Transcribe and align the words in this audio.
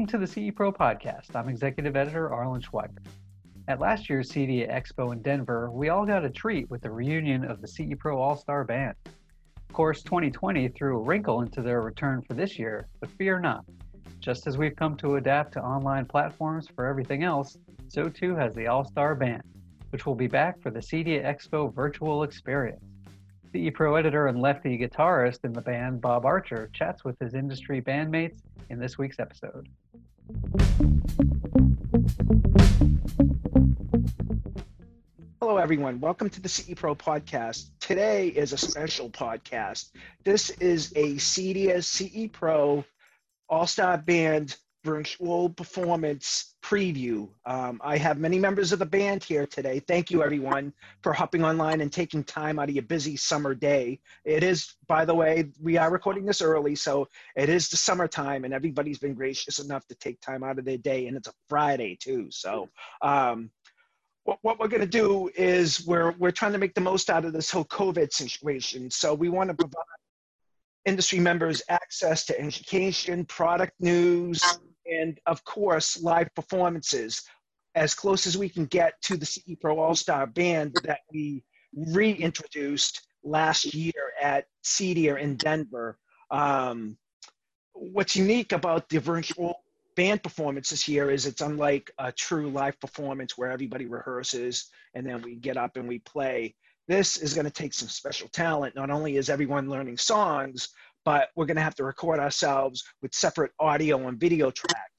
Welcome 0.00 0.18
to 0.18 0.26
the 0.26 0.50
CE 0.50 0.50
Pro 0.56 0.72
podcast. 0.72 1.36
I'm 1.36 1.50
executive 1.50 1.94
editor 1.94 2.32
Arlen 2.32 2.62
Schweiger. 2.62 3.04
At 3.68 3.80
last 3.80 4.08
year's 4.08 4.32
CEDIA 4.32 4.66
Expo 4.72 5.12
in 5.12 5.20
Denver, 5.20 5.70
we 5.70 5.90
all 5.90 6.06
got 6.06 6.24
a 6.24 6.30
treat 6.30 6.70
with 6.70 6.80
the 6.80 6.90
reunion 6.90 7.44
of 7.44 7.60
the 7.60 7.68
CE 7.68 7.92
Pro 7.98 8.18
All 8.18 8.34
Star 8.34 8.64
Band. 8.64 8.94
Of 9.04 9.74
course, 9.74 10.02
2020 10.02 10.68
threw 10.68 10.96
a 10.96 11.02
wrinkle 11.02 11.42
into 11.42 11.60
their 11.60 11.82
return 11.82 12.22
for 12.22 12.32
this 12.32 12.58
year, 12.58 12.88
but 12.98 13.10
fear 13.10 13.40
not. 13.40 13.66
Just 14.20 14.46
as 14.46 14.56
we've 14.56 14.74
come 14.74 14.96
to 14.96 15.16
adapt 15.16 15.52
to 15.52 15.62
online 15.62 16.06
platforms 16.06 16.66
for 16.74 16.86
everything 16.86 17.22
else, 17.22 17.58
so 17.88 18.08
too 18.08 18.34
has 18.34 18.54
the 18.54 18.68
All 18.68 18.86
Star 18.86 19.14
Band, 19.14 19.42
which 19.90 20.06
will 20.06 20.14
be 20.14 20.28
back 20.28 20.62
for 20.62 20.70
the 20.70 20.80
CEDIA 20.80 21.22
Expo 21.22 21.74
virtual 21.74 22.22
experience. 22.22 22.86
CE 23.52 23.68
Pro 23.74 23.96
editor 23.96 24.28
and 24.28 24.40
lefty 24.40 24.78
guitarist 24.78 25.44
in 25.44 25.52
the 25.52 25.60
band, 25.60 26.00
Bob 26.00 26.24
Archer, 26.24 26.70
chats 26.72 27.04
with 27.04 27.18
his 27.18 27.34
industry 27.34 27.82
bandmates 27.82 28.38
in 28.70 28.78
this 28.78 28.96
week's 28.96 29.18
episode. 29.18 29.68
Hello, 35.40 35.56
everyone. 35.56 35.98
Welcome 35.98 36.30
to 36.30 36.40
the 36.40 36.48
CE 36.48 36.74
Pro 36.76 36.94
podcast. 36.94 37.70
Today 37.80 38.28
is 38.28 38.52
a 38.52 38.56
special 38.56 39.10
podcast. 39.10 39.90
This 40.22 40.50
is 40.50 40.92
a 40.94 41.14
CEDIA 41.14 41.82
CE 41.82 42.30
Pro 42.30 42.84
All 43.48 43.66
Star 43.66 43.98
Band 43.98 44.54
virtual 44.84 45.50
performance 45.50 46.54
preview. 46.62 47.28
Um, 47.46 47.80
I 47.82 47.96
have 47.98 48.18
many 48.18 48.38
members 48.38 48.72
of 48.72 48.78
the 48.78 48.86
band 48.86 49.22
here 49.22 49.46
today. 49.46 49.80
Thank 49.80 50.10
you, 50.10 50.22
everyone, 50.22 50.72
for 51.02 51.12
hopping 51.12 51.44
online 51.44 51.80
and 51.80 51.92
taking 51.92 52.24
time 52.24 52.58
out 52.58 52.68
of 52.68 52.74
your 52.74 52.84
busy 52.84 53.16
summer 53.16 53.54
day. 53.54 54.00
It 54.24 54.42
is, 54.42 54.74
by 54.86 55.04
the 55.04 55.14
way, 55.14 55.50
we 55.60 55.76
are 55.76 55.90
recording 55.90 56.24
this 56.24 56.42
early, 56.42 56.74
so 56.74 57.08
it 57.36 57.48
is 57.48 57.68
the 57.68 57.76
summertime, 57.76 58.44
and 58.44 58.54
everybody's 58.54 58.98
been 58.98 59.14
gracious 59.14 59.58
enough 59.58 59.86
to 59.88 59.94
take 59.96 60.20
time 60.20 60.42
out 60.42 60.58
of 60.58 60.64
their 60.64 60.78
day, 60.78 61.06
and 61.06 61.16
it's 61.16 61.28
a 61.28 61.34
Friday 61.48 61.96
too. 62.00 62.28
So, 62.30 62.68
um, 63.02 63.50
what, 64.24 64.38
what 64.42 64.58
we're 64.60 64.68
going 64.68 64.80
to 64.80 64.86
do 64.86 65.30
is 65.34 65.86
we're 65.86 66.12
we're 66.12 66.30
trying 66.30 66.52
to 66.52 66.58
make 66.58 66.74
the 66.74 66.80
most 66.80 67.10
out 67.10 67.24
of 67.24 67.32
this 67.32 67.50
whole 67.50 67.64
COVID 67.64 68.12
situation. 68.12 68.90
So 68.90 69.14
we 69.14 69.28
want 69.28 69.48
to 69.48 69.54
provide 69.54 69.74
industry 70.84 71.18
members 71.18 71.62
access 71.68 72.24
to 72.26 72.40
education, 72.40 73.24
product 73.24 73.72
news, 73.80 74.42
and 74.86 75.18
of 75.26 75.44
course, 75.44 76.02
live 76.02 76.34
performances 76.34 77.22
as 77.74 77.94
close 77.94 78.26
as 78.26 78.36
we 78.36 78.48
can 78.48 78.66
get 78.66 78.94
to 79.02 79.16
the 79.16 79.26
CE 79.26 79.54
Pro 79.60 79.78
All 79.78 79.94
Star 79.94 80.26
Band 80.26 80.76
that 80.84 81.00
we 81.12 81.44
reintroduced 81.74 83.06
last 83.22 83.74
year 83.74 84.12
at 84.20 84.46
CEDIA 84.64 85.18
in 85.20 85.36
Denver. 85.36 85.98
Um, 86.30 86.96
what's 87.72 88.16
unique 88.16 88.52
about 88.52 88.88
the 88.88 88.98
virtual 88.98 89.62
band 89.96 90.22
performances 90.22 90.82
here 90.82 91.10
is 91.10 91.26
it's 91.26 91.42
unlike 91.42 91.90
a 91.98 92.12
true 92.12 92.48
live 92.50 92.78
performance 92.80 93.36
where 93.36 93.50
everybody 93.50 93.86
rehearses 93.86 94.66
and 94.94 95.06
then 95.06 95.22
we 95.22 95.36
get 95.36 95.56
up 95.56 95.76
and 95.76 95.88
we 95.88 95.98
play. 96.00 96.54
This 96.88 97.16
is 97.18 97.34
going 97.34 97.44
to 97.44 97.50
take 97.52 97.74
some 97.74 97.88
special 97.88 98.28
talent. 98.28 98.74
Not 98.74 98.90
only 98.90 99.16
is 99.16 99.30
everyone 99.30 99.68
learning 99.68 99.98
songs, 99.98 100.70
but 101.04 101.28
we're 101.36 101.46
going 101.46 101.56
to 101.56 101.62
have 101.62 101.74
to 101.76 101.84
record 101.84 102.18
ourselves 102.18 102.84
with 103.02 103.14
separate 103.14 103.52
audio 103.58 104.08
and 104.08 104.18
video 104.18 104.50
tracks. 104.50 104.90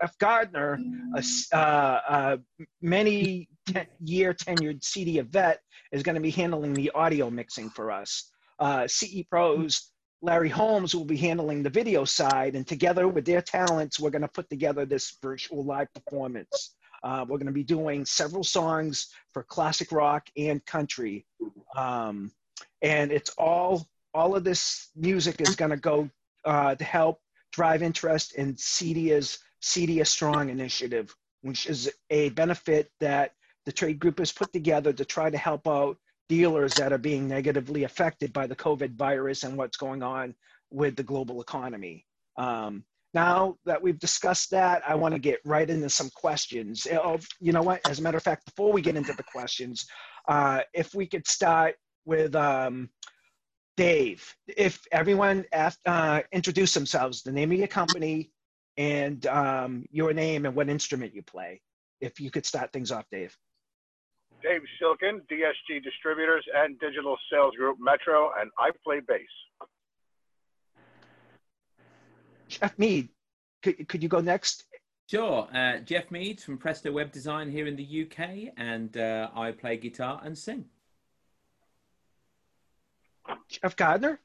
Jeff 0.00 0.16
Gardner, 0.18 0.78
a 1.16 1.56
uh, 1.56 2.00
uh, 2.08 2.36
many 2.80 3.48
ten 3.66 3.86
year 4.00 4.32
tenured 4.32 4.80
CEDIA 4.80 5.26
vet, 5.28 5.60
is 5.90 6.02
going 6.02 6.14
to 6.14 6.20
be 6.20 6.30
handling 6.30 6.72
the 6.72 6.90
audio 6.94 7.30
mixing 7.30 7.68
for 7.70 7.90
us. 7.90 8.30
Uh, 8.60 8.86
CE 8.86 9.22
Pros, 9.28 9.90
Larry 10.22 10.48
Holmes 10.48 10.94
will 10.94 11.04
be 11.04 11.16
handling 11.16 11.62
the 11.62 11.70
video 11.70 12.04
side, 12.04 12.54
and 12.54 12.66
together 12.66 13.08
with 13.08 13.24
their 13.24 13.42
talents, 13.42 13.98
we're 13.98 14.10
going 14.10 14.22
to 14.22 14.28
put 14.28 14.48
together 14.48 14.86
this 14.86 15.16
virtual 15.20 15.64
live 15.64 15.92
performance. 15.92 16.76
Uh, 17.02 17.24
we're 17.28 17.38
going 17.38 17.46
to 17.46 17.52
be 17.52 17.64
doing 17.64 18.04
several 18.04 18.44
songs 18.44 19.08
for 19.32 19.42
classic 19.44 19.92
rock 19.92 20.28
and 20.36 20.64
country. 20.66 21.24
Um, 21.76 22.32
and 22.82 23.12
it's 23.12 23.30
all 23.38 23.86
all 24.14 24.34
of 24.34 24.44
this 24.44 24.90
music 24.96 25.40
is 25.40 25.56
going 25.56 25.70
to 25.70 25.76
go 25.76 26.08
uh, 26.44 26.74
to 26.74 26.84
help 26.84 27.20
drive 27.52 27.82
interest 27.82 28.34
in 28.34 28.54
CEDIA's 28.54 29.38
CEDIA 29.62 30.06
Strong 30.06 30.50
initiative, 30.50 31.14
which 31.42 31.66
is 31.66 31.90
a 32.10 32.30
benefit 32.30 32.90
that 33.00 33.32
the 33.66 33.72
trade 33.72 33.98
group 33.98 34.18
has 34.18 34.32
put 34.32 34.52
together 34.52 34.92
to 34.92 35.04
try 35.04 35.30
to 35.30 35.38
help 35.38 35.66
out 35.66 35.96
dealers 36.28 36.74
that 36.74 36.92
are 36.92 36.98
being 36.98 37.26
negatively 37.26 37.84
affected 37.84 38.32
by 38.32 38.46
the 38.46 38.56
COVID 38.56 38.94
virus 38.96 39.42
and 39.44 39.56
what's 39.56 39.76
going 39.76 40.02
on 40.02 40.34
with 40.70 40.96
the 40.96 41.02
global 41.02 41.40
economy. 41.40 42.04
Um, 42.36 42.84
now 43.14 43.56
that 43.64 43.82
we've 43.82 43.98
discussed 43.98 44.50
that, 44.50 44.82
I 44.86 44.94
want 44.94 45.14
to 45.14 45.18
get 45.18 45.40
right 45.44 45.68
into 45.68 45.88
some 45.88 46.10
questions. 46.14 46.86
Oh, 46.92 47.18
you 47.40 47.52
know 47.52 47.62
what? 47.62 47.80
As 47.88 47.98
a 47.98 48.02
matter 48.02 48.18
of 48.18 48.22
fact, 48.22 48.44
before 48.44 48.72
we 48.72 48.82
get 48.82 48.96
into 48.96 49.14
the 49.14 49.22
questions, 49.22 49.86
uh, 50.28 50.60
if 50.74 50.94
we 50.94 51.06
could 51.06 51.26
start 51.26 51.76
with 52.04 52.36
um, 52.36 52.90
Dave, 53.78 54.34
if 54.48 54.84
everyone 54.90 55.44
asked, 55.52 55.78
uh, 55.86 56.22
introduce 56.32 56.74
themselves, 56.74 57.22
the 57.22 57.30
name 57.30 57.52
of 57.52 57.58
your 57.58 57.68
company, 57.68 58.32
and 58.76 59.24
um, 59.26 59.86
your 59.92 60.12
name 60.12 60.46
and 60.46 60.56
what 60.56 60.68
instrument 60.68 61.14
you 61.14 61.22
play. 61.22 61.60
If 62.00 62.18
you 62.18 62.32
could 62.32 62.44
start 62.44 62.72
things 62.72 62.90
off, 62.90 63.04
Dave. 63.12 63.36
Dave 64.42 64.62
Silkin, 64.80 65.20
DSG 65.30 65.84
Distributors 65.84 66.44
and 66.56 66.76
Digital 66.80 67.16
Sales 67.30 67.54
Group 67.54 67.78
Metro, 67.80 68.32
and 68.40 68.50
I 68.58 68.70
play 68.84 68.98
bass. 68.98 69.20
Jeff 72.48 72.76
Mead, 72.80 73.10
could, 73.62 73.88
could 73.88 74.02
you 74.02 74.08
go 74.08 74.20
next? 74.20 74.64
Sure. 75.08 75.46
Uh, 75.54 75.78
Jeff 75.78 76.10
Mead 76.10 76.40
from 76.40 76.58
Presto 76.58 76.90
Web 76.90 77.12
Design 77.12 77.48
here 77.48 77.68
in 77.68 77.76
the 77.76 78.08
UK, 78.10 78.54
and 78.56 78.96
uh, 78.96 79.28
I 79.36 79.52
play 79.52 79.76
guitar 79.76 80.20
and 80.24 80.36
sing. 80.36 80.64
Jeff 83.48 83.76
Gardner? 83.76 84.20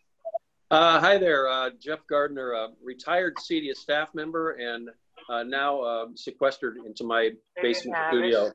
Uh, 0.71 0.99
hi 0.99 1.17
there, 1.17 1.47
uh, 1.47 1.69
Jeff 1.79 1.99
Gardner, 2.07 2.55
uh, 2.55 2.67
retired 2.83 3.35
CEDIA 3.37 3.75
staff 3.75 4.09
member 4.15 4.53
and 4.53 4.89
uh, 5.29 5.43
now 5.43 5.79
uh, 5.81 6.05
sequestered 6.15 6.77
into 6.85 7.03
my 7.03 7.31
basement 7.61 7.95
studio. 8.09 8.51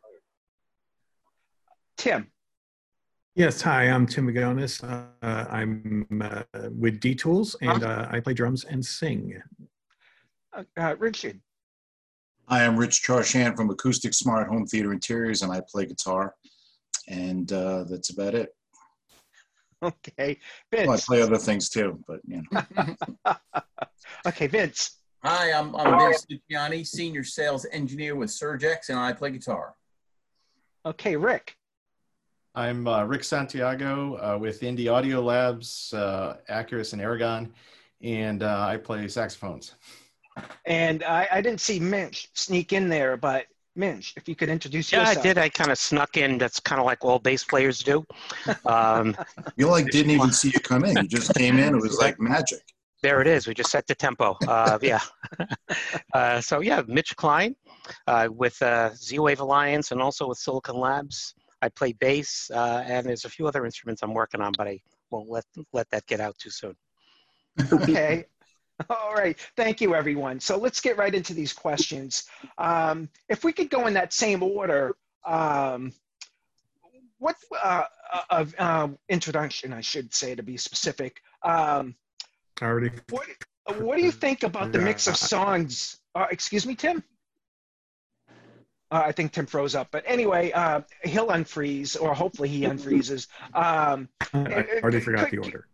Tim. 1.97 2.31
Yes, 3.35 3.63
hi, 3.63 3.85
I'm 3.85 4.05
Tim 4.05 4.27
Magonis. 4.27 4.83
Uh, 4.83 5.47
I'm 5.49 6.07
with 6.73 6.99
D 6.99 7.15
Tools 7.15 7.55
and 7.61 7.85
I 7.85 8.19
play 8.19 8.35
drums 8.35 8.65
and 8.65 8.85
sing. 8.85 9.41
Richard. 10.99 11.41
Hi, 12.49 12.65
I'm 12.65 12.77
Rich 12.77 13.03
Charshan 13.07 13.57
from 13.57 13.71
Acoustic 13.71 14.13
Smart 14.13 14.49
Home 14.49 14.67
Theater 14.67 14.93
Interiors 14.93 15.43
and 15.43 15.53
I 15.53 15.61
play 15.69 15.87
guitar. 15.87 16.35
And 17.07 17.47
that's 17.49 18.11
about 18.11 18.35
it. 18.35 18.57
Okay, 20.19 20.39
Vince. 20.73 20.89
Well, 20.89 20.97
I 20.97 21.01
play 21.01 21.23
other 21.23 21.37
things 21.37 21.69
too, 21.69 22.03
but 22.09 22.19
you 22.27 22.43
know. 22.51 23.37
okay, 24.27 24.49
Vince. 24.49 24.99
Hi, 25.23 25.53
I'm, 25.53 25.75
I'm 25.77 25.99
Vince 25.99 26.27
Luciani, 26.31 26.87
Senior 26.87 27.23
Sales 27.23 27.67
Engineer 27.71 28.17
with 28.17 28.31
Surgex, 28.31 28.89
and 28.89 28.99
I 28.99 29.13
play 29.13 29.31
guitar. 29.31 29.75
Okay, 30.85 31.17
Rick. 31.17 31.57
I'm 32.55 32.89
uh, 32.89 33.05
Rick 33.05 33.23
Santiago 33.23 34.17
uh, 34.17 34.39
with 34.39 34.63
Indy 34.63 34.89
Audio 34.89 35.21
Labs, 35.21 35.93
uh, 35.95 36.39
Acurus 36.49 36.93
and 36.93 37.01
Aragon, 37.01 37.53
and 38.03 38.43
uh, 38.43 38.67
I 38.69 38.79
play 38.79 39.07
saxophones. 39.07 39.75
And 40.67 41.05
I, 41.05 41.29
I 41.31 41.41
didn't 41.41 41.61
see 41.61 41.79
Mitch 41.79 42.29
sneak 42.35 42.73
in 42.73 42.89
there, 42.89 43.17
but 43.17 43.47
Mitch, 43.79 44.13
if 44.17 44.29
you 44.29 44.35
could 44.35 44.49
introduce 44.49 44.93
yeah, 44.93 45.01
yourself. 45.01 45.17
Yeah, 45.17 45.21
I 45.21 45.35
did. 45.35 45.39
I 45.39 45.49
kind 45.49 45.71
of 45.71 45.79
snuck 45.79 46.17
in. 46.17 46.37
That's 46.37 46.59
kind 46.59 46.81
of 46.81 46.87
like 46.87 47.05
all 47.05 47.19
bass 47.19 47.45
players 47.45 47.83
do. 47.83 48.05
Um, 48.67 49.17
you 49.57 49.69
like 49.69 49.87
didn't 49.91 50.11
even 50.11 50.33
see 50.33 50.49
you 50.49 50.61
come 50.61 50.85
in. 50.85 50.97
You 50.97 51.09
just 51.09 51.33
came 51.35 51.59
in. 51.59 51.77
It 51.77 51.81
was 51.81 51.99
like 51.99 52.21
magic. 52.21 52.61
There 53.03 53.21
it 53.21 53.29
is. 53.29 53.47
We 53.47 53.55
just 53.55 53.71
set 53.71 53.87
the 53.87 53.95
tempo. 53.95 54.37
Uh, 54.49 54.79
yeah. 54.83 55.01
uh, 56.13 56.41
so 56.41 56.61
yeah, 56.61 56.83
Mitch 56.89 57.15
Klein 57.17 57.55
uh, 58.09 58.29
with 58.31 58.61
uh, 58.61 58.91
Z-Wave 58.95 59.39
Alliance 59.39 59.93
and 59.93 60.03
also 60.03 60.29
with 60.29 60.39
Silicon 60.39 60.77
Labs. 60.77 61.35
I 61.63 61.69
play 61.69 61.93
bass, 61.93 62.51
uh, 62.55 62.85
and 62.87 63.07
there's 63.07 63.25
a 63.25 63.29
few 63.29 63.47
other 63.47 63.65
instruments 63.65 64.03
I'm 64.03 64.15
working 64.15 64.41
on, 64.41 64.53
but 64.57 64.69
I 64.69 64.81
won't 65.11 65.29
let 65.29 65.45
let 65.73 65.89
that 65.91 66.07
get 66.07 66.21
out 66.21 66.37
too 66.39 66.51
soon. 66.51 66.75
okay. 67.73 68.27
All 68.91 69.15
right. 69.15 69.39
Thank 69.57 69.81
you, 69.81 69.95
everyone. 69.95 70.41
So 70.41 70.57
let's 70.57 70.81
get 70.81 70.97
right 70.97 71.15
into 71.15 71.35
these 71.35 71.53
questions. 71.53 72.25
Um, 72.59 73.09
if 73.29 73.45
we 73.45 73.53
could 73.53 73.71
go 73.71 73.87
in 73.87 73.95
that 73.95 74.13
same 74.13 74.43
order, 74.43 74.97
um, 75.25 75.93
what 77.19 77.37
uh, 77.63 77.85
of 78.31 78.55
uh, 78.59 78.89
introduction, 79.09 79.73
I 79.73 79.81
should 79.81 80.15
say, 80.15 80.35
to 80.35 80.43
be 80.43 80.57
specific. 80.57 81.21
Um, 81.43 81.97
Already. 82.63 82.91
What, 83.11 83.27
what 83.79 83.97
do 83.97 84.03
you 84.03 84.13
think 84.13 84.43
about 84.43 84.73
the 84.73 84.79
mix 84.79 85.07
of 85.07 85.17
songs? 85.17 85.99
Uh, 86.15 86.27
excuse 86.31 86.67
me, 86.67 86.75
Tim. 86.75 87.03
Uh, 88.91 89.03
I 89.05 89.13
think 89.13 89.33
Tim 89.33 89.45
froze 89.45 89.75
up, 89.75 89.89
but 89.91 90.03
anyway, 90.07 90.51
uh, 90.53 90.81
he'll 91.05 91.29
unfreeze, 91.29 92.01
or 92.01 92.15
hopefully 92.15 92.49
he 92.49 92.63
unfreezes. 92.63 93.27
Um, 93.53 94.09
I 94.33 94.81
already 94.83 95.01
forgot 95.01 95.31
the 95.31 95.39
order. 95.39 95.67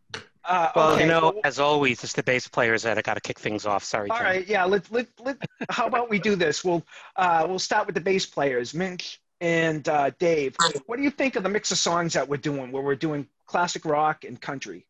Uh, 0.46 0.70
Well, 0.76 0.92
okay, 0.92 1.02
you 1.02 1.08
know, 1.08 1.20
well, 1.20 1.40
as 1.44 1.58
always, 1.58 2.04
it's 2.04 2.12
the 2.12 2.22
bass 2.22 2.46
players 2.48 2.82
that 2.82 2.98
I 2.98 3.02
got 3.02 3.14
to 3.14 3.20
kick 3.20 3.38
things 3.38 3.64
off. 3.66 3.82
Sorry, 3.82 4.10
all 4.10 4.16
Tim. 4.18 4.26
right, 4.26 4.46
yeah. 4.46 4.64
Let 4.64 4.90
let 4.92 5.06
let. 5.20 5.36
How 5.70 5.86
about 5.86 6.10
we 6.10 6.18
do 6.18 6.36
this? 6.36 6.62
We'll 6.64 6.84
uh, 7.16 7.46
we'll 7.48 7.58
start 7.58 7.86
with 7.86 7.94
the 7.94 8.00
bass 8.00 8.26
players, 8.26 8.74
Mitch 8.74 9.20
and 9.40 9.88
uh, 9.88 10.10
Dave. 10.18 10.56
What 10.86 10.96
do 10.96 11.02
you 11.02 11.10
think 11.10 11.36
of 11.36 11.42
the 11.42 11.48
mix 11.48 11.70
of 11.72 11.78
songs 11.78 12.12
that 12.12 12.28
we're 12.28 12.36
doing, 12.36 12.72
where 12.72 12.82
we're 12.82 12.94
doing 12.94 13.26
classic 13.46 13.84
rock 13.84 14.24
and 14.24 14.40
country? 14.40 14.86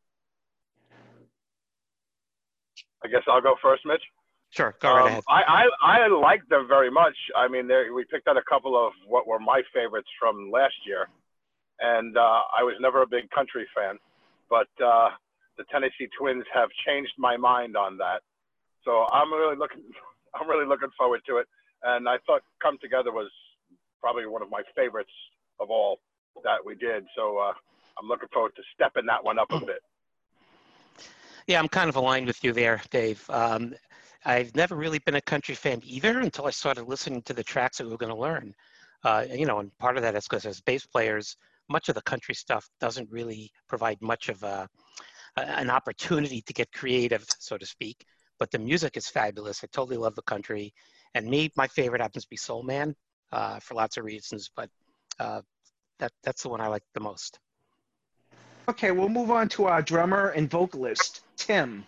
I 3.04 3.08
guess 3.08 3.22
I'll 3.28 3.40
go 3.42 3.54
first, 3.62 3.84
Mitch. 3.84 4.02
Sure, 4.50 4.74
go 4.80 4.92
right 4.94 5.02
Um, 5.02 5.06
ahead. 5.08 5.24
I, 5.28 5.66
I, 5.82 6.04
I 6.04 6.06
like 6.08 6.46
them 6.48 6.66
very 6.68 6.90
much. 6.90 7.16
I 7.36 7.48
mean, 7.48 7.66
there- 7.66 7.92
we 7.92 8.04
picked 8.04 8.28
out 8.28 8.36
a 8.36 8.42
couple 8.48 8.76
of 8.76 8.92
what 9.06 9.26
were 9.26 9.38
my 9.40 9.62
favorites 9.74 10.08
from 10.18 10.50
last 10.50 10.74
year, 10.86 11.08
and 11.80 12.16
uh, 12.16 12.20
I 12.56 12.62
was 12.62 12.74
never 12.80 13.02
a 13.02 13.06
big 13.06 13.28
country 13.30 13.66
fan, 13.74 13.98
but 14.48 14.68
uh, 14.82 15.10
the 15.56 15.64
Tennessee 15.70 16.08
Twins 16.18 16.44
have 16.52 16.68
changed 16.86 17.12
my 17.18 17.36
mind 17.36 17.76
on 17.76 17.96
that. 17.98 18.22
So 18.84 19.06
I'm 19.12 19.32
really 19.32 19.56
looking, 19.56 19.82
I'm 20.34 20.48
really 20.48 20.66
looking 20.66 20.90
forward 20.96 21.22
to 21.28 21.38
it. 21.38 21.46
And 21.82 22.08
I 22.08 22.16
thought 22.26 22.42
"Come 22.62 22.78
Together" 22.80 23.12
was 23.12 23.30
probably 24.00 24.26
one 24.26 24.42
of 24.42 24.50
my 24.50 24.62
favorites 24.76 25.12
of 25.60 25.70
all 25.70 25.98
that 26.42 26.58
we 26.64 26.74
did. 26.74 27.04
So 27.16 27.38
uh, 27.38 27.52
I'm 27.98 28.08
looking 28.08 28.28
forward 28.32 28.52
to 28.56 28.62
stepping 28.74 29.06
that 29.06 29.22
one 29.22 29.38
up 29.38 29.50
a 29.50 29.60
bit. 29.60 29.82
Yeah, 31.46 31.58
I'm 31.58 31.68
kind 31.68 31.88
of 31.88 31.96
aligned 31.96 32.26
with 32.26 32.42
you 32.42 32.52
there, 32.52 32.80
Dave. 32.90 33.24
Um, 33.28 33.74
I've 34.24 34.54
never 34.56 34.74
really 34.74 34.98
been 35.00 35.16
a 35.16 35.20
country 35.20 35.54
fan 35.54 35.80
either 35.84 36.20
until 36.20 36.46
I 36.46 36.50
started 36.50 36.84
listening 36.84 37.22
to 37.22 37.34
the 37.34 37.44
tracks 37.44 37.78
that 37.78 37.84
we 37.84 37.90
were 37.90 37.98
going 37.98 38.14
to 38.14 38.18
learn. 38.18 38.54
Uh, 39.04 39.26
you 39.30 39.44
know, 39.44 39.58
and 39.58 39.76
part 39.78 39.96
of 39.96 40.02
that 40.02 40.14
is 40.14 40.24
because 40.24 40.46
as 40.46 40.62
bass 40.62 40.86
players, 40.86 41.36
much 41.68 41.90
of 41.90 41.94
the 41.94 42.02
country 42.02 42.34
stuff 42.34 42.68
doesn't 42.80 43.10
really 43.10 43.50
provide 43.68 44.00
much 44.00 44.30
of 44.30 44.42
a, 44.42 44.66
a- 45.36 45.58
an 45.58 45.70
opportunity 45.70 46.40
to 46.42 46.52
get 46.52 46.72
creative, 46.72 47.24
so 47.38 47.56
to 47.58 47.66
speak. 47.66 48.04
But 48.38 48.50
the 48.50 48.58
music 48.58 48.96
is 48.96 49.08
fabulous. 49.08 49.62
I 49.62 49.68
totally 49.72 49.96
love 49.96 50.14
the 50.14 50.22
country. 50.22 50.74
And 51.14 51.26
me, 51.26 51.50
my 51.56 51.68
favorite 51.68 52.00
happens 52.00 52.24
to 52.24 52.30
be 52.30 52.36
Soul 52.36 52.62
Man 52.62 52.94
uh, 53.32 53.60
for 53.60 53.74
lots 53.74 53.96
of 53.96 54.04
reasons, 54.04 54.50
but 54.54 54.68
uh, 55.20 55.40
that, 55.98 56.12
that's 56.24 56.42
the 56.42 56.48
one 56.48 56.60
I 56.60 56.66
like 56.66 56.82
the 56.94 57.00
most. 57.00 57.38
Okay, 58.68 58.90
we'll 58.90 59.08
move 59.08 59.30
on 59.30 59.48
to 59.50 59.66
our 59.66 59.82
drummer 59.82 60.30
and 60.30 60.50
vocalist, 60.50 61.22
Tim. 61.36 61.84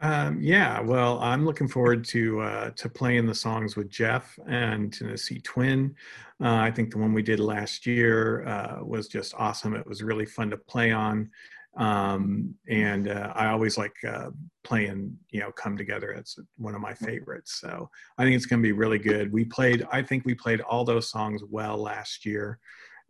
Um, 0.00 0.38
yeah, 0.40 0.80
well, 0.80 1.18
I'm 1.20 1.44
looking 1.44 1.66
forward 1.66 2.04
to 2.06 2.40
uh, 2.40 2.70
to 2.70 2.88
playing 2.88 3.26
the 3.26 3.34
songs 3.34 3.76
with 3.76 3.88
Jeff 3.88 4.38
and 4.46 4.92
Tennessee 4.92 5.40
Twin. 5.40 5.96
Uh, 6.40 6.54
I 6.54 6.70
think 6.70 6.90
the 6.90 6.98
one 6.98 7.12
we 7.12 7.22
did 7.22 7.40
last 7.40 7.84
year 7.84 8.46
uh, 8.46 8.84
was 8.84 9.08
just 9.08 9.34
awesome. 9.36 9.74
It 9.74 9.86
was 9.86 10.02
really 10.02 10.26
fun 10.26 10.50
to 10.50 10.56
play 10.56 10.92
on, 10.92 11.30
um, 11.76 12.54
and 12.68 13.08
uh, 13.08 13.32
I 13.34 13.48
always 13.48 13.78
like 13.78 13.94
uh, 14.06 14.30
playing. 14.64 15.16
You 15.30 15.40
know, 15.40 15.52
come 15.52 15.76
together. 15.76 16.10
It's 16.10 16.38
one 16.56 16.74
of 16.74 16.80
my 16.80 16.94
favorites. 16.94 17.60
So 17.60 17.88
I 18.18 18.24
think 18.24 18.36
it's 18.36 18.46
going 18.46 18.62
to 18.62 18.66
be 18.66 18.72
really 18.72 18.98
good. 18.98 19.32
We 19.32 19.44
played. 19.44 19.86
I 19.92 20.02
think 20.02 20.24
we 20.24 20.34
played 20.34 20.60
all 20.60 20.84
those 20.84 21.10
songs 21.10 21.42
well 21.48 21.76
last 21.76 22.24
year. 22.24 22.58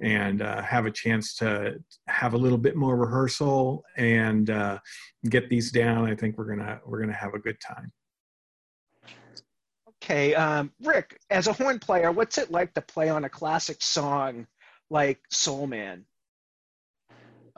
And 0.01 0.43
uh, 0.43 0.63
have 0.63 0.87
a 0.87 0.93
chance 0.93 1.35
to 1.37 1.75
have 2.07 2.35
a 2.35 2.39
little 2.39 2.57
bit 2.57 2.77
more 2.77 2.97
rehearsal 2.97 3.83
and 3.97 4.49
uh, 4.49 4.79
get 5.29 5.49
these 5.49 5.73
down, 5.73 6.07
I 6.09 6.15
think 6.15 6.39
we're 6.39 6.55
gonna 6.55 6.81
we're 6.87 7.01
gonna 7.01 7.13
have 7.13 7.35
a 7.35 7.41
good 7.41 7.57
time. 7.61 7.91
Okay, 10.03 10.35
um, 10.35 10.73
Rick, 10.85 11.19
as 11.31 11.49
a 11.49 11.53
horn 11.53 11.79
player, 11.81 12.13
what's 12.13 12.39
it 12.39 12.51
like 12.51 12.73
to 12.75 12.81
play 12.81 13.09
on 13.09 13.25
a 13.25 13.29
classic 13.29 13.83
song 13.83 14.47
like 14.89 15.21
Soul 15.31 15.67
Man? 15.67 16.05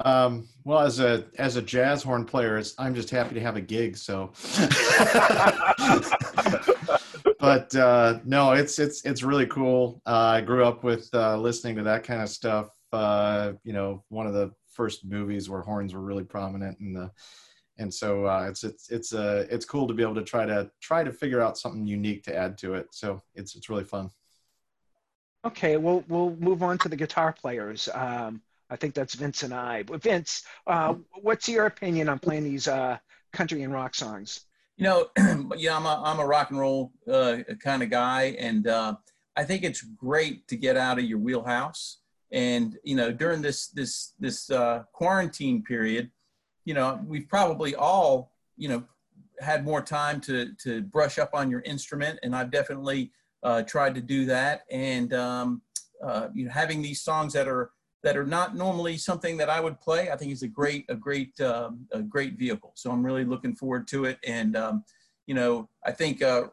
Um, 0.05 0.49
well, 0.65 0.81
as 0.81 1.01
a 1.01 1.27
as 1.39 1.57
a 1.57 1.63
jazz 1.63 2.03
horn 2.03 2.25
player, 2.25 2.63
I'm 2.79 2.95
just 2.95 3.11
happy 3.11 3.35
to 3.35 3.41
have 3.41 3.57
a 3.57 3.61
gig. 3.61 3.97
So, 3.97 4.33
but 7.39 7.75
uh, 7.75 8.21
no, 8.25 8.53
it's 8.53 8.79
it's 8.79 9.05
it's 9.05 9.23
really 9.23 9.47
cool. 9.47 10.01
Uh, 10.07 10.37
I 10.37 10.41
grew 10.41 10.65
up 10.65 10.85
with 10.85 11.09
uh, 11.13 11.39
listening 11.39 11.77
to 11.77 11.83
that 11.85 12.05
kind 12.05 12.23
of 12.23 12.29
stuff. 12.29 12.71
Uh, 12.93 13.53
you 13.63 13.73
know, 13.73 14.05
one 14.09 14.27
of 14.27 14.33
the 14.33 14.53
first 14.69 15.05
movies 15.05 15.51
where 15.51 15.61
horns 15.61 15.95
were 15.95 16.01
really 16.01 16.25
prominent, 16.25 16.79
and 16.81 16.97
the 16.97 17.11
and 17.79 17.93
so 17.93 18.27
uh, 18.27 18.47
it's 18.49 18.65
it's 18.65 18.91
it's 18.91 19.15
uh, 19.15 19.47
it's 19.51 19.65
cool 19.65 19.89
to 19.89 19.95
be 19.95 20.03
able 20.03 20.15
to 20.15 20.23
try 20.23 20.47
to 20.47 20.71
try 20.81 21.03
to 21.03 21.13
figure 21.13 21.41
out 21.41 21.59
something 21.59 21.87
unique 21.87 22.23
to 22.25 22.37
add 22.37 22.57
to 22.59 22.75
it. 22.75 22.89
So 22.93 23.21
it's 23.35 23.57
it's 23.57 23.69
really 23.69 23.85
fun. 23.85 24.11
Okay, 25.45 25.79
we'll 25.79 26.05
we'll 26.09 26.37
move 26.37 26.63
on 26.63 26.79
to 26.79 26.89
the 26.89 26.97
guitar 26.97 27.33
players. 27.33 27.89
Um, 27.95 28.43
I 28.71 28.77
think 28.77 28.95
that's 28.95 29.15
Vince 29.15 29.43
and 29.43 29.53
I. 29.53 29.83
But 29.83 30.03
Vince, 30.03 30.45
uh, 30.67 30.95
what's 31.21 31.49
your 31.49 31.67
opinion 31.67 32.09
on 32.09 32.19
playing 32.21 32.45
these 32.45 32.69
uh, 32.69 32.99
country 33.33 33.63
and 33.63 33.73
rock 33.73 33.95
songs? 33.95 34.47
You 34.77 34.85
know, 34.85 35.09
yeah, 35.57 35.77
I'm 35.77 35.87
a, 35.87 36.03
I'm 36.05 36.21
a 36.21 36.27
rock 36.27 36.51
and 36.51 36.59
roll 36.59 36.93
uh, 37.11 37.39
kind 37.63 37.83
of 37.83 37.91
guy, 37.91 38.37
and 38.39 38.67
uh, 38.67 38.95
I 39.37 39.45
think 39.45 39.65
it's 39.65 39.83
great 39.83 40.47
to 40.49 40.57
get 40.57 40.77
out 40.77 40.99
of 40.99 41.05
your 41.05 41.19
wheelhouse. 41.19 41.99
And 42.33 42.79
you 42.85 42.95
know, 42.95 43.11
during 43.11 43.43
this 43.43 43.69
this 43.69 44.15
this 44.21 44.51
uh, 44.51 44.85
quarantine 44.93 45.65
period, 45.65 46.11
you 46.65 46.75
know, 46.75 47.01
we've 47.05 47.29
probably 47.29 47.75
all 47.75 48.33
you 48.57 48.69
know 48.69 48.85
had 49.41 49.65
more 49.65 49.83
time 49.83 50.21
to 50.23 50.55
to 50.63 50.83
brush 50.83 51.19
up 51.19 51.31
on 51.35 51.51
your 51.51 51.61
instrument, 51.63 52.21
and 52.23 52.37
I've 52.37 52.53
definitely 52.53 53.11
uh, 53.43 53.63
tried 53.63 53.97
to 53.97 54.01
do 54.01 54.27
that. 54.27 54.63
And 54.71 55.13
um, 55.13 55.63
you 56.33 56.45
know, 56.45 56.53
having 56.53 56.81
these 56.81 57.03
songs 57.03 57.33
that 57.33 57.49
are 57.49 57.73
that 58.03 58.17
are 58.17 58.27
not 58.27 58.57
normally 58.57 58.97
something 58.97 59.37
that 59.37 59.51
I 59.51 59.61
would 59.61 59.81
play, 59.81 60.11
I 60.11 60.17
think 60.17 60.33
is 60.33 60.43
a 60.43 60.49
great 60.49 60.85
a 60.89 60.95
great 60.95 61.39
um, 61.41 61.87
a 61.93 62.03
great 62.03 62.39
vehicle. 62.39 62.73
So 62.75 62.91
I'm 62.91 63.05
really 63.05 63.25
looking 63.25 63.55
forward 63.55 63.87
to 63.89 64.07
it. 64.07 64.19
And 64.27 64.57
um, 64.57 64.85
you 65.27 65.35
know, 65.35 65.69
I 65.85 65.93
think 65.93 66.23
uh, 66.23 66.45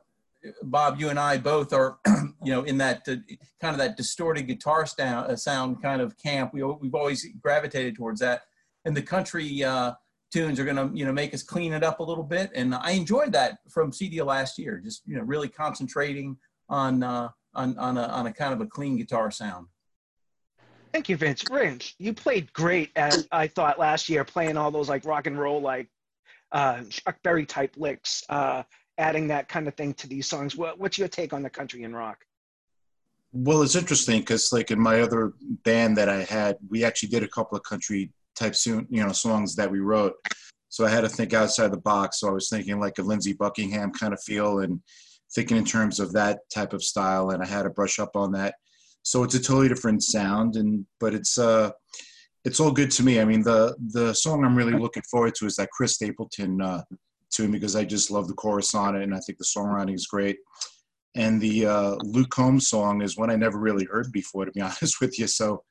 Bob, 0.64 1.00
you 1.00 1.10
and 1.10 1.20
I 1.20 1.38
both 1.38 1.74
are 1.74 2.00
you 2.44 2.52
know 2.52 2.64
in 2.64 2.78
that 2.80 3.08
uh, 3.08 3.16
kind 3.62 3.74
of 3.74 3.78
that 3.78 3.98
distorted 3.98 4.44
guitar 4.44 4.86
sound, 4.86 5.32
uh, 5.32 5.36
sound 5.36 5.82
kind 5.82 6.02
of 6.02 6.18
camp. 6.18 6.54
We 6.54 6.64
we've 6.64 6.96
always 6.96 7.26
gravitated 7.42 7.96
towards 7.96 8.20
that. 8.20 8.44
And 8.86 8.96
the 8.96 9.02
country 9.02 9.64
uh, 9.64 9.94
tunes 10.32 10.60
are 10.60 10.66
going 10.66 10.76
to 10.76 10.98
you 10.98 11.06
know 11.06 11.14
make 11.14 11.34
us 11.34 11.44
clean 11.44 11.72
it 11.72 11.84
up 11.84 12.00
a 12.00 12.04
little 12.04 12.24
bit. 12.24 12.52
And 12.56 12.76
I 12.76 12.92
enjoyed 12.92 13.32
that 13.34 13.60
from 13.70 13.92
CEDIA 13.92 14.26
last 14.26 14.58
year. 14.58 14.82
Just 14.84 15.04
you 15.08 15.16
know 15.16 15.24
really 15.24 15.48
concentrating 15.48 16.38
on 16.68 17.04
uh, 17.04 17.30
on 17.54 17.78
on 17.78 17.98
a, 17.98 18.04
on 18.04 18.28
a 18.28 18.34
kind 18.34 18.54
of 18.54 18.60
a 18.60 18.66
clean 18.66 18.98
guitar 18.98 19.32
sound. 19.32 19.68
Thank 20.98 21.10
you, 21.10 21.18
Vince. 21.18 21.44
Rink, 21.52 21.94
you 22.00 22.12
played 22.12 22.52
great. 22.54 22.90
As 22.96 23.28
I 23.32 23.46
thought 23.46 23.78
last 23.78 24.10
year, 24.10 24.24
playing 24.24 24.58
all 24.58 24.72
those 24.72 24.90
like 24.90 25.06
rock 25.06 25.28
and 25.28 25.40
roll, 25.40 25.62
like 25.62 25.90
uh, 26.52 26.82
Chuck 26.90 27.18
Berry 27.22 27.46
type 27.46 27.76
licks, 27.78 28.24
uh, 28.30 28.64
adding 28.98 29.28
that 29.28 29.48
kind 29.48 29.68
of 29.68 29.76
thing 29.76 29.94
to 29.94 30.08
these 30.08 30.26
songs. 30.26 30.56
What, 30.56 30.80
what's 30.80 30.98
your 30.98 31.08
take 31.08 31.34
on 31.34 31.44
the 31.44 31.52
country 31.52 31.84
and 31.84 31.96
rock? 31.96 32.26
Well, 33.32 33.62
it's 33.62 33.76
interesting 33.76 34.22
because, 34.22 34.52
like 34.52 34.72
in 34.72 34.80
my 34.80 35.02
other 35.02 35.34
band 35.64 35.98
that 35.98 36.10
I 36.10 36.24
had, 36.24 36.58
we 36.68 36.84
actually 36.84 37.10
did 37.10 37.22
a 37.22 37.28
couple 37.28 37.56
of 37.56 37.64
country 37.64 38.12
type, 38.36 38.56
soon, 38.56 38.88
you 38.90 39.06
know, 39.06 39.12
songs 39.12 39.56
that 39.56 39.70
we 39.70 39.82
wrote. 39.82 40.16
So 40.70 40.84
I 40.84 40.90
had 40.90 41.02
to 41.02 41.10
think 41.10 41.32
outside 41.32 41.72
the 41.72 41.78
box. 41.78 42.22
So 42.22 42.28
I 42.28 42.32
was 42.32 42.50
thinking 42.50 42.80
like 42.80 42.98
a 42.98 43.04
Lindsey 43.04 43.34
Buckingham 43.34 43.92
kind 43.92 44.14
of 44.14 44.24
feel, 44.24 44.62
and 44.62 44.82
thinking 45.36 45.58
in 45.58 45.66
terms 45.66 46.00
of 46.00 46.12
that 46.14 46.40
type 46.52 46.74
of 46.74 46.82
style. 46.82 47.30
And 47.30 47.44
I 47.44 47.46
had 47.46 47.64
to 47.64 47.70
brush 47.70 48.00
up 48.00 48.16
on 48.16 48.32
that. 48.32 48.56
So 49.04 49.24
it's 49.24 49.36
a 49.36 49.42
totally 49.42 49.70
different 49.70 50.04
sound, 50.04 50.56
and 50.56 50.86
but 51.00 51.14
it's 51.14 51.38
uh, 51.38 51.72
it's 52.44 52.60
all 52.60 52.72
good 52.72 52.92
to 52.92 53.04
me. 53.04 53.20
I 53.20 53.26
mean, 53.26 53.44
the 53.44 53.76
the 53.94 54.14
song 54.14 54.44
I'm 54.44 54.56
really 54.56 54.78
looking 54.78 55.04
forward 55.04 55.36
to 55.36 55.46
is 55.46 55.56
that 55.56 55.72
Chris 55.72 55.96
Stapleton 55.96 56.62
uh, 56.62 56.82
tune 57.32 57.52
because 57.52 57.76
I 57.76 57.86
just 57.86 58.12
love 58.12 58.28
the 58.28 58.34
chorus 58.34 58.76
on 58.76 58.96
it, 58.96 59.04
and 59.04 59.14
I 59.14 59.20
think 59.20 59.38
the 59.38 59.46
songwriting 59.46 59.96
is 59.96 60.08
great. 60.08 60.38
And 61.16 61.42
the 61.42 61.66
uh, 61.66 61.96
Luke 62.04 62.30
Combs 62.30 62.70
song 62.70 63.02
is 63.02 63.18
one 63.18 63.32
I 63.32 63.36
never 63.36 63.58
really 63.58 63.86
heard 63.86 64.12
before, 64.12 64.46
to 64.46 64.52
be 64.52 64.62
honest 64.70 65.02
with 65.02 65.18
you. 65.20 65.28
So 65.28 65.64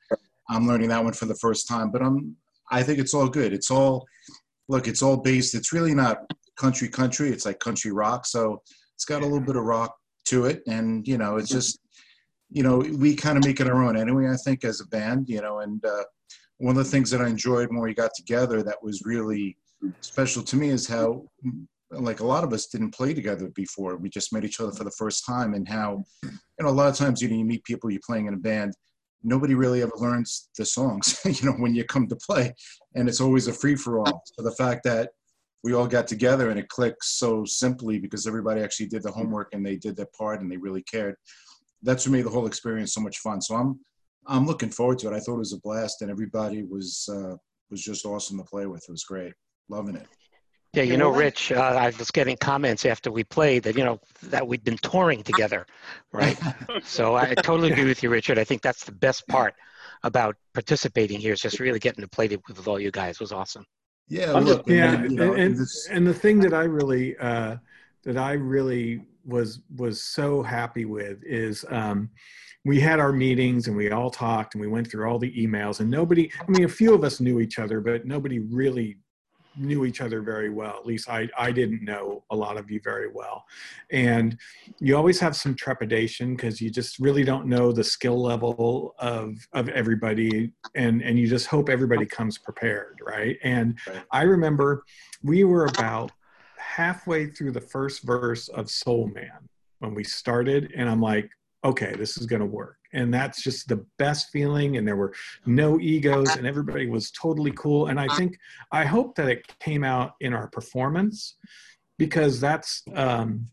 I'm 0.50 0.66
learning 0.66 0.88
that 0.88 1.04
one 1.04 1.12
for 1.12 1.26
the 1.26 1.36
first 1.36 1.68
time. 1.68 1.90
But 1.90 2.02
I'm, 2.02 2.36
I 2.70 2.82
think 2.82 2.98
it's 2.98 3.14
all 3.14 3.28
good. 3.28 3.52
It's 3.52 3.70
all, 3.70 4.06
look, 4.68 4.88
it's 4.88 5.02
all 5.02 5.16
based. 5.16 5.54
It's 5.54 5.72
really 5.72 5.94
not 5.94 6.18
country 6.56 6.88
country. 6.88 7.30
It's 7.30 7.46
like 7.46 7.60
country 7.60 7.92
rock. 7.92 8.26
So 8.26 8.60
it's 8.94 9.04
got 9.04 9.22
a 9.22 9.26
little 9.26 9.40
bit 9.40 9.56
of 9.56 9.64
rock 9.64 9.94
to 10.26 10.46
it, 10.46 10.62
and 10.66 11.06
you 11.06 11.18
know, 11.18 11.36
it's 11.36 11.50
just, 11.50 11.78
you 12.50 12.62
know, 12.62 12.78
we 12.78 13.14
kind 13.14 13.36
of 13.36 13.44
make 13.44 13.60
it 13.60 13.66
our 13.66 13.82
own 13.82 13.96
anyway. 13.96 14.28
I 14.28 14.36
think 14.36 14.64
as 14.64 14.80
a 14.80 14.86
band, 14.86 15.28
you 15.28 15.40
know, 15.40 15.60
and 15.60 15.84
uh, 15.84 16.04
one 16.58 16.76
of 16.76 16.84
the 16.84 16.90
things 16.90 17.10
that 17.10 17.20
I 17.20 17.28
enjoyed 17.28 17.68
when 17.68 17.80
we 17.80 17.94
got 17.94 18.12
together 18.14 18.62
that 18.62 18.82
was 18.82 19.02
really 19.04 19.56
special 20.00 20.42
to 20.42 20.56
me 20.56 20.68
is 20.68 20.86
how 20.86 21.24
like 21.90 22.20
a 22.20 22.26
lot 22.26 22.44
of 22.44 22.52
us 22.52 22.66
didn't 22.66 22.94
play 22.94 23.14
together 23.14 23.48
before. 23.54 23.96
We 23.96 24.08
just 24.08 24.32
met 24.32 24.44
each 24.44 24.60
other 24.60 24.72
for 24.72 24.84
the 24.84 24.90
first 24.92 25.24
time, 25.24 25.54
and 25.54 25.68
how, 25.68 26.04
you 26.22 26.30
know, 26.60 26.68
a 26.68 26.70
lot 26.70 26.88
of 26.88 26.96
times 26.96 27.20
you 27.20 27.28
know 27.28 27.36
you 27.36 27.44
meet 27.44 27.64
people 27.64 27.90
you're 27.90 28.00
playing 28.04 28.26
in 28.26 28.34
a 28.34 28.38
band, 28.38 28.74
nobody 29.22 29.54
really 29.54 29.82
ever 29.82 29.92
learns 29.96 30.48
the 30.56 30.64
songs, 30.64 31.20
you 31.24 31.44
know, 31.44 31.56
when 31.58 31.74
you 31.74 31.84
come 31.84 32.08
to 32.08 32.16
play, 32.16 32.54
and 32.94 33.08
it's 33.08 33.20
always 33.20 33.48
a 33.48 33.52
free 33.52 33.76
for 33.76 33.98
all. 34.00 34.22
So 34.34 34.42
the 34.42 34.54
fact 34.54 34.84
that 34.84 35.10
we 35.62 35.74
all 35.74 35.86
got 35.86 36.06
together 36.06 36.50
and 36.50 36.60
it 36.60 36.68
clicked 36.68 37.04
so 37.04 37.44
simply 37.44 37.98
because 37.98 38.26
everybody 38.26 38.60
actually 38.60 38.86
did 38.86 39.02
the 39.02 39.10
homework 39.10 39.48
and 39.52 39.66
they 39.66 39.76
did 39.76 39.96
their 39.96 40.06
part 40.16 40.40
and 40.40 40.50
they 40.50 40.56
really 40.56 40.82
cared. 40.82 41.16
That's 41.82 42.06
what 42.06 42.12
made 42.12 42.24
the 42.24 42.30
whole 42.30 42.46
experience 42.46 42.94
so 42.94 43.00
much 43.00 43.18
fun. 43.18 43.40
So 43.40 43.54
I'm 43.54 43.80
I'm 44.26 44.46
looking 44.46 44.70
forward 44.70 44.98
to 45.00 45.08
it. 45.08 45.16
I 45.16 45.20
thought 45.20 45.36
it 45.36 45.38
was 45.38 45.52
a 45.52 45.60
blast, 45.60 46.02
and 46.02 46.10
everybody 46.10 46.62
was 46.62 47.08
uh, 47.12 47.36
was 47.70 47.82
just 47.82 48.04
awesome 48.04 48.38
to 48.38 48.44
play 48.44 48.66
with. 48.66 48.84
It 48.88 48.92
was 48.92 49.04
great, 49.04 49.32
loving 49.68 49.96
it. 49.96 50.06
Yeah, 50.76 50.82
you 50.82 50.98
know, 50.98 51.08
Rich, 51.08 51.52
uh, 51.52 51.60
I 51.60 51.86
was 51.98 52.10
getting 52.10 52.36
comments 52.36 52.84
after 52.84 53.10
we 53.10 53.24
played 53.24 53.62
that, 53.62 53.78
you 53.78 53.84
know, 53.84 53.98
that 54.24 54.46
we'd 54.46 54.62
been 54.62 54.76
touring 54.76 55.22
together, 55.22 55.64
right? 56.12 56.38
so 56.84 57.16
I 57.16 57.34
totally 57.34 57.72
agree 57.72 57.86
with 57.86 58.02
you, 58.02 58.10
Richard. 58.10 58.38
I 58.38 58.44
think 58.44 58.60
that's 58.60 58.84
the 58.84 58.92
best 58.92 59.26
part 59.26 59.54
about 60.02 60.36
participating 60.52 61.18
here 61.18 61.32
is 61.32 61.40
just 61.40 61.60
really 61.60 61.78
getting 61.78 62.02
to 62.02 62.08
play 62.08 62.28
with, 62.28 62.42
with 62.46 62.68
all 62.68 62.78
you 62.78 62.90
guys. 62.90 63.14
It 63.14 63.20
was 63.20 63.32
awesome. 63.32 63.64
Yeah, 64.08 64.32
look, 64.32 64.68
yeah, 64.68 64.92
and, 64.92 65.12
you 65.12 65.16
know, 65.16 65.32
and, 65.32 65.58
and, 65.90 66.06
the 66.06 66.12
thing 66.12 66.40
that 66.40 66.52
I 66.52 66.64
really 66.64 67.16
uh, 67.16 67.56
that 68.06 68.16
I 68.16 68.32
really 68.32 69.02
was 69.26 69.60
was 69.76 70.00
so 70.00 70.42
happy 70.42 70.84
with 70.84 71.18
is 71.24 71.64
um, 71.68 72.08
we 72.64 72.80
had 72.80 73.00
our 73.00 73.12
meetings 73.12 73.66
and 73.66 73.76
we 73.76 73.90
all 73.90 74.10
talked 74.10 74.54
and 74.54 74.60
we 74.60 74.68
went 74.68 74.90
through 74.90 75.08
all 75.08 75.18
the 75.18 75.32
emails 75.36 75.80
and 75.80 75.90
nobody 75.90 76.30
I 76.40 76.50
mean 76.50 76.64
a 76.64 76.68
few 76.68 76.94
of 76.94 77.04
us 77.04 77.20
knew 77.20 77.40
each 77.40 77.58
other 77.58 77.80
but 77.80 78.06
nobody 78.06 78.38
really 78.38 78.98
knew 79.58 79.84
each 79.84 80.00
other 80.00 80.20
very 80.20 80.50
well. 80.50 80.76
At 80.78 80.86
least 80.86 81.08
I, 81.08 81.28
I 81.38 81.50
didn't 81.50 81.82
know 81.82 82.24
a 82.30 82.36
lot 82.36 82.56
of 82.56 82.70
you 82.70 82.80
very 82.82 83.08
well. 83.12 83.44
And 83.90 84.38
you 84.80 84.96
always 84.96 85.18
have 85.20 85.36
some 85.36 85.54
trepidation 85.54 86.36
because 86.36 86.60
you 86.60 86.70
just 86.70 86.98
really 86.98 87.24
don't 87.24 87.46
know 87.46 87.72
the 87.72 87.84
skill 87.84 88.20
level 88.20 88.94
of, 88.98 89.36
of 89.52 89.68
everybody. 89.70 90.52
And, 90.74 91.02
and 91.02 91.18
you 91.18 91.26
just 91.26 91.46
hope 91.46 91.68
everybody 91.68 92.06
comes 92.06 92.38
prepared, 92.38 93.00
right? 93.06 93.38
And 93.42 93.78
I 94.12 94.22
remember 94.22 94.84
we 95.22 95.44
were 95.44 95.66
about 95.66 96.12
halfway 96.76 97.26
through 97.26 97.52
the 97.52 97.60
first 97.60 98.02
verse 98.02 98.48
of 98.48 98.70
Soul 98.70 99.08
Man 99.14 99.48
when 99.78 99.94
we 99.94 100.04
started. 100.04 100.72
And 100.76 100.88
I'm 100.88 101.00
like, 101.00 101.30
okay, 101.64 101.94
this 101.96 102.18
is 102.18 102.26
going 102.26 102.40
to 102.40 102.46
work 102.46 102.76
and 102.96 103.12
that's 103.12 103.42
just 103.42 103.68
the 103.68 103.84
best 103.98 104.30
feeling 104.30 104.76
and 104.76 104.88
there 104.88 104.96
were 104.96 105.12
no 105.44 105.78
egos 105.78 106.34
and 106.36 106.46
everybody 106.46 106.88
was 106.88 107.10
totally 107.10 107.52
cool 107.52 107.86
and 107.86 108.00
i 108.00 108.08
think 108.16 108.38
i 108.72 108.84
hope 108.84 109.14
that 109.14 109.28
it 109.28 109.46
came 109.58 109.84
out 109.84 110.14
in 110.20 110.32
our 110.32 110.48
performance 110.48 111.36
because 111.98 112.40
that's 112.40 112.82
um, 112.94 113.46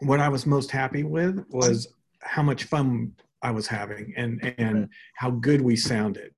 what 0.00 0.20
i 0.20 0.28
was 0.28 0.46
most 0.46 0.70
happy 0.70 1.04
with 1.04 1.44
was 1.50 1.88
how 2.22 2.42
much 2.42 2.64
fun 2.64 3.12
i 3.42 3.50
was 3.50 3.66
having 3.66 4.12
and 4.16 4.54
and 4.58 4.88
how 5.14 5.30
good 5.30 5.60
we 5.60 5.76
sounded 5.76 6.32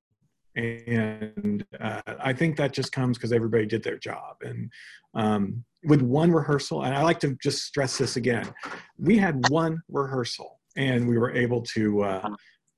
and 0.57 1.65
uh, 1.81 2.01
i 2.21 2.33
think 2.33 2.57
that 2.57 2.73
just 2.73 2.93
comes 2.93 3.17
because 3.17 3.33
everybody 3.33 3.67
did 3.67 3.83
their 3.83 3.99
job 3.99 4.37
and 4.43 4.71
um, 5.15 5.65
with 5.85 6.03
one 6.03 6.31
rehearsal 6.31 6.83
and 6.83 6.95
i 6.95 7.03
like 7.03 7.21
to 7.21 7.37
just 7.43 7.65
stress 7.65 7.99
this 7.99 8.17
again 8.17 8.53
we 8.99 9.17
had 9.17 9.49
one 9.49 9.81
rehearsal 9.89 10.59
and 10.77 11.07
we 11.07 11.19
were 11.19 11.33
able 11.33 11.63
to, 11.63 12.03
uh, 12.03 12.31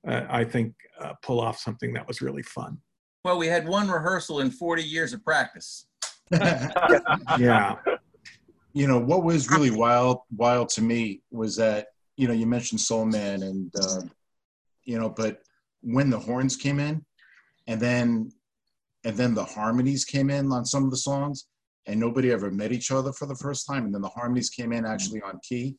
uh, 0.07 0.21
I 0.29 0.43
think, 0.43 0.73
uh, 0.99 1.13
pull 1.21 1.39
off 1.39 1.59
something 1.59 1.93
that 1.93 2.07
was 2.07 2.21
really 2.21 2.43
fun. 2.43 2.77
Well, 3.23 3.37
we 3.37 3.47
had 3.47 3.67
one 3.67 3.87
rehearsal 3.89 4.41
in 4.41 4.51
40 4.51 4.83
years 4.83 5.13
of 5.13 5.23
practice. 5.23 5.87
yeah. 6.31 7.75
You 8.73 8.87
know 8.87 8.99
what 8.99 9.23
was 9.23 9.49
really 9.49 9.71
wild, 9.71 10.19
wild 10.35 10.69
to 10.69 10.81
me 10.81 11.21
was 11.31 11.55
that 11.55 11.87
you 12.17 12.27
know 12.27 12.33
you 12.33 12.45
mentioned 12.45 12.81
Soul 12.81 13.05
Man 13.05 13.43
and 13.43 13.71
uh, 13.79 14.01
you 14.83 14.99
know, 14.99 15.09
but 15.09 15.39
when 15.81 16.09
the 16.09 16.19
horns 16.19 16.57
came 16.57 16.81
in, 16.81 17.04
and 17.67 17.79
then 17.79 18.31
and 19.03 19.15
then 19.15 19.35
the 19.35 19.45
harmonies 19.45 20.03
came 20.03 20.29
in 20.29 20.51
on 20.51 20.65
some 20.65 20.83
of 20.83 20.91
the 20.91 20.97
songs, 20.97 21.47
and 21.85 21.99
nobody 21.99 22.31
ever 22.31 22.51
met 22.51 22.71
each 22.71 22.91
other 22.91 23.13
for 23.13 23.27
the 23.27 23.35
first 23.35 23.67
time, 23.67 23.85
and 23.85 23.93
then 23.93 24.01
the 24.01 24.09
harmonies 24.09 24.49
came 24.49 24.71
in 24.73 24.85
actually 24.85 25.21
on 25.21 25.39
key. 25.47 25.75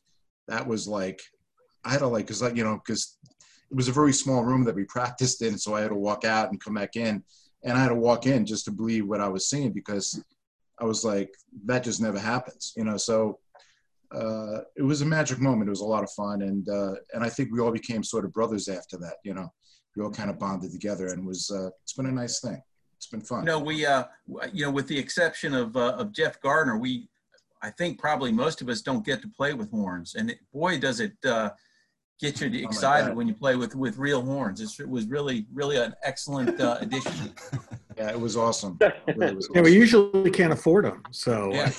That 0.47 0.65
was 0.65 0.87
like 0.87 1.21
I 1.87 1.91
had 1.91 1.99
to 1.99 2.07
like, 2.07 2.27
cause 2.27 2.41
like, 2.41 2.55
you 2.55 2.63
know, 2.63 2.81
cause 2.85 3.17
it 3.71 3.75
was 3.75 3.87
a 3.87 3.93
very 3.93 4.13
small 4.13 4.43
room 4.43 4.63
that 4.65 4.75
we 4.75 4.83
practiced 4.83 5.41
in. 5.41 5.57
So 5.57 5.73
I 5.73 5.81
had 5.81 5.89
to 5.89 5.95
walk 5.95 6.25
out 6.25 6.51
and 6.51 6.61
come 6.61 6.73
back 6.73 6.95
in 6.95 7.23
and 7.63 7.77
I 7.77 7.81
had 7.81 7.89
to 7.89 7.95
walk 7.95 8.25
in 8.25 8.45
just 8.45 8.65
to 8.65 8.71
believe 8.71 9.07
what 9.07 9.21
I 9.21 9.27
was 9.27 9.49
seeing 9.49 9.71
because 9.71 10.21
I 10.79 10.85
was 10.85 11.03
like, 11.03 11.33
that 11.65 11.83
just 11.83 12.01
never 12.01 12.19
happens, 12.19 12.73
you 12.75 12.83
know? 12.83 12.97
So 12.97 13.39
uh, 14.13 14.59
it 14.75 14.83
was 14.83 15.01
a 15.01 15.05
magic 15.05 15.39
moment. 15.39 15.67
It 15.67 15.71
was 15.71 15.81
a 15.81 15.85
lot 15.85 16.03
of 16.03 16.11
fun. 16.11 16.41
And, 16.41 16.67
uh, 16.69 16.95
and 17.13 17.23
I 17.23 17.29
think 17.29 17.51
we 17.51 17.59
all 17.59 17.71
became 17.71 18.03
sort 18.03 18.25
of 18.25 18.33
brothers 18.33 18.67
after 18.67 18.97
that, 18.97 19.15
you 19.23 19.33
know, 19.33 19.51
we 19.97 20.03
all 20.03 20.11
kind 20.11 20.29
of 20.29 20.39
bonded 20.39 20.71
together 20.71 21.07
and 21.07 21.25
was, 21.25 21.51
uh, 21.51 21.69
it's 21.83 21.93
been 21.93 22.05
a 22.05 22.11
nice 22.11 22.39
thing. 22.39 22.61
It's 22.95 23.07
been 23.07 23.21
fun. 23.21 23.39
You 23.39 23.45
know, 23.45 23.59
we, 23.59 23.85
uh, 23.85 24.05
you 24.53 24.65
know, 24.65 24.71
with 24.71 24.87
the 24.87 24.97
exception 24.97 25.53
of, 25.53 25.75
uh, 25.75 25.95
of 25.97 26.11
Jeff 26.13 26.39
Gardner, 26.41 26.77
we, 26.77 27.09
I 27.61 27.71
think 27.71 27.99
probably 27.99 28.31
most 28.31 28.61
of 28.61 28.69
us 28.69 28.81
don't 28.81 29.05
get 29.05 29.21
to 29.23 29.27
play 29.27 29.53
with 29.53 29.71
horns 29.71 30.15
and 30.15 30.31
it, 30.31 30.39
boy, 30.53 30.79
does 30.79 30.99
it, 30.99 31.13
uh, 31.25 31.49
get 32.19 32.41
you 32.41 32.47
Oh 32.47 32.65
excited 32.65 33.15
when 33.15 33.27
you 33.27 33.33
play 33.33 33.55
with 33.55 33.75
with 33.75 33.97
real 33.97 34.21
horns. 34.21 34.61
It's, 34.61 34.79
it 34.79 34.89
was 34.89 35.05
really 35.05 35.45
really 35.53 35.77
an 35.77 35.93
excellent 36.03 36.59
uh, 36.59 36.77
addition. 36.81 37.33
Yeah, 37.97 38.11
it 38.11 38.19
was 38.19 38.37
awesome. 38.37 38.77
It 38.79 39.17
really 39.17 39.33
was 39.33 39.49
Yeah, 39.55 39.61
we 39.61 39.73
usually 39.73 40.29
can't 40.29 40.53
afford 40.53 40.85
them, 40.85 41.01
so. 41.09 41.51
Yeah. 41.51 41.71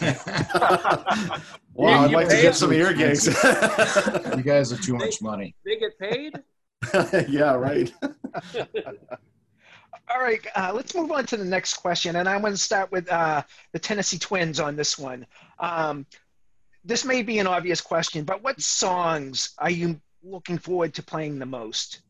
Wow, 1.74 2.02
I'd 2.02 2.10
you 2.10 2.16
like 2.16 2.28
to 2.30 2.42
get 2.42 2.56
some 2.56 2.72
of 2.72 2.76
your 2.76 2.92
gigs. 2.92 3.28
You 4.36 4.42
guys 4.42 4.72
are 4.72 4.78
too 4.78 4.96
much 4.96 5.22
money. 5.22 5.54
They 5.64 5.76
get 5.76 5.96
paid? 5.96 6.42
yeah, 7.28 7.54
right. 7.54 7.92
All 10.10 10.22
right, 10.22 10.40
uh, 10.56 10.72
let's 10.74 10.94
move 10.94 11.10
on 11.10 11.26
to 11.26 11.36
the 11.36 11.44
next 11.44 11.74
question, 11.74 12.16
and 12.16 12.28
I'm 12.28 12.40
going 12.40 12.54
to 12.54 12.58
start 12.58 12.90
with 12.90 13.10
uh, 13.10 13.42
the 13.72 13.78
Tennessee 13.78 14.18
Twins 14.18 14.58
on 14.58 14.74
this 14.74 14.98
one. 14.98 15.26
Um, 15.58 16.06
this 16.84 17.04
may 17.04 17.22
be 17.22 17.38
an 17.38 17.46
obvious 17.46 17.80
question, 17.82 18.24
but 18.24 18.42
what 18.42 18.60
songs 18.60 19.50
are 19.58 19.70
you 19.70 20.00
looking 20.22 20.56
forward 20.56 20.94
to 20.94 21.02
playing 21.02 21.38
the 21.38 21.46
most? 21.46 22.00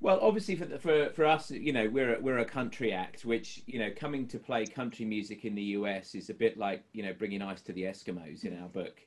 Well, 0.00 0.18
obviously 0.20 0.56
for, 0.56 0.66
the, 0.66 0.78
for 0.78 1.10
for 1.14 1.24
us, 1.24 1.50
you 1.50 1.72
know, 1.72 1.88
we're 1.88 2.16
a, 2.16 2.20
we're 2.20 2.38
a 2.38 2.44
country 2.44 2.92
act, 2.92 3.24
which 3.24 3.62
you 3.66 3.78
know, 3.78 3.90
coming 3.96 4.28
to 4.28 4.38
play 4.38 4.66
country 4.66 5.06
music 5.06 5.46
in 5.46 5.54
the 5.54 5.62
US 5.62 6.14
is 6.14 6.28
a 6.28 6.34
bit 6.34 6.58
like 6.58 6.84
you 6.92 7.02
know 7.02 7.14
bringing 7.14 7.40
ice 7.40 7.62
to 7.62 7.72
the 7.72 7.84
Eskimos 7.84 8.44
in 8.44 8.60
our 8.60 8.68
book. 8.68 9.00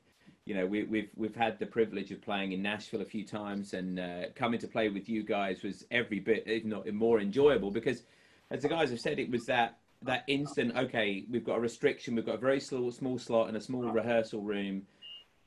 You 0.48 0.54
know, 0.54 0.64
we, 0.64 0.84
we've 0.84 1.10
we've 1.14 1.36
had 1.36 1.58
the 1.58 1.66
privilege 1.66 2.10
of 2.10 2.22
playing 2.22 2.52
in 2.52 2.62
Nashville 2.62 3.02
a 3.02 3.04
few 3.04 3.22
times, 3.22 3.74
and 3.74 4.00
uh, 4.00 4.22
coming 4.34 4.58
to 4.60 4.66
play 4.66 4.88
with 4.88 5.06
you 5.06 5.22
guys 5.22 5.62
was 5.62 5.84
every 5.90 6.20
bit, 6.20 6.44
if 6.46 6.64
not 6.64 6.90
more 6.90 7.20
enjoyable, 7.20 7.70
because 7.70 8.04
as 8.50 8.62
the 8.62 8.68
guys 8.68 8.88
have 8.88 8.98
said, 8.98 9.18
it 9.18 9.30
was 9.30 9.44
that 9.44 9.76
that 10.00 10.24
instant. 10.26 10.74
Okay, 10.74 11.26
we've 11.30 11.44
got 11.44 11.58
a 11.58 11.60
restriction, 11.60 12.14
we've 12.14 12.24
got 12.24 12.36
a 12.36 12.38
very 12.38 12.60
small 12.60 12.90
small 12.90 13.18
slot 13.18 13.48
and 13.48 13.58
a 13.58 13.60
small 13.60 13.82
rehearsal 13.90 14.40
room 14.40 14.86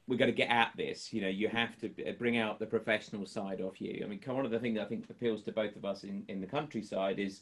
we've 0.07 0.19
got 0.19 0.25
to 0.25 0.31
get 0.31 0.49
at 0.49 0.71
this. 0.75 1.13
You 1.13 1.21
know, 1.21 1.29
you 1.29 1.47
have 1.47 1.75
to 1.79 1.89
bring 2.19 2.37
out 2.37 2.59
the 2.59 2.65
professional 2.65 3.25
side 3.25 3.61
of 3.61 3.77
you. 3.79 4.01
I 4.03 4.07
mean, 4.07 4.19
one 4.25 4.45
of 4.45 4.51
the 4.51 4.59
things 4.59 4.77
I 4.77 4.85
think 4.85 5.09
appeals 5.09 5.41
to 5.43 5.51
both 5.51 5.75
of 5.75 5.85
us 5.85 6.03
in, 6.03 6.25
in 6.27 6.41
the 6.41 6.47
countryside 6.47 7.17
is 7.17 7.41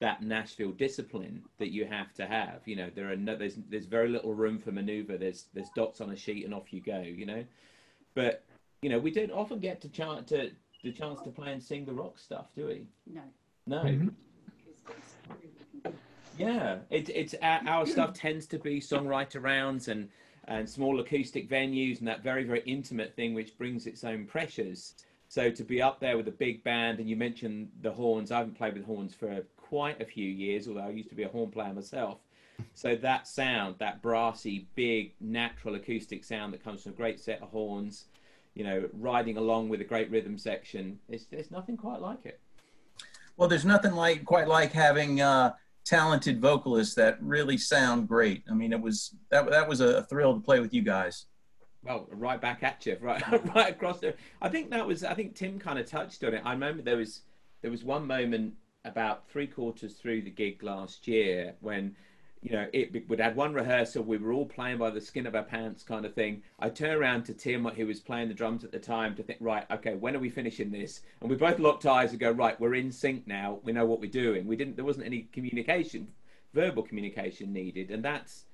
that 0.00 0.22
Nashville 0.22 0.70
discipline 0.72 1.42
that 1.58 1.72
you 1.72 1.84
have 1.84 2.12
to 2.14 2.26
have. 2.26 2.60
You 2.66 2.76
know, 2.76 2.90
there 2.94 3.10
are 3.10 3.16
no, 3.16 3.36
there's 3.36 3.56
there's 3.68 3.86
very 3.86 4.08
little 4.08 4.34
room 4.34 4.58
for 4.58 4.70
maneuver. 4.70 5.16
There's 5.16 5.46
there's 5.54 5.70
dots 5.74 6.00
on 6.00 6.10
a 6.10 6.16
sheet 6.16 6.44
and 6.44 6.54
off 6.54 6.72
you 6.72 6.80
go. 6.80 7.00
You 7.00 7.26
know, 7.26 7.44
but 8.14 8.44
you 8.82 8.90
know 8.90 8.98
we 8.98 9.10
don't 9.10 9.32
often 9.32 9.58
get 9.58 9.80
to 9.82 9.88
chance 9.88 10.28
to 10.30 10.50
the 10.84 10.92
chance 10.92 11.20
to 11.22 11.30
play 11.30 11.52
and 11.52 11.62
sing 11.62 11.84
the 11.84 11.92
rock 11.92 12.18
stuff, 12.18 12.46
do 12.54 12.66
we? 12.66 12.86
No. 13.06 13.22
No. 13.66 13.82
Mhm. 13.82 14.12
Yeah, 16.38 16.78
it, 16.90 17.08
it's 17.08 17.34
our, 17.42 17.60
our 17.66 17.86
stuff 17.86 18.14
tends 18.14 18.46
to 18.46 18.58
be 18.58 18.80
songwriter 18.80 19.42
rounds 19.42 19.88
and 19.88 20.08
and 20.46 20.70
small 20.70 21.00
acoustic 21.00 21.50
venues 21.50 21.98
and 21.98 22.06
that 22.06 22.22
very 22.22 22.44
very 22.44 22.60
intimate 22.60 23.14
thing 23.16 23.34
which 23.34 23.58
brings 23.58 23.86
its 23.86 24.04
own 24.04 24.24
pressures. 24.24 24.94
So 25.28 25.50
to 25.50 25.64
be 25.64 25.82
up 25.82 26.00
there 26.00 26.16
with 26.16 26.28
a 26.28 26.32
big 26.32 26.62
band 26.62 27.00
and 27.00 27.10
you 27.10 27.16
mentioned 27.16 27.70
the 27.82 27.90
horns, 27.90 28.30
I 28.30 28.38
haven't 28.38 28.56
played 28.56 28.74
with 28.74 28.86
horns 28.86 29.14
for 29.14 29.44
quite 29.68 30.00
a 30.00 30.04
few 30.04 30.28
years, 30.28 30.66
although 30.66 30.80
I 30.80 30.90
used 30.90 31.10
to 31.10 31.14
be 31.14 31.24
a 31.24 31.28
horn 31.28 31.50
player 31.50 31.72
myself. 31.74 32.18
So 32.74 32.96
that 32.96 33.28
sound, 33.28 33.76
that 33.78 34.00
brassy, 34.02 34.66
big, 34.74 35.12
natural 35.20 35.74
acoustic 35.74 36.24
sound 36.24 36.52
that 36.52 36.64
comes 36.64 36.82
from 36.82 36.92
a 36.92 36.94
great 36.94 37.20
set 37.20 37.42
of 37.42 37.50
horns, 37.50 38.06
you 38.54 38.64
know, 38.64 38.88
riding 38.94 39.36
along 39.36 39.68
with 39.68 39.80
a 39.80 39.84
great 39.84 40.10
rhythm 40.10 40.38
section, 40.38 40.98
it's, 41.08 41.26
there's 41.26 41.50
nothing 41.50 41.76
quite 41.76 42.00
like 42.00 42.24
it. 42.24 42.40
Well, 43.36 43.48
there's 43.48 43.64
nothing 43.64 43.92
like 43.92 44.24
quite 44.24 44.48
like 44.48 44.72
having 44.72 45.20
uh, 45.20 45.52
talented 45.84 46.40
vocalists 46.40 46.94
that 46.94 47.18
really 47.20 47.58
sound 47.58 48.08
great. 48.08 48.42
I 48.50 48.54
mean, 48.54 48.72
it 48.72 48.80
was 48.80 49.14
that 49.30 49.48
that 49.50 49.68
was 49.68 49.80
a 49.80 50.02
thrill 50.04 50.34
to 50.34 50.40
play 50.40 50.58
with 50.58 50.74
you 50.74 50.82
guys. 50.82 51.26
Well, 51.84 52.08
right 52.10 52.40
back 52.40 52.64
at 52.64 52.84
you, 52.84 52.96
right, 53.00 53.22
right 53.54 53.70
across 53.70 54.00
there. 54.00 54.14
I 54.42 54.48
think 54.48 54.70
that 54.70 54.84
was. 54.84 55.04
I 55.04 55.14
think 55.14 55.36
Tim 55.36 55.60
kind 55.60 55.78
of 55.78 55.86
touched 55.86 56.24
on 56.24 56.34
it. 56.34 56.42
I 56.44 56.52
remember 56.52 56.82
there 56.82 56.96
was 56.96 57.20
there 57.62 57.70
was 57.70 57.84
one 57.84 58.06
moment 58.06 58.54
about 58.88 59.28
three 59.28 59.46
quarters 59.46 59.94
through 59.94 60.22
the 60.22 60.30
gig 60.30 60.62
last 60.62 61.06
year 61.06 61.54
when 61.60 61.94
you 62.40 62.52
know 62.52 62.66
it 62.72 63.08
we'd 63.08 63.20
had 63.20 63.36
one 63.36 63.52
rehearsal. 63.52 64.04
We 64.04 64.16
were 64.16 64.32
all 64.32 64.46
playing 64.46 64.78
by 64.78 64.90
the 64.90 65.00
skin 65.00 65.26
of 65.26 65.34
our 65.34 65.42
pants, 65.42 65.82
kind 65.82 66.04
of 66.04 66.14
thing. 66.14 66.42
I 66.58 66.68
turned 66.68 66.94
around 66.94 67.24
to 67.24 67.34
Tim, 67.34 67.64
who 67.64 67.86
was 67.86 68.00
playing 68.00 68.28
the 68.28 68.34
drums 68.34 68.64
at 68.64 68.72
the 68.72 68.78
time, 68.78 69.16
to 69.16 69.22
think, 69.22 69.38
right, 69.40 69.66
okay, 69.70 69.94
when 69.94 70.14
are 70.14 70.20
we 70.20 70.30
finishing 70.30 70.70
this? 70.70 71.00
And 71.20 71.28
we 71.28 71.36
both 71.36 71.58
locked 71.58 71.86
eyes 71.86 72.10
and 72.10 72.20
go, 72.20 72.30
right, 72.30 72.58
we're 72.60 72.76
in 72.76 72.92
sync 72.92 73.26
now. 73.26 73.58
We 73.64 73.72
know 73.72 73.86
what 73.86 74.00
we're 74.00 74.10
doing. 74.10 74.46
We 74.46 74.56
didn't. 74.56 74.76
There 74.76 74.84
wasn't 74.84 75.06
any 75.06 75.28
communication, 75.32 76.08
verbal 76.54 76.84
communication 76.84 77.52
needed, 77.52 77.90
and 77.90 78.04
that's 78.04 78.44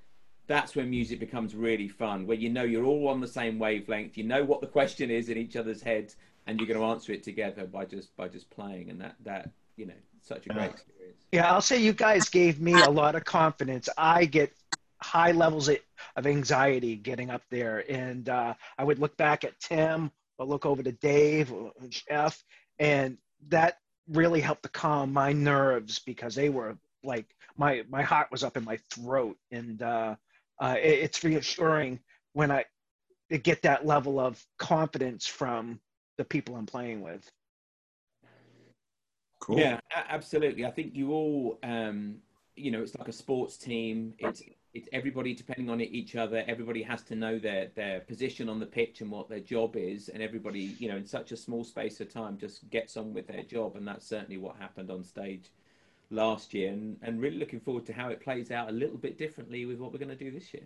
that's 0.47 0.75
when 0.75 0.89
music 0.89 1.19
becomes 1.19 1.55
really 1.55 1.87
fun, 1.87 2.25
where 2.25 2.37
you 2.37 2.49
know 2.49 2.63
you're 2.63 2.85
all 2.85 3.07
on 3.07 3.21
the 3.21 3.27
same 3.27 3.59
wavelength, 3.59 4.17
you 4.17 4.23
know 4.23 4.43
what 4.43 4.61
the 4.61 4.67
question 4.67 5.09
is 5.09 5.29
in 5.29 5.37
each 5.37 5.55
other's 5.55 5.81
heads, 5.81 6.15
and 6.47 6.59
you're 6.59 6.67
going 6.67 6.79
to 6.79 6.85
answer 6.85 7.11
it 7.11 7.23
together 7.23 7.65
by 7.65 7.85
just 7.85 8.15
by 8.17 8.27
just 8.27 8.49
playing, 8.49 8.89
and 8.89 8.99
that 8.99 9.15
that 9.23 9.51
you 9.75 9.85
know 9.85 9.93
such 10.25 10.47
a 10.47 10.49
great 10.49 10.71
experience. 10.71 11.17
Yeah, 11.31 11.51
I'll 11.51 11.61
say 11.61 11.77
you 11.77 11.93
guys 11.93 12.29
gave 12.29 12.59
me 12.59 12.81
a 12.81 12.89
lot 12.89 13.15
of 13.15 13.25
confidence. 13.25 13.89
I 13.97 14.25
get 14.25 14.53
high 15.01 15.31
levels 15.31 15.69
of 15.69 16.27
anxiety 16.27 16.95
getting 16.95 17.29
up 17.29 17.43
there, 17.49 17.83
and 17.89 18.27
uh, 18.27 18.53
I 18.77 18.83
would 18.83 18.99
look 18.99 19.15
back 19.17 19.43
at 19.43 19.59
Tim 19.59 20.11
or 20.37 20.45
look 20.45 20.65
over 20.65 20.81
to 20.81 20.91
Dave 20.91 21.51
or 21.51 21.71
Jeff, 21.89 22.43
and 22.79 23.17
that 23.49 23.77
really 24.09 24.41
helped 24.41 24.63
to 24.63 24.69
calm 24.69 25.13
my 25.13 25.33
nerves 25.33 25.99
because 25.99 26.35
they 26.35 26.49
were 26.49 26.77
like 27.03 27.27
my 27.57 27.83
my 27.89 28.01
heart 28.01 28.27
was 28.31 28.43
up 28.43 28.57
in 28.57 28.63
my 28.63 28.77
throat, 28.89 29.37
and 29.51 29.81
uh, 29.81 30.15
uh, 30.59 30.75
it, 30.77 30.99
it's 31.03 31.23
reassuring 31.23 31.99
when 32.33 32.51
I 32.51 32.65
get 33.43 33.61
that 33.63 33.85
level 33.85 34.19
of 34.19 34.43
confidence 34.57 35.25
from 35.25 35.79
the 36.17 36.25
people 36.25 36.55
I'm 36.55 36.65
playing 36.65 37.01
with. 37.01 37.29
Cool. 39.39 39.59
Yeah, 39.59 39.79
absolutely. 39.93 40.65
I 40.65 40.71
think 40.71 40.95
you 40.95 41.11
all, 41.11 41.59
um, 41.63 42.17
you 42.55 42.71
know, 42.71 42.81
it's 42.81 42.97
like 42.97 43.07
a 43.07 43.13
sports 43.13 43.57
team. 43.57 44.13
It's 44.17 44.41
it's 44.73 44.89
everybody 44.91 45.33
depending 45.33 45.69
on 45.69 45.79
each 45.79 46.15
other. 46.15 46.43
Everybody 46.47 46.83
has 46.83 47.01
to 47.03 47.15
know 47.15 47.39
their 47.39 47.69
their 47.75 48.01
position 48.01 48.49
on 48.49 48.59
the 48.59 48.65
pitch 48.65 49.01
and 49.01 49.09
what 49.09 49.29
their 49.29 49.39
job 49.39 49.75
is, 49.75 50.09
and 50.09 50.21
everybody, 50.21 50.75
you 50.79 50.89
know, 50.89 50.97
in 50.97 51.05
such 51.05 51.31
a 51.31 51.37
small 51.37 51.63
space 51.63 52.01
of 52.01 52.11
time, 52.11 52.37
just 52.37 52.69
gets 52.69 52.97
on 52.97 53.13
with 53.13 53.27
their 53.27 53.43
job, 53.43 53.75
and 53.75 53.87
that's 53.87 54.05
certainly 54.05 54.37
what 54.37 54.55
happened 54.57 54.91
on 54.91 55.03
stage 55.03 55.51
last 56.09 56.53
year. 56.53 56.71
And 56.71 56.97
and 57.01 57.21
really 57.21 57.37
looking 57.37 57.59
forward 57.59 57.85
to 57.87 57.93
how 57.93 58.09
it 58.09 58.21
plays 58.21 58.51
out 58.51 58.69
a 58.69 58.73
little 58.73 58.97
bit 58.97 59.17
differently 59.17 59.65
with 59.65 59.79
what 59.79 59.91
we're 59.91 59.99
going 59.99 60.09
to 60.09 60.23
do 60.23 60.31
this 60.31 60.53
year. 60.53 60.63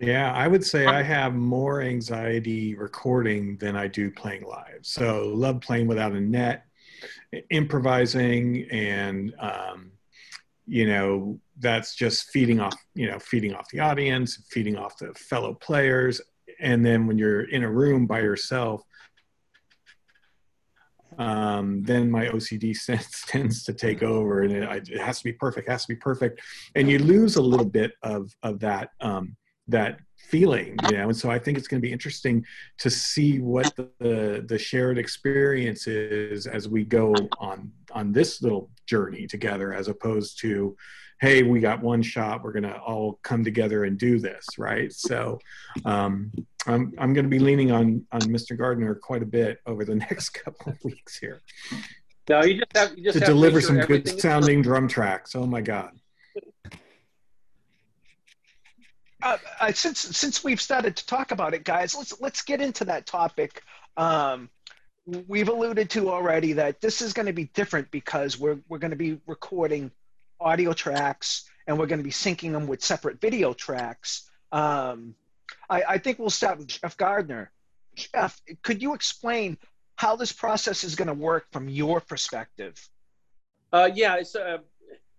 Yeah, 0.00 0.32
I 0.32 0.48
would 0.48 0.64
say 0.64 0.86
I 0.86 1.02
have 1.02 1.34
more 1.34 1.82
anxiety 1.82 2.74
recording 2.74 3.58
than 3.58 3.76
I 3.76 3.86
do 3.86 4.10
playing 4.10 4.44
live. 4.44 4.80
So 4.80 5.30
love 5.34 5.60
playing 5.60 5.88
without 5.88 6.12
a 6.12 6.20
net, 6.20 6.66
improvising, 7.50 8.66
and 8.70 9.34
um, 9.38 9.92
you 10.66 10.86
know 10.86 11.38
that's 11.58 11.94
just 11.94 12.30
feeding 12.30 12.60
off 12.60 12.76
you 12.94 13.10
know 13.10 13.18
feeding 13.18 13.54
off 13.54 13.68
the 13.70 13.80
audience, 13.80 14.42
feeding 14.50 14.76
off 14.76 14.98
the 14.98 15.12
fellow 15.14 15.54
players, 15.54 16.20
and 16.60 16.84
then 16.84 17.06
when 17.06 17.18
you're 17.18 17.42
in 17.42 17.62
a 17.62 17.70
room 17.70 18.06
by 18.06 18.20
yourself, 18.20 18.82
um, 21.18 21.82
then 21.82 22.10
my 22.10 22.26
OCD 22.26 22.76
sense 22.76 23.24
tends 23.26 23.64
to 23.64 23.72
take 23.72 24.02
over, 24.02 24.42
and 24.42 24.52
it, 24.52 24.88
it, 24.88 25.00
has 25.00 25.18
to 25.18 25.24
be 25.24 25.32
perfect, 25.32 25.68
has 25.68 25.82
to 25.82 25.88
be 25.88 25.96
perfect, 25.96 26.40
and 26.74 26.90
you 26.90 26.98
lose 26.98 27.36
a 27.36 27.42
little 27.42 27.66
bit 27.66 27.92
of 28.02 28.34
of 28.42 28.60
that. 28.60 28.90
Um, 29.00 29.36
that 29.68 30.00
feeling 30.28 30.76
you 30.88 30.96
know 30.96 31.08
and 31.08 31.16
so 31.16 31.30
i 31.30 31.38
think 31.38 31.58
it's 31.58 31.66
going 31.66 31.80
to 31.80 31.86
be 31.86 31.92
interesting 31.92 32.44
to 32.78 32.88
see 32.88 33.40
what 33.40 33.74
the, 33.76 34.44
the, 34.46 34.58
shared 34.58 34.96
experience 34.96 35.86
is 35.86 36.46
as 36.46 36.68
we 36.68 36.84
go 36.84 37.12
on 37.38 37.70
on 37.92 38.12
this 38.12 38.40
little 38.40 38.70
journey 38.86 39.26
together 39.26 39.72
as 39.72 39.88
opposed 39.88 40.38
to 40.38 40.76
hey 41.20 41.42
we 41.42 41.58
got 41.58 41.82
one 41.82 42.00
shot 42.00 42.44
we're 42.44 42.52
going 42.52 42.62
to 42.62 42.78
all 42.78 43.18
come 43.24 43.42
together 43.42 43.84
and 43.84 43.98
do 43.98 44.18
this 44.18 44.46
right? 44.58 44.92
So 44.92 45.38
um, 45.84 46.30
i'm 46.66 46.92
i'm 46.98 47.12
going 47.12 47.24
to 47.24 47.30
be 47.30 47.38
leaning 47.38 47.72
on 47.72 48.04
on 48.12 48.20
mr 48.22 48.56
gardner 48.56 48.94
quite 48.94 49.22
a 49.22 49.26
bit 49.26 49.58
over 49.66 49.84
the 49.84 49.94
next 50.10 50.30
couple 50.30 50.72
of 50.72 50.78
weeks 50.84 51.18
here. 51.18 51.40
No 52.28 52.44
you 52.44 52.58
just 52.58 52.76
have 52.76 52.96
you 52.96 53.04
just 53.04 53.18
to 53.18 53.24
deliver 53.24 53.60
some 53.60 53.80
good 53.80 54.20
sounding 54.20 54.62
drum 54.62 54.86
tracks. 54.86 55.34
Oh 55.34 55.46
my 55.46 55.60
god 55.60 55.99
uh, 59.22 59.36
uh, 59.60 59.72
since 59.72 60.00
since 60.00 60.42
we've 60.44 60.60
started 60.60 60.96
to 60.96 61.06
talk 61.06 61.32
about 61.32 61.54
it, 61.54 61.64
guys, 61.64 61.94
let's 61.94 62.20
let's 62.20 62.42
get 62.42 62.60
into 62.60 62.84
that 62.86 63.06
topic. 63.06 63.62
Um, 63.96 64.48
we've 65.28 65.48
alluded 65.48 65.90
to 65.90 66.10
already 66.10 66.54
that 66.54 66.80
this 66.80 67.02
is 67.02 67.12
going 67.12 67.26
to 67.26 67.32
be 67.32 67.44
different 67.44 67.90
because 67.90 68.38
we're 68.38 68.58
we're 68.68 68.78
going 68.78 68.92
to 68.92 68.96
be 68.96 69.20
recording 69.26 69.90
audio 70.40 70.72
tracks 70.72 71.48
and 71.66 71.78
we're 71.78 71.86
going 71.86 71.98
to 71.98 72.04
be 72.04 72.10
syncing 72.10 72.52
them 72.52 72.66
with 72.66 72.82
separate 72.82 73.20
video 73.20 73.52
tracks. 73.52 74.28
Um, 74.52 75.14
I, 75.68 75.82
I 75.88 75.98
think 75.98 76.18
we'll 76.18 76.30
start 76.30 76.58
with 76.58 76.68
Jeff 76.68 76.96
Gardner. 76.96 77.50
Jeff, 77.94 78.40
could 78.62 78.82
you 78.82 78.94
explain 78.94 79.58
how 79.96 80.16
this 80.16 80.32
process 80.32 80.82
is 80.82 80.94
going 80.94 81.08
to 81.08 81.14
work 81.14 81.46
from 81.52 81.68
your 81.68 82.00
perspective? 82.00 82.74
Uh, 83.72 83.90
yeah, 83.94 84.16
it's 84.16 84.34
uh, 84.34 84.58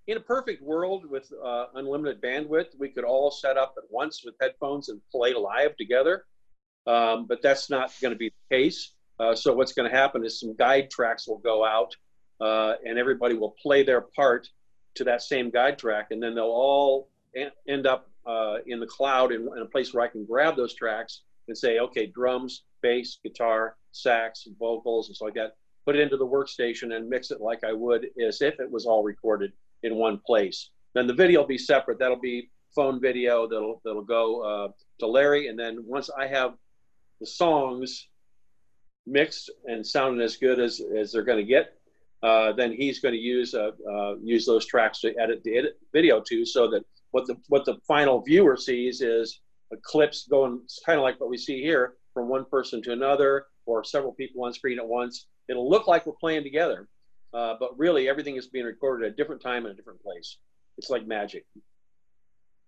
in 0.08 0.18
a 0.18 0.22
perfect 0.22 0.64
world 0.64 1.10
with 1.10 1.32
uh, 1.44 1.66
unlimited 1.76 2.22
bandwidth, 2.22 2.78
we 2.78 2.90
could 2.90 3.04
all 3.04 3.32
set 3.32 3.58
up 3.58 3.76
at 3.78 3.84
once 3.90 4.24
with 4.26 4.36
headphones 4.42 4.90
and 4.90 5.00
play 5.12 5.34
live 5.34 5.76
together. 5.78 6.26
Um, 6.88 7.26
but 7.28 7.42
that's 7.42 7.70
not 7.70 7.94
going 8.02 8.14
to 8.14 8.18
be 8.18 8.30
the 8.30 8.56
case. 8.56 8.94
Uh, 9.20 9.36
so 9.36 9.54
what's 9.54 9.74
going 9.74 9.90
to 9.90 9.96
happen 9.96 10.26
is 10.26 10.40
some 10.40 10.56
guide 10.56 10.90
tracks 10.90 11.28
will 11.28 11.38
go 11.38 11.64
out, 11.64 11.96
uh, 12.40 12.74
and 12.84 12.98
everybody 12.98 13.36
will 13.36 13.56
play 13.62 13.84
their 13.84 14.02
part 14.02 14.50
to 14.96 15.04
that 15.04 15.22
same 15.22 15.52
guide 15.52 15.78
track, 15.78 16.08
and 16.10 16.22
then 16.22 16.34
they'll 16.34 16.46
all 16.46 17.10
end 17.68 17.86
up 17.86 18.10
uh, 18.26 18.56
in 18.66 18.80
the 18.80 18.88
cloud 18.88 19.32
in, 19.32 19.42
in, 19.42 19.62
a 19.62 19.66
place 19.66 19.94
where 19.94 20.04
I 20.04 20.08
can 20.08 20.26
grab 20.26 20.56
those 20.56 20.74
tracks 20.74 21.22
and 21.48 21.58
say, 21.58 21.80
okay, 21.80 22.08
drums, 22.08 22.64
bass, 22.82 23.20
guitar, 23.24 23.78
sax, 23.92 24.48
vocals, 24.60 25.08
and 25.08 25.16
so 25.16 25.26
like 25.26 25.36
that. 25.36 25.56
Put 25.86 25.96
it 25.96 26.02
into 26.02 26.18
the 26.18 26.28
workstation 26.28 26.96
and 26.96 27.10
mix 27.10 27.32
it 27.32 27.42
like 27.42 27.64
I 27.64 27.74
would 27.74 28.08
as 28.24 28.42
if 28.42 28.60
it 28.60 28.70
was 28.70 28.86
all 28.86 29.04
recorded 29.04 29.52
in 29.84 29.96
one 29.96 30.20
place. 30.26 30.70
Then 30.94 31.08
the 31.08 31.14
video 31.14 31.42
will 31.42 31.48
be 31.48 31.58
separate. 31.58 32.00
That'll 32.00 32.20
be 32.20 32.50
phone 32.76 33.02
video 33.02 33.48
that'll 33.48 33.82
that'll 33.84 34.04
go 34.04 34.42
uh, 34.42 34.68
to 35.00 35.08
Larry, 35.08 35.48
and 35.48 35.58
then 35.60 35.84
once 35.86 36.10
I 36.10 36.28
have 36.28 36.54
the 37.20 37.28
songs 37.28 38.08
mixed 39.08 39.52
and 39.66 39.86
sounding 39.86 40.22
as 40.22 40.38
good 40.38 40.60
as, 40.60 40.82
as 40.98 41.12
they're 41.12 41.24
going 41.24 41.38
to 41.38 41.44
get, 41.44 41.74
uh, 42.24 42.52
then 42.54 42.72
he's 42.72 43.00
going 43.00 43.14
to 43.14 43.20
use 43.20 43.54
uh, 43.54 43.72
uh, 43.90 44.16
use 44.24 44.46
those 44.46 44.66
tracks 44.66 45.02
to 45.02 45.18
edit 45.18 45.44
the 45.44 45.58
edit 45.58 45.80
video 45.94 46.22
to, 46.28 46.46
so 46.46 46.70
that 46.70 46.84
what 47.12 47.26
the 47.28 47.36
what 47.48 47.66
the 47.66 47.78
final 47.88 48.22
viewer 48.22 48.58
sees 48.58 49.02
is 49.02 49.42
a 49.74 49.78
clips 49.84 50.28
going 50.30 50.62
kind 50.86 51.00
of 51.00 51.04
like 51.04 51.20
what 51.20 51.30
we 51.30 51.38
see 51.38 51.62
here 51.62 51.94
from 52.14 52.28
one 52.28 52.46
person 52.46 52.82
to 52.84 52.92
another 52.92 53.46
or 53.66 53.84
several 53.84 54.14
people 54.14 54.44
on 54.44 54.54
screen 54.54 54.80
at 54.80 54.88
once. 54.88 55.28
It'll 55.50 55.70
look 55.70 55.88
like 55.88 56.06
we're 56.06 56.14
playing 56.14 56.44
together, 56.44 56.88
uh, 57.34 57.56
but 57.60 57.78
really, 57.78 58.10
everything 58.10 58.36
is 58.38 58.48
being 58.48 58.66
recorded 58.66 59.06
at 59.06 59.14
a 59.14 59.16
different 59.16 59.42
time 59.42 59.66
in 59.66 59.72
a 59.72 59.76
different 59.76 60.02
place. 60.02 60.38
It's 60.78 60.90
like 60.90 61.06
magic. 61.06 61.46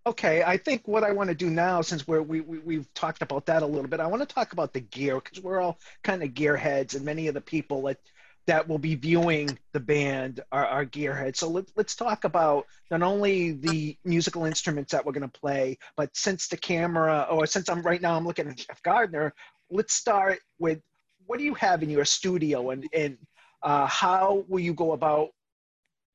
Okay, 0.06 0.44
I 0.44 0.58
think 0.58 0.86
what 0.86 1.06
I 1.06 1.14
want 1.14 1.30
to 1.30 1.36
do 1.36 1.50
now, 1.50 1.82
since 1.82 2.06
we're, 2.06 2.22
we, 2.22 2.42
we, 2.42 2.60
we've 2.60 2.94
talked 2.94 3.22
about 3.22 3.46
that 3.46 3.64
a 3.64 3.66
little 3.66 3.88
bit, 3.88 4.02
I 4.02 4.08
want 4.08 4.22
to 4.28 4.34
talk 4.34 4.52
about 4.52 4.74
the 4.74 4.82
gear 4.82 5.22
because 5.22 5.42
we're 5.42 5.62
all 5.62 5.80
kind 6.04 6.22
of 6.22 6.32
gearheads, 6.32 6.96
and 6.96 7.06
many 7.06 7.28
of 7.28 7.34
the 7.34 7.42
people 7.42 7.84
that, 7.84 8.00
that 8.46 8.68
will 8.68 8.78
be 8.78 8.96
viewing 8.96 9.58
the 9.72 9.80
band 9.80 10.42
are, 10.52 10.66
are 10.66 10.86
gearheads. 10.86 11.38
So 11.38 11.48
let, 11.48 11.66
let's 11.78 11.96
talk 11.96 12.26
about 12.26 12.66
not 12.92 13.02
only 13.02 13.54
the 13.54 13.98
musical 14.04 14.44
instruments 14.44 14.92
that 14.92 15.06
we're 15.06 15.14
going 15.14 15.30
to 15.30 15.40
play, 15.40 15.78
but 15.96 16.10
since 16.14 16.50
the 16.50 16.58
camera, 16.58 17.26
or 17.32 17.46
since 17.46 17.70
I'm 17.70 17.82
right 17.82 18.02
now, 18.02 18.18
I'm 18.18 18.28
looking 18.28 18.50
at 18.50 18.58
Jeff 18.58 18.84
Gardner, 18.84 19.34
let's 19.72 19.94
start 19.94 20.40
with 20.60 20.82
what 21.26 21.40
do 21.40 21.46
you 21.46 21.54
have 21.54 21.82
in 21.82 21.90
your 21.90 22.04
studio 22.04 22.72
and, 22.72 22.86
and 22.94 23.18
uh, 23.64 23.88
how 23.88 24.46
will 24.48 24.60
you 24.60 24.74
go 24.74 24.92
about 24.92 25.30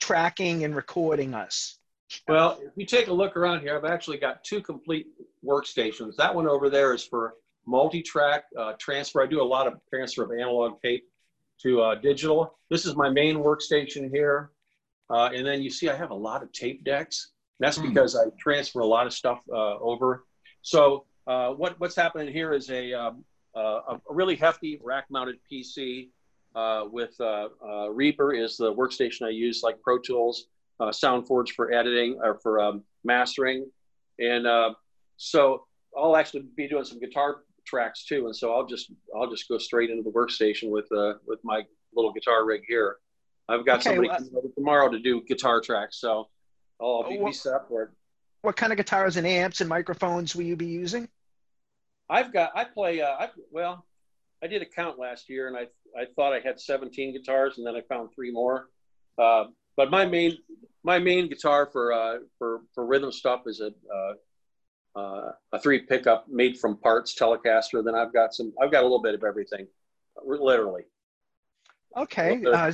tracking 0.01 0.65
and 0.65 0.77
recording 0.77 1.35
us? 1.35 1.79
Well, 2.27 2.59
if 2.63 2.73
you 2.77 2.87
take 2.87 3.09
a 3.09 3.13
look 3.13 3.37
around 3.37 3.61
here, 3.61 3.77
I've 3.77 3.85
actually 3.85 4.19
got 4.19 4.43
two 4.45 4.61
complete 4.61 5.07
workstations. 5.45 6.17
That 6.17 6.35
one 6.35 6.47
over 6.47 6.71
there 6.71 6.95
is 6.95 7.05
for 7.05 7.35
multi-track 7.67 8.45
uh, 8.59 8.73
transfer. 8.79 9.23
I 9.23 9.27
do 9.27 9.43
a 9.43 9.45
lot 9.45 9.67
of 9.67 9.75
transfer 9.91 10.25
of 10.25 10.33
analog 10.33 10.81
tape 10.81 11.05
to 11.63 11.83
uh, 11.83 11.95
digital. 11.97 12.59
This 12.71 12.87
is 12.87 12.97
my 12.97 13.11
main 13.11 13.37
workstation 13.37 14.11
here. 14.11 14.51
Uh, 15.11 15.31
and 15.35 15.47
then 15.47 15.63
you 15.63 15.71
see 15.71 15.89
I 15.89 15.97
have 15.97 16.11
a 16.11 16.15
lot 16.15 16.43
of 16.43 16.53
tape 16.53 16.85
decks. 16.85 17.33
That's 17.61 17.79
mm. 17.79 17.89
because 17.89 18.17
I 18.17 18.25
transfer 18.39 18.81
a 18.81 18.87
lot 18.87 19.07
of 19.07 19.13
stuff 19.13 19.41
uh, 19.53 19.79
over. 19.79 20.25
So 20.63 21.05
uh, 21.27 21.51
what, 21.51 21.79
what's 21.81 21.97
happening 21.97 22.33
here 22.33 22.53
is 22.53 22.71
a, 22.71 22.93
um, 22.93 23.25
uh, 23.55 23.81
a 23.89 24.01
really 24.09 24.37
hefty 24.37 24.81
rack-mounted 24.83 25.37
PC 25.51 26.09
uh, 26.59 26.85
with 26.90 27.14
uh, 27.21 27.49
uh, 27.64 27.88
Reaper 27.90 28.33
is 28.33 28.57
the 28.57 28.75
workstation 28.75 29.23
I 29.23 29.31
use, 29.31 29.62
like 29.62 29.81
Pro 29.81 29.99
Tools, 29.99 30.47
uh, 30.81 30.88
SoundForge 30.88 31.51
for 31.51 31.73
editing 31.73 32.18
or 32.23 32.38
for 32.40 32.61
um, 32.61 32.83
mastering, 33.05 33.71
and 34.18 34.47
uh, 34.47 34.75
so 35.16 35.66
I'll 35.97 36.16
actually 36.16 36.47
be 36.57 36.66
doing 36.66 36.85
some 36.85 36.99
guitar 36.99 37.42
tracks 37.64 38.05
too. 38.05 38.27
And 38.27 38.35
so 38.35 38.53
I'll 38.53 38.66
just 38.66 38.90
I'll 39.16 39.31
just 39.31 39.49
go 39.49 39.59
straight 39.59 39.90
into 39.90 40.03
the 40.03 40.11
workstation 40.11 40.71
with 40.71 40.90
uh, 40.90 41.14
with 41.27 41.38
my 41.44 41.62
little 41.94 42.12
guitar 42.12 42.44
rig 42.44 42.62
here. 42.66 42.97
I've 43.49 43.64
got 43.64 43.81
okay, 43.81 43.90
somebody 43.90 44.09
well, 44.09 44.42
tomorrow 44.57 44.88
to 44.90 44.99
do 44.99 45.23
guitar 45.23 45.61
tracks, 45.61 46.01
so 46.01 46.29
I'll 46.81 47.09
be, 47.09 47.18
be 47.25 47.33
set 47.33 47.55
up 47.55 47.68
for 47.68 47.85
it. 47.85 47.90
What 48.42 48.57
kind 48.57 48.73
of 48.73 48.79
guitars 48.79 49.16
and 49.16 49.27
amps 49.27 49.61
and 49.61 49.68
microphones 49.68 50.35
will 50.35 50.44
you 50.44 50.57
be 50.57 50.66
using? 50.66 51.09
I've 52.11 52.33
got 52.33 52.51
I 52.57 52.64
play 52.64 53.01
uh, 53.01 53.11
I 53.11 53.29
well 53.53 53.85
I 54.42 54.46
did 54.46 54.62
a 54.62 54.66
count 54.66 54.98
last 54.98 55.29
year 55.29 55.48
and 55.48 55.57
I 55.57 55.66
I 55.98 56.07
thought 56.14 56.33
I 56.33 56.40
had 56.40 56.61
17 56.61 57.12
guitars, 57.12 57.59
and 57.59 57.66
then 57.66 57.74
I 57.74 57.81
found 57.83 58.11
three 58.14 58.31
more. 58.31 58.68
Uh, 59.18 59.44
but 59.77 59.90
my 59.90 60.05
main 60.05 60.38
my 60.83 60.98
main 60.98 61.29
guitar 61.29 61.66
for 61.66 61.92
uh, 61.92 62.18
for 62.38 62.62
for 62.74 62.87
rhythm 62.87 63.12
stuff 63.12 63.42
is 63.46 63.61
a 63.61 63.72
uh, 63.94 64.98
uh, 64.98 65.33
a 65.53 65.59
three 65.61 65.81
pickup 65.81 66.29
made 66.29 66.59
from 66.59 66.77
parts 66.77 67.14
Telecaster. 67.18 67.85
Then 67.85 67.94
I've 67.94 68.12
got 68.12 68.35
some 68.35 68.53
I've 68.61 68.70
got 68.70 68.81
a 68.81 68.87
little 68.87 69.03
bit 69.03 69.14
of 69.14 69.24
everything, 69.24 69.66
literally. 70.24 70.83
Okay. 71.96 72.42
Uh, 72.44 72.72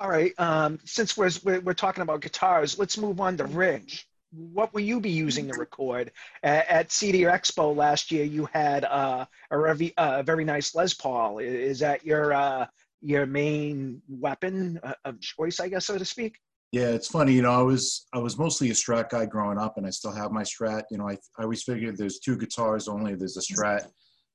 All 0.00 0.10
right. 0.10 0.32
Um, 0.38 0.78
since 0.84 1.16
we're, 1.16 1.30
we're 1.44 1.60
we're 1.60 1.74
talking 1.74 2.02
about 2.02 2.20
guitars, 2.20 2.78
let's 2.78 2.98
move 2.98 3.20
on 3.20 3.36
to 3.38 3.44
Rich. 3.44 4.06
What 4.30 4.74
will 4.74 4.82
you 4.82 5.00
be 5.00 5.10
using 5.10 5.48
to 5.48 5.58
record 5.58 6.12
at, 6.42 6.68
at 6.68 6.88
CEDIA 6.88 7.32
Expo 7.32 7.74
last 7.74 8.10
year? 8.10 8.24
You 8.24 8.46
had 8.52 8.84
uh, 8.84 9.24
a 9.50 9.58
very 9.58 9.94
uh, 9.96 10.22
very 10.22 10.44
nice 10.44 10.74
Les 10.74 10.92
Paul. 10.92 11.38
Is 11.38 11.78
that 11.78 12.04
your 12.04 12.34
uh, 12.34 12.66
your 13.00 13.26
main 13.26 14.02
weapon 14.08 14.80
uh, 14.82 14.94
of 15.04 15.20
choice, 15.20 15.60
I 15.60 15.68
guess, 15.68 15.86
so 15.86 15.96
to 15.96 16.04
speak? 16.04 16.36
Yeah, 16.72 16.88
it's 16.88 17.08
funny. 17.08 17.32
You 17.32 17.42
know, 17.42 17.52
I 17.52 17.62
was 17.62 18.06
I 18.12 18.18
was 18.18 18.38
mostly 18.38 18.68
a 18.70 18.74
Strat 18.74 19.08
guy 19.08 19.24
growing 19.24 19.58
up, 19.58 19.78
and 19.78 19.86
I 19.86 19.90
still 19.90 20.12
have 20.12 20.32
my 20.32 20.42
Strat. 20.42 20.82
You 20.90 20.98
know, 20.98 21.08
I 21.08 21.16
I 21.38 21.44
always 21.44 21.62
figured 21.62 21.96
there's 21.96 22.18
two 22.18 22.36
guitars 22.36 22.88
only. 22.88 23.14
There's 23.14 23.38
a 23.38 23.40
Strat, 23.40 23.86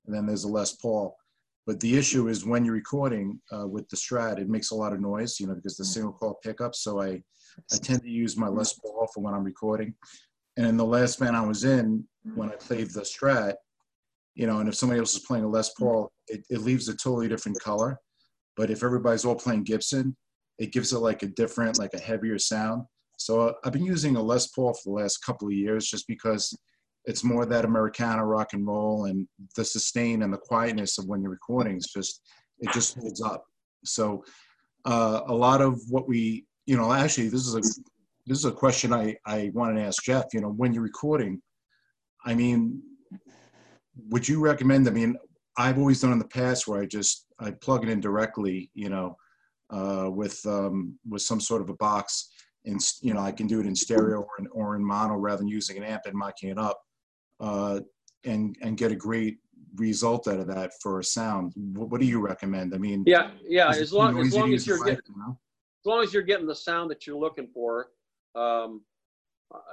and 0.08 0.16
then 0.16 0.26
there's 0.26 0.44
a 0.44 0.50
Les 0.50 0.76
Paul. 0.78 1.16
But 1.68 1.80
the 1.80 1.96
issue 1.98 2.28
is 2.28 2.46
when 2.46 2.66
you're 2.66 2.74
recording 2.74 3.40
uh, 3.52 3.68
with 3.68 3.88
the 3.90 3.96
Strat, 3.96 4.40
it 4.40 4.50
makes 4.50 4.72
a 4.72 4.76
lot 4.76 4.94
of 4.94 5.00
noise. 5.00 5.40
You 5.40 5.48
know, 5.48 5.54
because 5.54 5.78
the 5.78 5.86
single 5.86 6.14
coil 6.14 6.40
pickup. 6.44 6.74
So 6.74 7.02
I 7.02 7.22
I 7.72 7.78
tend 7.78 8.02
to 8.02 8.10
use 8.10 8.38
my 8.38 8.48
Les 8.48 8.74
Paul 8.74 9.08
for 9.14 9.24
when 9.24 9.34
I'm 9.34 9.44
recording. 9.44 9.94
And 10.58 10.68
in 10.68 10.78
the 10.78 10.86
last 10.86 11.20
band 11.20 11.36
I 11.36 11.46
was 11.46 11.64
in, 11.64 12.06
when 12.36 12.50
I 12.50 12.56
played 12.56 12.90
the 12.92 13.02
Strat, 13.02 13.56
you 14.36 14.48
know, 14.48 14.60
and 14.60 14.70
if 14.70 14.76
somebody 14.76 15.00
else 15.00 15.14
is 15.16 15.26
playing 15.26 15.44
a 15.44 15.50
Les 15.50 15.70
Paul, 15.74 16.12
it, 16.28 16.46
it 16.50 16.62
leaves 16.62 16.88
a 16.90 16.96
totally 16.96 17.28
different 17.28 17.60
color. 17.60 18.00
But 18.56 18.70
if 18.70 18.84
everybody's 18.84 19.26
all 19.26 19.36
playing 19.36 19.64
Gibson, 19.64 20.16
it 20.60 20.72
gives 20.72 20.94
it 20.94 21.00
like 21.00 21.24
a 21.24 21.28
different, 21.28 21.80
like 21.80 21.94
a 21.94 22.00
heavier 22.00 22.38
sound. 22.38 22.84
So 23.18 23.42
uh, 23.42 23.54
I've 23.64 23.74
been 23.74 23.86
using 23.86 24.16
a 24.16 24.22
Les 24.22 24.48
Paul 24.48 24.74
for 24.74 24.82
the 24.86 25.04
last 25.04 25.18
couple 25.26 25.48
of 25.48 25.54
years 25.54 25.88
just 25.88 26.08
because 26.08 26.56
it's 27.06 27.24
more 27.24 27.46
that 27.46 27.66
Americana 27.66 28.26
rock 28.26 28.54
and 28.54 28.66
roll 28.66 29.06
and 29.06 29.28
the 29.56 29.66
sustain 29.66 30.24
and 30.24 30.34
the 30.34 30.38
quietness 30.38 30.98
of 30.98 31.06
when 31.08 31.22
you're 31.22 31.32
recording 31.32 31.78
is 31.78 31.92
just, 31.94 32.22
it 32.60 32.72
just 32.72 32.96
holds 32.96 33.22
up. 33.22 33.44
So 33.84 34.24
uh, 34.86 35.22
a 35.28 35.34
lot 35.34 35.62
of 35.62 35.82
what 35.90 36.08
we, 36.08 36.46
you 36.66 36.78
know, 36.78 36.92
actually 36.92 37.30
this 37.30 37.48
is 37.48 37.56
a, 37.56 37.62
this 38.26 38.38
is 38.38 38.46
a 38.46 38.52
question 38.52 38.94
I, 38.94 39.16
I 39.26 39.52
wanted 39.54 39.76
to 39.76 39.86
ask 39.86 40.04
Jeff, 40.04 40.26
you 40.34 40.42
know, 40.42 40.50
when 40.50 40.74
you're 40.74 40.84
recording, 40.84 41.42
I 42.26 42.34
mean, 42.34 42.82
would 44.10 44.28
you 44.28 44.40
recommend, 44.40 44.88
I 44.88 44.92
mean, 44.92 45.18
I've 45.58 45.78
always 45.78 46.02
done 46.02 46.14
in 46.14 46.20
the 46.20 46.28
past 46.28 46.68
where 46.68 46.82
I 46.82 46.86
just, 46.86 47.26
I 47.40 47.52
plug 47.52 47.84
it 47.84 47.90
in 47.90 48.00
directly, 48.00 48.72
you 48.74 48.90
know, 48.90 49.18
uh, 49.70 50.10
with 50.10 50.40
um, 50.46 50.98
with 51.10 51.22
some 51.22 51.40
sort 51.40 51.62
of 51.62 51.70
a 51.70 51.76
box, 51.76 52.30
and 52.66 52.80
you 53.02 53.14
know 53.14 53.22
I 53.22 53.32
can 53.32 53.48
do 53.48 53.60
it 53.60 53.66
in 53.66 53.76
stereo 53.76 54.20
or 54.20 54.30
in, 54.40 54.48
or 54.48 54.76
in 54.76 54.84
mono 54.84 55.16
rather 55.16 55.38
than 55.38 55.48
using 55.48 55.78
an 55.78 55.84
amp 55.84 56.04
and 56.06 56.16
miking 56.16 56.52
it 56.52 56.60
up, 56.60 56.80
uh, 57.40 57.80
and 58.24 58.56
and 58.62 58.78
get 58.78 58.92
a 58.92 58.96
great 58.96 59.38
result 59.76 60.28
out 60.28 60.40
of 60.40 60.48
that 60.48 60.72
for 60.82 61.00
a 61.00 61.04
sound. 61.04 61.54
What, 61.56 61.90
what 61.90 62.02
do 62.02 62.08
you 62.08 62.20
recommend? 62.20 62.76
I 62.76 62.78
mean, 62.78 63.04
Yeah, 63.08 63.32
yeah. 63.48 63.70
As 63.70 63.92
long 63.92 64.20
as 64.20 64.34
long 64.34 64.54
as 64.54 64.68
you're 64.68 64.84
getting 64.84 65.02
you 65.10 65.18
know? 65.18 65.40
As 65.84 65.90
long 65.90 66.02
as 66.02 66.14
you're 66.14 66.24
getting 66.24 66.48
the 66.48 66.56
sound 66.56 66.90
that 66.92 67.06
you're 67.06 67.20
looking 67.20 67.48
for, 67.54 67.88
um, 68.36 68.82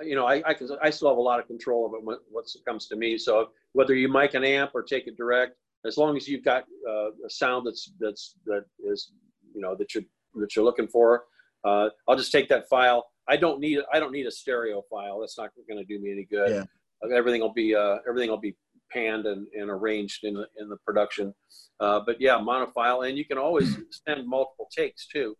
you 0.02 0.16
know, 0.16 0.26
I, 0.26 0.42
I 0.44 0.54
can, 0.54 0.68
I 0.82 0.90
still 0.90 1.08
have 1.08 1.18
a 1.18 1.20
lot 1.22 1.38
of 1.38 1.46
control 1.46 1.86
of 1.86 1.92
it 1.94 2.04
when, 2.04 2.16
it 2.16 2.64
comes 2.66 2.88
to 2.88 2.96
me. 2.96 3.16
So 3.16 3.50
whether 3.72 3.94
you 3.94 4.08
mic 4.12 4.34
an 4.34 4.42
amp 4.42 4.72
or 4.74 4.82
take 4.82 5.06
it 5.06 5.16
direct, 5.16 5.54
as 5.86 5.96
long 5.96 6.16
as 6.16 6.26
you've 6.26 6.44
got 6.44 6.64
uh, 6.88 7.10
a 7.10 7.30
sound 7.30 7.66
that's, 7.66 7.92
that's, 8.00 8.34
that 8.46 8.64
is, 8.80 9.12
you 9.54 9.60
know, 9.60 9.76
that 9.76 9.94
you're, 9.94 10.04
that 10.34 10.56
you're 10.56 10.64
looking 10.64 10.88
for, 10.88 11.24
uh, 11.64 11.90
I'll 12.08 12.16
just 12.16 12.32
take 12.32 12.48
that 12.48 12.68
file. 12.68 13.06
I 13.28 13.36
don't 13.36 13.60
need, 13.60 13.78
I 13.92 14.00
don't 14.00 14.12
need 14.12 14.26
a 14.26 14.32
stereo 14.32 14.82
file. 14.90 15.20
That's 15.20 15.38
not 15.38 15.50
going 15.68 15.78
to 15.78 15.84
do 15.84 16.02
me 16.02 16.10
any 16.10 16.24
good. 16.24 16.50
Yeah. 16.50 17.16
Everything 17.16 17.40
will 17.40 17.52
be, 17.52 17.74
uh, 17.74 17.98
everything 18.08 18.30
will 18.30 18.36
be 18.36 18.56
panned 18.90 19.26
and, 19.26 19.46
and 19.54 19.70
arranged 19.70 20.24
in 20.24 20.34
the, 20.34 20.46
in 20.58 20.68
the 20.68 20.76
production. 20.84 21.32
Uh, 21.78 22.00
but 22.04 22.20
yeah, 22.20 22.32
monofile, 22.32 23.08
and 23.08 23.16
you 23.16 23.24
can 23.24 23.38
always 23.38 23.78
send 24.06 24.26
multiple 24.26 24.68
takes 24.76 25.06
too. 25.06 25.36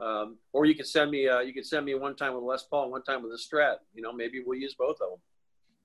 Um, 0.00 0.38
or 0.52 0.64
you 0.64 0.74
can 0.74 0.86
send 0.86 1.10
me, 1.10 1.28
uh, 1.28 1.40
you 1.40 1.52
can 1.52 1.64
send 1.64 1.84
me 1.84 1.94
one 1.94 2.16
time 2.16 2.34
with 2.34 2.42
Les 2.42 2.62
Paul, 2.64 2.90
one 2.90 3.02
time 3.02 3.22
with 3.22 3.32
a 3.32 3.36
Strat. 3.38 3.76
You 3.94 4.02
know, 4.02 4.12
maybe 4.12 4.42
we'll 4.44 4.58
use 4.58 4.74
both 4.78 4.96
of 5.00 5.10
them. 5.10 5.18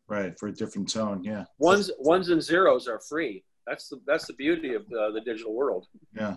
Right 0.08 0.38
for 0.39 0.47
a 0.47 0.54
different 0.54 0.89
tone. 0.91 1.23
Yeah. 1.23 1.45
Ones, 1.58 1.91
ones 1.99 2.30
and 2.30 2.41
zeros 2.41 2.88
are 2.88 2.99
free. 2.99 3.43
That's 3.67 3.89
the 3.89 3.99
that's 4.06 4.28
the 4.28 4.34
beauty 4.34 4.75
of 4.75 4.84
uh, 4.84 5.10
the 5.12 5.21
digital 5.25 5.54
world. 5.56 5.88
Yeah. 6.15 6.36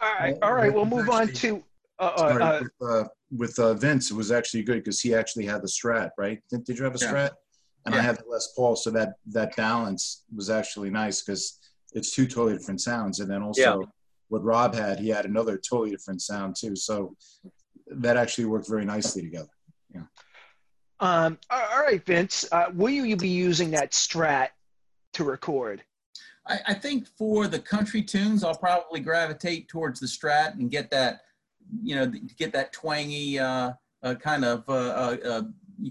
All 0.00 0.14
right, 0.20 0.36
all 0.42 0.52
right. 0.54 0.72
We'll 0.72 0.84
move 0.84 1.10
on 1.10 1.26
to. 1.28 1.64
Uh, 1.98 2.16
Sorry, 2.16 2.42
uh, 2.44 2.60
with, 2.62 2.88
uh, 2.88 3.04
with 3.36 3.58
uh, 3.58 3.74
Vince, 3.74 4.12
it 4.12 4.14
was 4.14 4.30
actually 4.30 4.62
good 4.62 4.76
because 4.84 5.00
he 5.00 5.12
actually 5.12 5.44
had 5.46 5.60
the 5.62 5.66
Strat, 5.66 6.10
right? 6.16 6.40
Did, 6.48 6.62
did 6.64 6.78
you 6.78 6.84
have 6.84 6.94
a 6.94 6.98
Yeah. 7.00 7.12
Strat? 7.12 7.30
And 7.84 7.94
I 7.94 7.98
Yeah. 7.98 8.02
had 8.04 8.18
the 8.18 8.24
Les 8.28 8.52
Paul, 8.54 8.76
so 8.76 8.90
that 8.92 9.14
that 9.26 9.56
balance 9.56 10.22
was 10.32 10.48
actually 10.48 10.90
nice 10.90 11.22
because 11.22 11.58
it's 11.94 12.12
two 12.14 12.28
totally 12.28 12.56
different 12.56 12.80
sounds. 12.80 13.18
And 13.18 13.28
then 13.28 13.42
also 13.42 13.80
Yeah. 13.80 13.86
What 14.28 14.44
Rob 14.44 14.74
had, 14.74 14.98
he 14.98 15.08
had 15.08 15.24
another 15.24 15.56
totally 15.56 15.90
different 15.90 16.22
sound 16.22 16.56
too. 16.56 16.76
So 16.76 17.16
that 17.86 18.16
actually 18.16 18.44
worked 18.44 18.68
very 18.68 18.84
nicely 18.84 19.22
together. 19.22 19.48
um, 21.00 21.38
all 21.50 21.82
right, 21.82 22.04
Vince. 22.04 22.44
Uh, 22.50 22.66
will 22.74 22.90
you 22.90 23.16
be 23.16 23.28
using 23.28 23.70
that 23.72 23.92
Strat 23.92 24.48
to 25.14 25.24
record? 25.24 25.82
I, 26.46 26.58
I 26.68 26.74
think 26.74 27.06
for 27.16 27.46
the 27.46 27.58
country 27.58 28.02
tunes, 28.02 28.42
I'll 28.42 28.56
probably 28.56 29.00
gravitate 29.00 29.68
towards 29.68 30.00
the 30.00 30.06
Strat 30.06 30.54
and 30.54 30.70
get 30.70 30.90
that, 30.90 31.20
you 31.82 31.94
know, 31.94 32.12
get 32.36 32.52
that 32.52 32.72
twangy 32.72 33.38
uh, 33.38 33.72
uh, 34.02 34.14
kind 34.16 34.44
of 34.44 34.64
uh, 34.68 34.72
uh, 34.72 35.16
uh, 35.24 35.42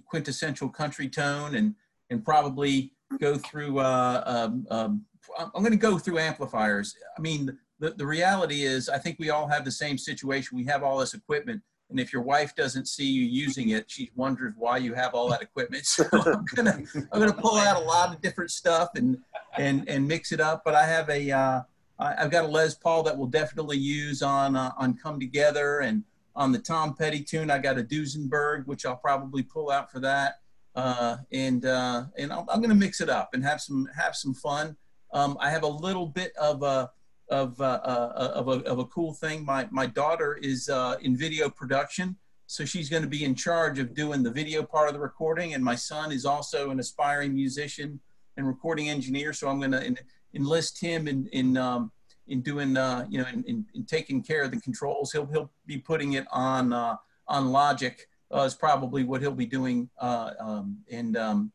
quintessential 0.06 0.70
country 0.70 1.08
tone, 1.08 1.56
and 1.56 1.76
and 2.10 2.24
probably 2.24 2.94
go 3.20 3.38
through. 3.38 3.80
Uh, 3.80 4.24
um, 4.26 4.68
um, 4.70 5.06
I'm 5.40 5.62
going 5.62 5.72
to 5.72 5.78
go 5.78 5.98
through 5.98 6.20
amplifiers. 6.20 6.96
I 7.18 7.22
mean, 7.22 7.58
the 7.80 7.92
the 7.92 8.06
reality 8.06 8.64
is, 8.64 8.90
I 8.90 8.98
think 8.98 9.18
we 9.20 9.30
all 9.30 9.48
have 9.48 9.66
the 9.66 9.72
same 9.72 9.98
situation. 9.98 10.58
We 10.58 10.66
have 10.66 10.84
all 10.84 10.98
this 10.98 11.14
equipment. 11.14 11.62
And 11.90 12.02
if 12.02 12.12
your 12.12 12.22
wife 12.22 12.54
doesn't 12.54 12.86
see 12.86 13.06
you 13.06 13.24
using 13.24 13.70
it, 13.70 13.90
she 13.90 14.12
wonders 14.16 14.54
why 14.58 14.76
you 14.78 14.94
have 14.94 15.14
all 15.14 15.30
that 15.30 15.42
equipment. 15.42 15.86
So 15.96 16.04
I'm 16.12 16.44
gonna 16.56 16.80
I'm 17.14 17.20
gonna 17.20 17.34
pull 17.34 17.56
out 17.58 17.82
a 17.82 17.86
lot 17.86 18.14
of 18.14 18.22
different 18.22 18.52
stuff 18.52 18.90
and 18.96 19.18
and 19.58 19.88
and 19.88 20.06
mix 20.08 20.32
it 20.34 20.42
up. 20.42 20.64
But 20.66 20.76
I 20.76 20.86
have 20.86 21.10
a 21.10 21.32
uh, 21.32 21.62
I- 22.00 22.16
I've 22.24 22.32
got 22.32 22.44
a 22.44 22.48
Les 22.48 22.76
Paul 22.76 23.04
that 23.04 23.18
we'll 23.18 23.28
definitely 23.28 23.78
use 23.78 24.22
on 24.22 24.56
uh, 24.58 24.72
on 24.78 24.96
Come 24.98 25.20
Together 25.20 25.80
and 25.80 26.04
on 26.36 26.52
the 26.52 26.60
Tom 26.60 26.94
Petty 26.94 27.24
tune. 27.24 27.50
I 27.50 27.58
got 27.58 27.80
a 27.80 27.84
Duesenberg, 27.84 28.66
which 28.68 28.86
I'll 28.86 28.98
probably 28.98 29.44
pull 29.44 29.72
out 29.72 29.90
for 29.92 30.00
that. 30.02 30.40
Uh, 30.76 31.18
and 31.32 31.66
uh, 31.66 32.04
and 32.18 32.32
I'm 32.34 32.46
going 32.46 32.70
to 32.70 32.76
mix 32.76 33.02
it 33.02 33.10
up 33.10 33.30
and 33.34 33.44
have 33.44 33.62
some 33.62 33.88
have 33.98 34.16
some 34.16 34.34
fun. 34.34 34.76
Um, 35.14 35.38
I 35.40 35.50
have 35.50 35.64
a 35.64 35.68
little 35.68 36.06
bit 36.06 36.36
of 36.36 36.62
a 36.64 36.92
of 37.30 37.60
uh, 37.62 37.80
uh, 37.84 38.32
of 38.36 38.48
a 38.48 38.64
of 38.66 38.80
a 38.80 38.86
cool 38.86 39.14
thing. 39.14 39.46
My 39.46 39.68
my 39.72 39.86
daughter 39.86 40.38
is 40.42 40.70
uh, 40.70 40.98
in 41.02 41.16
video 41.16 41.50
production, 41.50 42.16
so 42.48 42.66
she's 42.66 42.90
going 42.90 43.04
to 43.04 43.10
be 43.10 43.24
in 43.24 43.36
charge 43.36 43.80
of 43.80 43.94
doing 43.94 44.24
the 44.24 44.32
video 44.32 44.64
part 44.64 44.88
of 44.88 44.94
the 44.94 45.00
recording. 45.00 45.54
And 45.54 45.64
my 45.64 45.76
son 45.76 46.12
is 46.12 46.26
also 46.26 46.70
an 46.70 46.80
aspiring 46.80 47.34
musician 47.34 48.00
and 48.38 48.48
recording 48.48 48.90
engineer, 48.90 49.34
so 49.34 49.50
I'm 49.50 49.60
going 49.60 49.72
to 49.72 49.84
en- 49.84 49.98
enlist 50.34 50.80
him 50.80 51.08
in 51.08 51.28
in 51.28 51.58
um, 51.58 51.92
in 52.28 52.42
doing 52.42 52.78
uh, 52.78 53.06
you 53.10 53.20
know 53.20 53.28
in, 53.28 53.44
in, 53.46 53.66
in 53.74 53.86
taking 53.86 54.24
care 54.24 54.44
of 54.44 54.52
the 54.52 54.62
controls. 54.62 55.12
He'll 55.12 55.26
he'll 55.26 55.52
be 55.66 55.78
putting 55.78 56.14
it 56.14 56.26
on 56.32 56.74
uh, 56.74 56.98
on 57.28 57.52
Logic 57.52 58.08
uh, 58.34 58.42
is 58.42 58.56
probably 58.56 59.04
what 59.04 59.22
he'll 59.22 59.32
be 59.32 59.46
doing, 59.46 59.90
uh, 60.00 60.32
um, 60.40 60.78
and 60.92 61.18
um, 61.18 61.52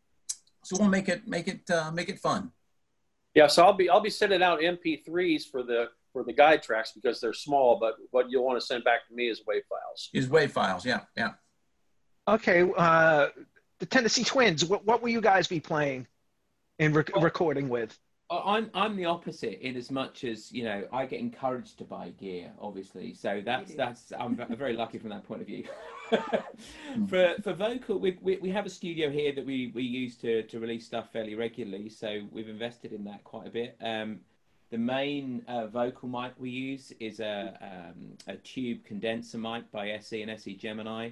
so 0.63 0.77
we'll 0.79 0.89
make 0.89 1.09
it 1.09 1.27
make 1.27 1.49
it 1.49 1.71
uh, 1.71 1.91
make 1.91 2.09
it 2.09 2.19
fun. 2.19 2.51
Yeah, 3.35 3.47
so 3.47 3.65
I'll 3.65 3.73
be 3.73 3.89
I'll 3.89 4.01
be 4.01 4.11
sending 4.11 4.43
out 4.43 4.61
MP3s 4.61 5.51
for 5.51 5.63
the 5.63 5.89
for 6.13 6.23
the 6.23 6.33
guide 6.33 6.63
tracks 6.63 6.93
because 6.93 7.21
they're 7.21 7.33
small, 7.33 7.79
but 7.81 7.95
what 8.11 8.31
you'll 8.31 8.45
want 8.45 8.61
to 8.61 8.67
send 8.67 8.85
back 8.85 9.07
to 9.09 9.15
me 9.15 9.29
is 9.29 9.41
WAV 9.41 9.63
files. 9.69 10.11
Is 10.13 10.29
WAV 10.29 10.51
files, 10.51 10.85
yeah, 10.85 11.01
yeah. 11.17 11.31
Okay. 12.29 12.71
Uh, 12.77 13.29
the 13.79 13.87
Tennessee 13.87 14.25
Twins. 14.25 14.65
What 14.65 14.85
what 14.85 15.03
will 15.03 15.09
you 15.09 15.21
guys 15.21 15.47
be 15.47 15.61
playing 15.61 16.07
and 16.79 16.95
rec- 16.95 17.17
recording 17.17 17.69
with? 17.69 17.99
I'm 18.45 18.71
I'm 18.75 18.97
the 18.97 19.07
opposite 19.07 19.61
in 19.61 19.77
as 19.77 19.91
much 19.91 20.25
as 20.25 20.53
you 20.53 20.65
know 20.65 20.85
I 20.93 21.07
get 21.07 21.21
encouraged 21.21 21.79
to 21.79 21.85
buy 21.85 22.11
gear, 22.11 22.53
obviously. 22.61 23.15
So 23.15 23.43
that's 23.45 23.75
that's 23.75 24.13
I'm 24.19 24.37
very 24.57 24.75
lucky 24.75 24.99
from 24.99 25.11
that 25.11 25.25
point 25.25 25.41
of 25.41 25.47
view. 25.47 25.65
for 27.09 27.35
for 27.43 27.53
vocal, 27.53 27.99
we, 27.99 28.19
we 28.23 28.37
we 28.39 28.51
have 28.51 28.67
a 28.67 28.71
studio 28.71 29.11
here 29.11 29.33
that 29.33 29.45
we 29.45 29.73
we 29.75 29.83
use 29.83 30.17
to 30.19 30.43
to 30.45 30.61
release 30.61 30.87
stuff 30.87 31.13
fairly 31.13 31.35
regularly. 31.35 31.89
So 31.89 32.23
we've 32.31 32.49
invested 32.49 32.93
in 32.93 33.05
that 33.05 33.25
quite 33.25 33.47
a 33.47 33.51
bit. 33.51 33.77
Um, 33.81 34.21
the 34.71 34.79
main 34.79 35.43
uh, 35.49 35.67
vocal 35.67 36.09
mic 36.09 36.33
we 36.39 36.49
use 36.49 36.93
is 36.99 37.21
a 37.21 37.59
um, 37.61 38.17
a 38.27 38.37
tube 38.37 38.85
condenser 38.85 39.39
mic 39.39 39.71
by 39.71 39.91
SE 39.91 40.23
and 40.23 40.31
SE 40.31 40.55
Gemini. 40.55 41.11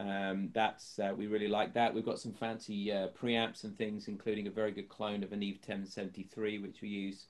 Um, 0.00 0.48
that's 0.54 0.98
uh, 0.98 1.12
we 1.14 1.26
really 1.26 1.48
like 1.48 1.74
that. 1.74 1.94
We've 1.94 2.04
got 2.04 2.18
some 2.18 2.32
fancy 2.32 2.90
uh, 2.90 3.08
preamps 3.08 3.64
and 3.64 3.76
things, 3.76 4.08
including 4.08 4.46
a 4.46 4.50
very 4.50 4.72
good 4.72 4.88
clone 4.88 5.22
of 5.22 5.32
an 5.32 5.40
Neve 5.40 5.56
1073, 5.56 6.58
which 6.58 6.80
we 6.80 6.88
use 6.88 7.26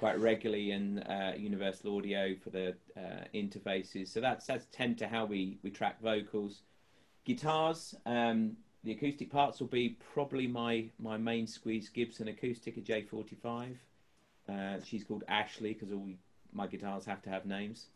quite 0.00 0.18
regularly 0.18 0.72
in 0.72 0.98
uh, 1.00 1.34
Universal 1.36 1.96
Audio 1.96 2.34
for 2.42 2.50
the 2.50 2.74
uh, 2.96 3.24
interfaces. 3.32 4.08
So 4.08 4.20
that's 4.20 4.46
that's 4.46 4.66
tend 4.72 4.98
to 4.98 5.06
how 5.06 5.26
we 5.26 5.58
we 5.62 5.70
track 5.70 6.02
vocals. 6.02 6.62
Guitars, 7.24 7.94
um, 8.04 8.56
the 8.82 8.92
acoustic 8.92 9.30
parts 9.30 9.60
will 9.60 9.68
be 9.68 9.96
probably 10.12 10.48
my 10.48 10.90
my 10.98 11.16
main 11.16 11.46
squeeze 11.46 11.88
Gibson 11.88 12.26
acoustic, 12.26 12.76
a 12.78 12.80
J45. 12.80 13.76
Uh, 14.48 14.78
she's 14.84 15.04
called 15.04 15.22
Ashley 15.28 15.74
because 15.74 15.92
all 15.92 16.08
my 16.52 16.66
guitars 16.66 17.04
have 17.04 17.22
to 17.22 17.30
have 17.30 17.46
names. 17.46 17.90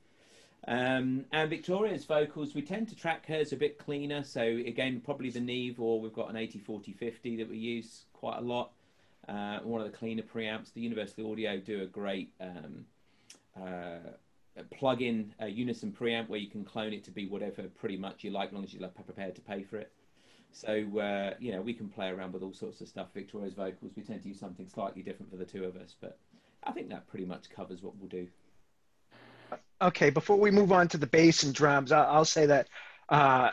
Um, 0.68 1.25
and 1.33 1.51
Victoria's 1.51 2.05
vocals, 2.05 2.55
we 2.55 2.62
tend 2.62 2.88
to 2.88 2.96
track 2.96 3.27
hers 3.27 3.53
a 3.53 3.57
bit 3.57 3.79
cleaner. 3.79 4.22
So 4.22 4.42
again, 4.42 5.01
probably 5.05 5.31
the 5.31 5.40
Neve, 5.40 5.81
or 5.81 6.01
we've 6.01 6.12
got 6.12 6.31
an 6.31 6.37
80 6.37 6.61
40 6.61 6.92
50 6.92 7.37
that 7.37 7.48
we 7.48 7.59
use 7.59 8.05
quite 8.12 8.38
a 8.38 8.42
lot. 8.42 8.72
Uh, 9.29 9.59
one 9.61 9.81
of 9.81 9.90
the 9.90 9.96
cleaner 9.96 10.22
preamps. 10.22 10.72
The 10.72 10.81
Universal 10.81 11.31
Audio 11.31 11.59
do 11.59 11.83
a 11.83 11.87
great 11.87 12.33
um, 12.40 12.87
uh, 13.61 13.98
plug-in 14.70 15.35
uh, 15.40 15.46
Unison 15.46 15.92
preamp 15.92 16.29
where 16.29 16.38
you 16.38 16.48
can 16.48 16.64
clone 16.64 16.92
it 16.92 17.05
to 17.05 17.11
be 17.11 17.27
whatever 17.27 17.62
pretty 17.62 17.96
much 17.96 18.25
you 18.25 18.31
like, 18.31 18.48
as 18.48 18.55
long 18.55 18.64
as 18.64 18.75
you're 18.75 18.88
prepared 18.88 19.35
to 19.37 19.40
pay 19.40 19.62
for 19.62 19.79
it. 19.79 19.92
So 20.53 20.72
uh, 20.98 21.35
you 21.38 21.53
know 21.53 21.62
we 21.62 21.72
can 21.72 21.88
play 21.88 22.11
around 22.11 22.33
with 22.33 22.42
all 22.42 22.53
sorts 22.53 22.81
of 22.81 22.88
stuff. 22.88 23.09
Victoria's 23.14 23.55
vocals, 23.55 23.92
we 23.96 24.03
tend 24.03 24.22
to 24.22 24.29
use 24.29 24.38
something 24.38 24.68
slightly 24.68 25.03
different 25.03 25.31
for 25.31 25.38
the 25.38 25.46
two 25.46 25.64
of 25.64 25.77
us, 25.77 25.94
but 26.01 26.18
I 26.64 26.72
think 26.72 26.90
that 26.90 27.09
pretty 27.09 27.25
much 27.25 27.51
covers 27.51 27.83
what 27.83 27.96
we'll 27.96 28.09
do. 28.09 28.29
Okay, 29.82 30.10
before 30.10 30.38
we 30.38 30.52
move 30.52 30.70
on 30.70 30.86
to 30.88 30.96
the 30.96 31.08
bass 31.08 31.42
and 31.42 31.52
drums, 31.52 31.90
I'll, 31.90 32.06
I'll 32.06 32.24
say 32.24 32.46
that 32.46 32.68
uh, 33.08 33.50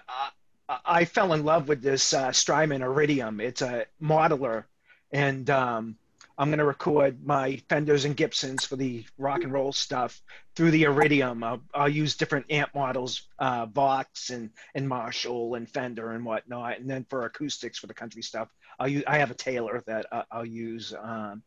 I, 0.70 0.80
I, 0.86 1.06
fell 1.06 1.34
in 1.34 1.44
love 1.44 1.68
with 1.68 1.82
this 1.82 2.14
uh, 2.14 2.32
Strymon 2.32 2.84
Iridium. 2.84 3.42
It's 3.42 3.64
a 3.64 3.88
modeler, 4.00 4.66
and 5.12 5.50
um, 5.50 5.98
I'm 6.38 6.50
going 6.50 6.60
to 6.60 6.66
record 6.66 7.26
my 7.26 7.60
Fenders 7.68 8.06
and 8.06 8.16
Gibsons 8.16 8.64
for 8.64 8.76
the 8.76 9.04
rock 9.18 9.42
and 9.42 9.52
roll 9.52 9.74
stuff 9.74 10.22
through 10.56 10.70
the 10.70 10.84
Iridium. 10.84 11.44
I'll, 11.44 11.62
I'll 11.74 11.90
use 11.90 12.16
different 12.16 12.46
amp 12.52 12.76
models, 12.76 13.24
uh, 13.40 13.66
Vox 13.66 14.30
and, 14.30 14.52
and 14.76 14.88
Marshall 14.88 15.56
and 15.56 15.68
Fender 15.68 16.12
and 16.12 16.24
whatnot. 16.24 16.80
And 16.80 16.88
then 16.88 17.08
for 17.10 17.26
acoustics 17.26 17.80
for 17.80 17.88
the 17.88 17.94
country 17.96 18.22
stuff, 18.22 18.50
I'll 18.80 18.88
use, 18.88 19.04
I 19.08 19.18
have 19.18 19.32
a 19.32 19.36
Taylor 19.36 19.84
that 19.88 20.06
uh, 20.12 20.24
I'll 20.32 20.46
use 20.46 20.94
um, 20.94 21.42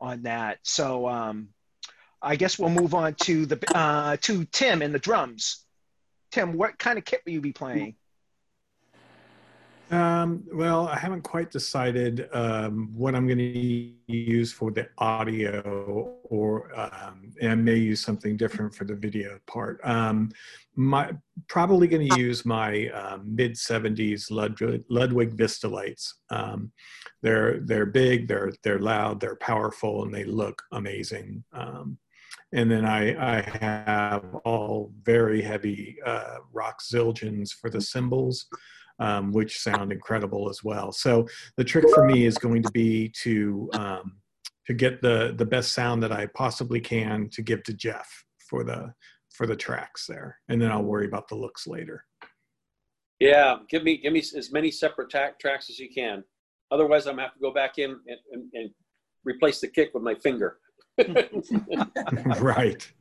on 0.00 0.22
that. 0.22 0.58
So 0.62 1.06
um, 1.06 1.50
I 2.22 2.36
guess 2.36 2.58
we'll 2.58 2.70
move 2.70 2.94
on 2.94 3.14
to 3.22 3.46
the 3.46 3.58
uh, 3.76 4.16
to 4.22 4.44
Tim 4.46 4.82
and 4.82 4.94
the 4.94 4.98
drums. 4.98 5.64
Tim, 6.30 6.54
what 6.54 6.78
kind 6.78 6.98
of 6.98 7.04
kit 7.04 7.22
will 7.26 7.32
you 7.32 7.40
be 7.40 7.52
playing? 7.52 7.96
Um, 9.92 10.44
well, 10.54 10.88
I 10.88 10.98
haven't 10.98 11.20
quite 11.20 11.50
decided 11.50 12.26
um, 12.32 12.90
what 12.94 13.14
I'm 13.14 13.26
going 13.26 13.36
to 13.36 13.92
use 14.06 14.50
for 14.50 14.70
the 14.70 14.88
audio, 14.96 16.16
or 16.24 16.70
um, 16.74 17.30
and 17.42 17.52
I 17.52 17.54
may 17.54 17.76
use 17.76 18.00
something 18.00 18.38
different 18.38 18.74
for 18.74 18.84
the 18.84 18.94
video 18.94 19.38
part. 19.46 19.80
Um, 19.84 20.30
my 20.76 21.12
probably 21.48 21.88
going 21.88 22.08
to 22.08 22.18
use 22.18 22.46
my 22.46 22.88
um, 22.88 23.36
mid 23.36 23.52
'70s 23.52 24.30
Ludwig, 24.30 24.82
Ludwig 24.88 25.36
Vistalites. 25.36 26.14
Um, 26.30 26.72
they're 27.20 27.60
they're 27.60 27.84
big, 27.84 28.28
they're 28.28 28.54
they're 28.62 28.78
loud, 28.78 29.20
they're 29.20 29.36
powerful, 29.36 30.04
and 30.04 30.14
they 30.14 30.24
look 30.24 30.62
amazing. 30.72 31.44
And 32.52 32.70
then 32.70 32.84
I, 32.84 33.38
I 33.38 33.40
have 33.60 34.24
all 34.44 34.92
very 35.02 35.42
heavy 35.42 35.96
uh, 36.04 36.38
rock 36.52 36.80
Zildjians 36.82 37.52
for 37.52 37.70
the 37.70 37.80
cymbals 37.80 38.46
um, 38.98 39.32
which 39.32 39.58
sound 39.58 39.92
incredible 39.92 40.48
as 40.48 40.62
well. 40.62 40.92
So 40.92 41.26
the 41.56 41.64
trick 41.64 41.84
for 41.94 42.06
me 42.06 42.24
is 42.24 42.38
going 42.38 42.62
to 42.62 42.70
be 42.70 43.08
to 43.22 43.68
um, 43.74 44.16
to 44.66 44.74
get 44.74 45.02
the 45.02 45.34
the 45.36 45.44
best 45.44 45.72
sound 45.72 46.02
that 46.02 46.12
I 46.12 46.26
possibly 46.26 46.80
can 46.80 47.28
to 47.30 47.42
give 47.42 47.62
to 47.64 47.74
Jeff 47.74 48.24
for 48.48 48.64
the 48.64 48.94
for 49.30 49.46
the 49.46 49.56
tracks 49.56 50.06
there, 50.06 50.38
and 50.48 50.60
then 50.60 50.70
I'll 50.70 50.84
worry 50.84 51.06
about 51.06 51.28
the 51.28 51.34
looks 51.34 51.66
later. 51.66 52.04
Yeah, 53.18 53.56
give 53.68 53.82
me 53.82 53.96
give 53.96 54.12
me 54.12 54.20
as 54.20 54.52
many 54.52 54.70
separate 54.70 55.10
ta- 55.10 55.32
tracks 55.40 55.68
as 55.68 55.78
you 55.78 55.88
can. 55.92 56.22
Otherwise, 56.70 57.06
I'm 57.06 57.14
gonna 57.14 57.22
have 57.22 57.34
to 57.34 57.40
go 57.40 57.52
back 57.52 57.78
in 57.78 57.90
and, 57.90 58.18
and, 58.32 58.50
and 58.54 58.70
replace 59.24 59.60
the 59.60 59.68
kick 59.68 59.94
with 59.94 60.02
my 60.02 60.14
finger. 60.14 60.58
right. 62.40 62.92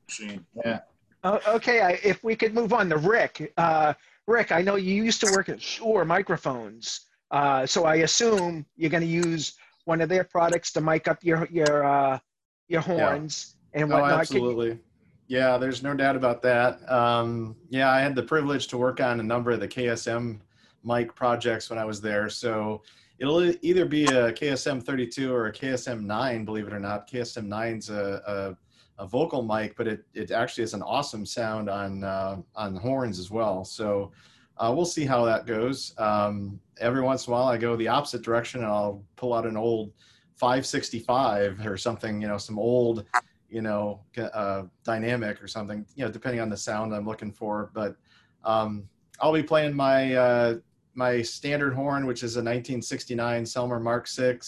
Yeah. 0.65 0.79
Uh, 1.23 1.39
okay, 1.47 1.81
I, 1.81 1.99
if 2.03 2.23
we 2.23 2.35
could 2.35 2.53
move 2.53 2.73
on 2.73 2.89
to 2.89 2.97
Rick. 2.97 3.53
Uh, 3.57 3.93
Rick, 4.27 4.51
I 4.51 4.61
know 4.61 4.75
you 4.75 5.03
used 5.03 5.21
to 5.21 5.31
work 5.31 5.49
at 5.49 5.61
Shure 5.61 6.05
microphones, 6.05 7.01
uh, 7.31 7.65
so 7.65 7.85
I 7.85 7.95
assume 7.97 8.65
you're 8.75 8.89
going 8.89 9.01
to 9.01 9.07
use 9.07 9.53
one 9.85 10.01
of 10.01 10.09
their 10.09 10.23
products 10.23 10.71
to 10.73 10.81
mic 10.81 11.07
up 11.07 11.23
your 11.23 11.47
your 11.51 11.83
uh, 11.83 12.19
your 12.67 12.81
horns 12.81 13.55
yeah. 13.73 13.81
and 13.81 13.89
whatnot. 13.89 14.11
Oh, 14.11 14.19
absolutely. 14.19 14.67
You... 14.69 14.79
Yeah, 15.27 15.57
there's 15.57 15.81
no 15.81 15.93
doubt 15.93 16.15
about 16.15 16.41
that. 16.41 16.89
Um, 16.91 17.55
yeah, 17.69 17.89
I 17.89 18.01
had 18.01 18.15
the 18.15 18.23
privilege 18.23 18.67
to 18.67 18.77
work 18.77 18.99
on 18.99 19.19
a 19.19 19.23
number 19.23 19.51
of 19.51 19.59
the 19.59 19.67
KSM 19.67 20.39
mic 20.83 21.15
projects 21.15 21.69
when 21.69 21.79
I 21.79 21.85
was 21.85 22.01
there. 22.01 22.29
So 22.29 22.81
it'll 23.21 23.53
either 23.61 23.85
be 23.85 24.05
a 24.05 24.33
KSM 24.33 24.81
32 24.81 25.31
or 25.31 25.45
a 25.45 25.53
KSM 25.53 26.01
9, 26.01 26.43
believe 26.43 26.65
it 26.65 26.73
or 26.73 26.79
not. 26.79 27.07
KSM 27.07 27.47
9's 27.47 27.91
a, 27.91 28.57
a, 28.97 29.03
a 29.03 29.05
vocal 29.05 29.43
mic, 29.43 29.77
but 29.77 29.87
it, 29.87 30.03
it 30.15 30.31
actually 30.31 30.63
has 30.63 30.73
an 30.73 30.81
awesome 30.81 31.23
sound 31.23 31.69
on, 31.69 32.03
uh, 32.03 32.37
on 32.55 32.75
horns 32.75 33.19
as 33.19 33.29
well. 33.29 33.63
So 33.63 34.11
uh, 34.57 34.73
we'll 34.75 34.85
see 34.85 35.05
how 35.05 35.23
that 35.25 35.45
goes. 35.45 35.93
Um, 35.99 36.59
every 36.79 37.01
once 37.01 37.27
in 37.27 37.33
a 37.33 37.35
while, 37.35 37.47
I 37.47 37.57
go 37.57 37.75
the 37.75 37.87
opposite 37.87 38.23
direction 38.23 38.61
and 38.61 38.71
I'll 38.71 39.03
pull 39.17 39.35
out 39.35 39.45
an 39.45 39.55
old 39.55 39.93
565 40.37 41.63
or 41.67 41.77
something, 41.77 42.19
you 42.23 42.27
know, 42.27 42.39
some 42.39 42.57
old, 42.57 43.05
you 43.51 43.61
know, 43.61 44.01
uh, 44.17 44.63
dynamic 44.83 45.43
or 45.43 45.47
something, 45.47 45.85
you 45.95 46.03
know, 46.03 46.11
depending 46.11 46.41
on 46.41 46.49
the 46.49 46.57
sound 46.57 46.91
I'm 46.91 47.05
looking 47.05 47.31
for. 47.31 47.69
But 47.75 47.97
um, 48.43 48.89
I'll 49.19 49.31
be 49.31 49.43
playing 49.43 49.75
my 49.75 50.15
uh, 50.15 50.55
my 50.93 51.21
standard 51.21 51.73
horn, 51.73 52.05
which 52.05 52.23
is 52.23 52.35
a 52.35 52.39
1969 52.39 53.43
Selmer 53.43 53.81
Mark 53.81 54.07
VI 54.07 54.39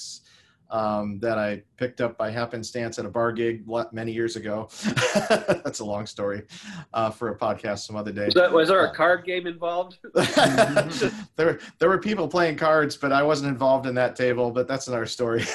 um, 0.73 1.19
that 1.19 1.37
I 1.37 1.61
picked 1.77 2.01
up 2.01 2.17
by 2.17 2.31
happenstance 2.31 2.97
at 2.97 3.05
a 3.05 3.09
bar 3.09 3.31
gig 3.31 3.63
many 3.91 4.11
years 4.11 4.35
ago. 4.35 4.69
That's 5.29 5.79
a 5.79 5.85
long 5.85 6.07
story 6.07 6.43
uh, 6.93 7.11
for 7.11 7.29
a 7.29 7.37
podcast 7.37 7.79
some 7.79 7.95
other 7.95 8.11
day. 8.11 8.25
Was, 8.25 8.33
that, 8.33 8.51
was 8.51 8.69
there 8.69 8.85
a 8.85 8.89
uh, 8.89 8.93
card 8.93 9.23
game 9.23 9.45
involved? 9.45 9.99
there, 11.35 11.59
there 11.77 11.89
were 11.89 11.99
people 11.99 12.27
playing 12.27 12.57
cards, 12.57 12.97
but 12.97 13.11
I 13.11 13.21
wasn't 13.21 13.49
involved 13.49 13.85
in 13.85 13.93
that 13.95 14.15
table. 14.15 14.49
But 14.49 14.67
that's 14.67 14.87
another 14.87 15.05
story. 15.05 15.45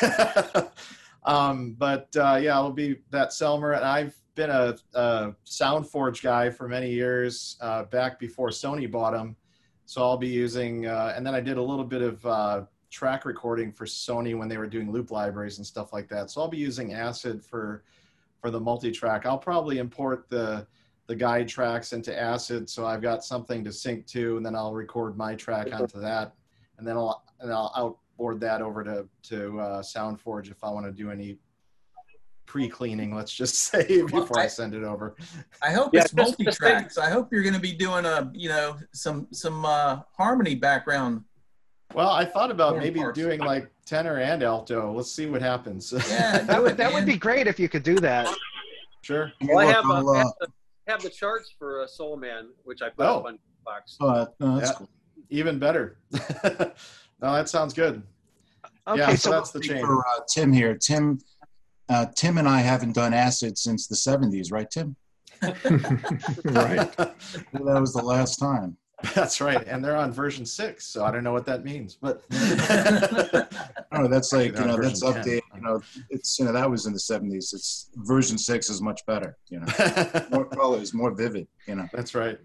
um, 1.25 1.75
but 1.77 2.15
uh, 2.17 2.39
yeah, 2.41 2.57
it'll 2.57 2.71
be 2.71 3.01
that 3.11 3.31
Selmer, 3.31 3.77
and 3.77 3.85
I've 3.85 4.17
been 4.37 4.51
a, 4.51 4.77
a 4.95 5.35
SoundForge 5.45 6.23
guy 6.23 6.49
for 6.49 6.69
many 6.69 6.93
years, 6.93 7.59
uh, 7.61 7.83
back 7.85 8.21
before 8.21 8.51
Sony 8.51 8.89
bought 8.89 9.15
them. 9.15 9.35
So 9.89 10.03
I'll 10.03 10.19
be 10.19 10.29
using, 10.29 10.85
uh, 10.85 11.15
and 11.17 11.27
then 11.27 11.35
I 11.35 11.41
did 11.41 11.57
a 11.57 11.63
little 11.63 11.83
bit 11.83 12.03
of 12.03 12.27
uh, 12.27 12.65
track 12.91 13.25
recording 13.25 13.73
for 13.73 13.87
Sony 13.87 14.37
when 14.37 14.47
they 14.47 14.59
were 14.59 14.67
doing 14.67 14.93
loop 14.93 15.11
libraries 15.11 15.57
and 15.57 15.67
stuff 15.67 15.95
like 15.95 16.11
that. 16.11 16.31
So 16.31 16.43
I'll 16.43 16.49
be 16.49 16.59
using 16.59 16.93
Acid 16.93 17.43
for 17.43 17.85
for 18.39 18.51
the 18.51 18.61
multi-track. 18.61 19.25
I'll 19.25 19.39
probably 19.39 19.79
import 19.79 20.29
the 20.29 20.67
the 21.07 21.17
guide 21.17 21.49
tracks 21.49 21.95
into 21.95 22.15
Acid, 22.15 22.69
so 22.69 22.85
I've 22.85 23.01
got 23.01 23.25
something 23.25 23.65
to 23.65 23.73
sync 23.73 24.07
to, 24.09 24.37
and 24.37 24.45
then 24.45 24.55
I'll 24.55 24.75
record 24.75 25.17
my 25.17 25.35
track 25.35 25.73
onto 25.73 25.99
that, 26.01 26.35
and 26.77 26.87
then 26.87 26.99
I'll 26.99 27.25
and 27.41 27.51
I'll 27.51 27.73
outboard 27.75 28.41
that 28.41 28.61
over 28.61 28.85
to 28.85 29.09
to 29.31 29.59
uh, 29.59 29.81
SoundForge 29.81 30.51
if 30.51 30.63
I 30.63 30.71
want 30.71 30.85
to 30.85 30.93
do 30.93 31.11
any 31.11 31.39
pre-cleaning. 32.49 33.15
Let's 33.15 33.33
just 33.33 33.55
say 33.71 34.03
before 34.03 34.27
well, 34.31 34.41
I, 34.41 34.45
I, 34.45 34.47
send 34.49 34.75
it 34.75 34.83
over. 34.83 35.15
I 35.63 35.71
hope 35.71 35.95
yeah, 35.95 36.01
it's 36.01 36.15
multi-tracks. 36.15 36.99
I 36.99 37.11
hope 37.11 37.29
you're 37.31 37.43
going 37.43 37.55
to 37.55 37.61
be 37.61 37.73
doing 37.73 38.05
a 38.05 38.31
you 38.35 38.49
know 38.49 38.77
some 38.93 39.29
some 39.33 39.65
uh, 39.65 40.01
harmony 40.17 40.57
background 40.57 41.23
well, 41.95 42.11
I 42.11 42.25
thought 42.25 42.51
about 42.51 42.77
maybe 42.77 43.01
parts. 43.01 43.19
doing 43.19 43.41
like 43.41 43.71
tenor 43.87 44.19
and 44.19 44.43
alto. 44.43 44.93
Let's 44.93 45.13
see 45.13 45.27
what 45.27 45.41
happens. 45.41 45.93
Yeah, 46.09 46.39
that 46.39 46.63
would 46.63 46.77
that 46.77 46.93
would 46.93 47.07
be 47.07 47.17
great 47.17 47.47
if 47.47 47.59
you 47.59 47.69
could 47.69 47.83
do 47.83 47.97
that. 47.97 48.35
Sure. 49.03 49.33
Well, 49.43 49.59
I 49.59 49.73
have, 49.73 49.85
uh, 49.89 50.11
I 50.11 50.19
have, 50.19 50.33
the, 50.41 50.49
have 50.89 51.03
the 51.03 51.11
charts 51.11 51.55
for 51.59 51.83
uh, 51.83 51.87
Soul 51.87 52.17
Man, 52.17 52.49
which 52.65 52.83
I 52.83 52.91
put 52.91 53.07
oh. 53.07 53.19
up 53.19 53.25
on 53.27 53.39
box. 53.65 53.97
Oh, 54.01 54.27
no, 54.41 54.59
that's 54.59 54.71
yeah. 54.71 54.77
cool. 54.77 54.89
Even 55.31 55.59
better. 55.59 55.99
no, 56.13 56.73
that 57.21 57.49
sounds 57.49 57.73
good. 57.73 58.03
Okay, 58.87 59.01
yeah, 59.01 59.11
so, 59.11 59.17
so 59.17 59.31
that's 59.31 59.51
the 59.51 59.61
change. 59.61 59.81
For 59.81 59.99
uh, 60.01 60.21
Tim 60.29 60.53
here, 60.53 60.75
Tim, 60.75 61.21
uh, 61.89 62.07
Tim 62.15 62.39
and 62.39 62.49
I 62.49 62.61
haven't 62.61 62.95
done 62.95 63.15
acid 63.15 63.59
since 63.59 63.87
the 63.87 63.97
'70s, 63.97 64.53
right, 64.53 64.71
Tim? 64.71 64.97
right. 65.43 66.97
that 66.97 67.15
was 67.53 67.93
the 67.93 68.03
last 68.03 68.39
time. 68.39 68.77
That's 69.15 69.41
right, 69.41 69.65
and 69.69 69.85
they're 69.85 69.97
on 69.97 70.13
version 70.13 70.45
six, 70.45 70.85
so 70.87 71.05
I 71.05 71.13
don't 71.13 71.23
know 71.23 71.33
what 71.33 71.47
that 71.47 71.65
means, 71.65 71.95
but 71.95 72.25
oh, 73.93 74.09
that's 74.09 74.33
like 74.33 74.59
you 74.59 74.65
know 74.65 74.77
that's 74.77 75.05
update. 75.05 75.43
You 75.55 75.61
know, 75.61 75.81
it's 76.11 76.37
you 76.39 76.45
know 76.45 76.53
that 76.53 76.69
was 76.69 76.87
in 76.87 76.93
the 76.93 76.99
seventies. 76.99 77.53
It's 77.53 77.91
version 77.95 78.37
six 78.37 78.69
is 78.69 78.83
much 78.83 79.07
better. 79.07 79.37
You 79.51 79.61
know, 79.61 79.67
more 80.33 80.47
colors, 80.47 80.93
more 80.93 81.13
vivid. 81.13 81.47
You 81.69 81.77
know, 81.77 81.89
that's 81.93 82.17
right. 82.17 82.39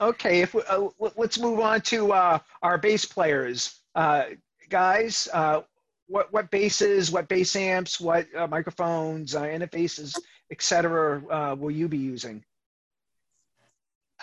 okay, 0.00 0.40
if 0.40 0.52
we, 0.54 0.62
uh, 0.68 0.88
let's 1.16 1.38
move 1.38 1.60
on 1.60 1.80
to 1.82 2.12
uh, 2.12 2.38
our 2.62 2.78
bass 2.78 3.04
players, 3.04 3.80
uh, 3.94 4.24
guys. 4.68 5.28
Uh, 6.08 6.12
what 6.12 6.32
what 6.32 6.50
basses, 6.50 7.10
what 7.10 7.28
bass 7.28 7.54
amps, 7.56 8.00
what 8.00 8.26
uh, 8.36 8.46
microphones, 8.46 9.34
uh, 9.34 9.42
interfaces, 9.42 10.16
etc. 10.50 11.54
will 11.56 11.70
you 11.70 11.88
be 11.88 11.98
using? 11.98 12.44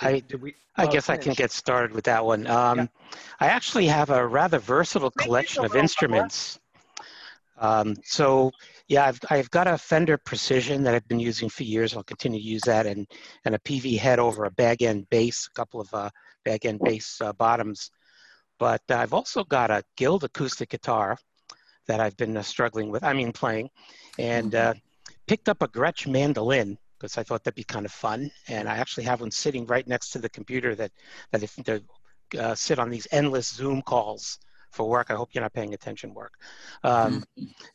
I, 0.02 0.24
we, 0.42 0.56
I 0.76 0.88
guess 0.88 1.06
finish? 1.06 1.22
I 1.22 1.24
can 1.24 1.34
get 1.34 1.52
started 1.52 1.96
with 1.96 2.04
that 2.06 2.26
one. 2.26 2.48
Um, 2.48 2.80
yeah. 2.80 2.88
I 3.40 3.48
actually 3.48 3.88
have 3.88 4.10
a 4.10 4.28
rather 4.28 4.60
versatile 4.60 5.12
collection 5.12 5.64
of 5.64 5.76
instruments. 5.76 6.60
Um, 7.58 7.96
so 8.04 8.52
Yeah, 8.88 9.06
I've, 9.06 9.20
I've 9.30 9.50
got 9.50 9.68
a 9.68 9.78
Fender 9.78 10.18
Precision 10.18 10.84
that 10.84 10.94
I've 10.94 11.08
been 11.08 11.20
using 11.20 11.50
for 11.50 11.64
years. 11.64 11.96
I'll 11.96 12.04
continue 12.04 12.40
to 12.40 12.46
use 12.46 12.62
that, 12.64 12.86
and 12.86 13.08
and 13.46 13.56
a 13.56 13.60
PV 13.60 13.98
head 13.98 14.20
over 14.20 14.46
a 14.46 14.52
bag 14.52 14.84
end 14.84 15.10
bass, 15.10 15.48
a 15.48 15.54
couple 15.58 15.80
of 15.82 15.94
uh, 15.94 16.10
bag 16.44 16.66
end 16.66 16.82
bass 16.84 17.20
uh, 17.22 17.34
bottoms. 17.34 17.90
But 18.60 18.82
I've 18.90 19.14
also 19.14 19.44
got 19.44 19.72
a 19.72 19.84
Guild 19.98 20.24
acoustic 20.24 20.70
guitar 20.70 21.18
that 21.88 22.00
I've 22.00 22.18
been 22.18 22.38
uh, 22.38 22.42
struggling 22.42 22.90
with. 22.90 23.04
I 23.04 23.14
mean, 23.14 23.32
playing, 23.32 23.70
and 24.18 24.54
uh, 24.56 24.74
picked 25.28 25.50
up 25.50 25.62
a 25.62 25.68
Gretsch 25.68 26.08
mandolin 26.08 26.78
because 26.98 27.18
I 27.18 27.24
thought 27.24 27.44
that'd 27.44 27.56
be 27.56 27.64
kind 27.64 27.86
of 27.86 27.92
fun. 27.92 28.32
And 28.48 28.68
I 28.70 28.78
actually 28.78 29.04
have 29.04 29.22
one 29.22 29.32
sitting 29.32 29.66
right 29.66 29.88
next 29.88 30.12
to 30.12 30.20
the 30.20 30.30
computer 30.30 30.76
that 30.76 30.92
that 31.32 31.44
if 31.44 31.56
to 31.66 31.84
uh, 32.40 32.56
sit 32.56 32.80
on 32.80 32.90
these 32.90 33.08
endless 33.12 33.50
Zoom 33.50 33.82
calls 33.82 34.40
for 34.72 34.88
work. 34.88 35.10
I 35.10 35.16
hope 35.16 35.30
you're 35.34 35.42
not 35.42 35.54
paying 35.54 35.74
attention 35.74 36.14
work. 36.14 36.34
Um, 36.84 37.24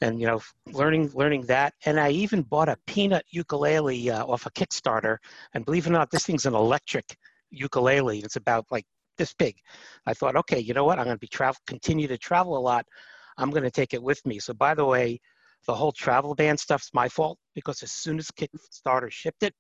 and 0.01 0.21
you 0.21 0.27
know, 0.27 0.41
learning 0.67 1.11
learning 1.15 1.47
that. 1.47 1.75
And 1.87 1.99
I 1.99 2.11
even 2.11 2.43
bought 2.43 2.69
a 2.69 2.77
peanut 2.87 3.25
ukulele 3.31 4.11
uh, 4.11 4.25
off 4.25 4.47
a 4.47 4.51
Kickstarter. 4.51 5.17
And 5.55 5.65
believe 5.65 5.87
it 5.87 5.91
or 5.91 5.93
not, 5.93 6.11
this 6.11 6.25
thing's 6.25 6.47
an 6.47 6.55
electric 6.55 7.17
ukulele. 7.51 8.21
It's 8.21 8.37
about 8.37 8.67
like 8.71 8.85
this 9.17 9.35
big. 9.35 9.57
I 10.07 10.15
thought, 10.15 10.37
okay, 10.37 10.59
you 10.59 10.75
know 10.75 10.85
what? 10.85 10.99
I'm 10.99 11.05
going 11.05 11.17
to 11.17 11.21
be 11.21 11.27
travel, 11.27 11.61
continue 11.67 12.07
to 12.09 12.19
travel 12.19 12.57
a 12.57 12.61
lot. 12.61 12.87
I'm 13.41 13.51
going 13.51 13.63
to 13.63 13.71
take 13.71 13.95
it 13.95 14.03
with 14.03 14.25
me. 14.27 14.39
So 14.39 14.53
by 14.53 14.75
the 14.75 14.85
way, 14.85 15.21
the 15.67 15.75
whole 15.75 15.93
travel 15.93 16.35
ban 16.35 16.57
stuff's 16.57 16.91
my 16.95 17.09
fault 17.09 17.39
because 17.55 17.83
as 17.83 17.93
soon 17.93 18.19
as 18.19 18.29
Kickstarter 18.29 19.11
shipped 19.11 19.43
it, 19.43 19.55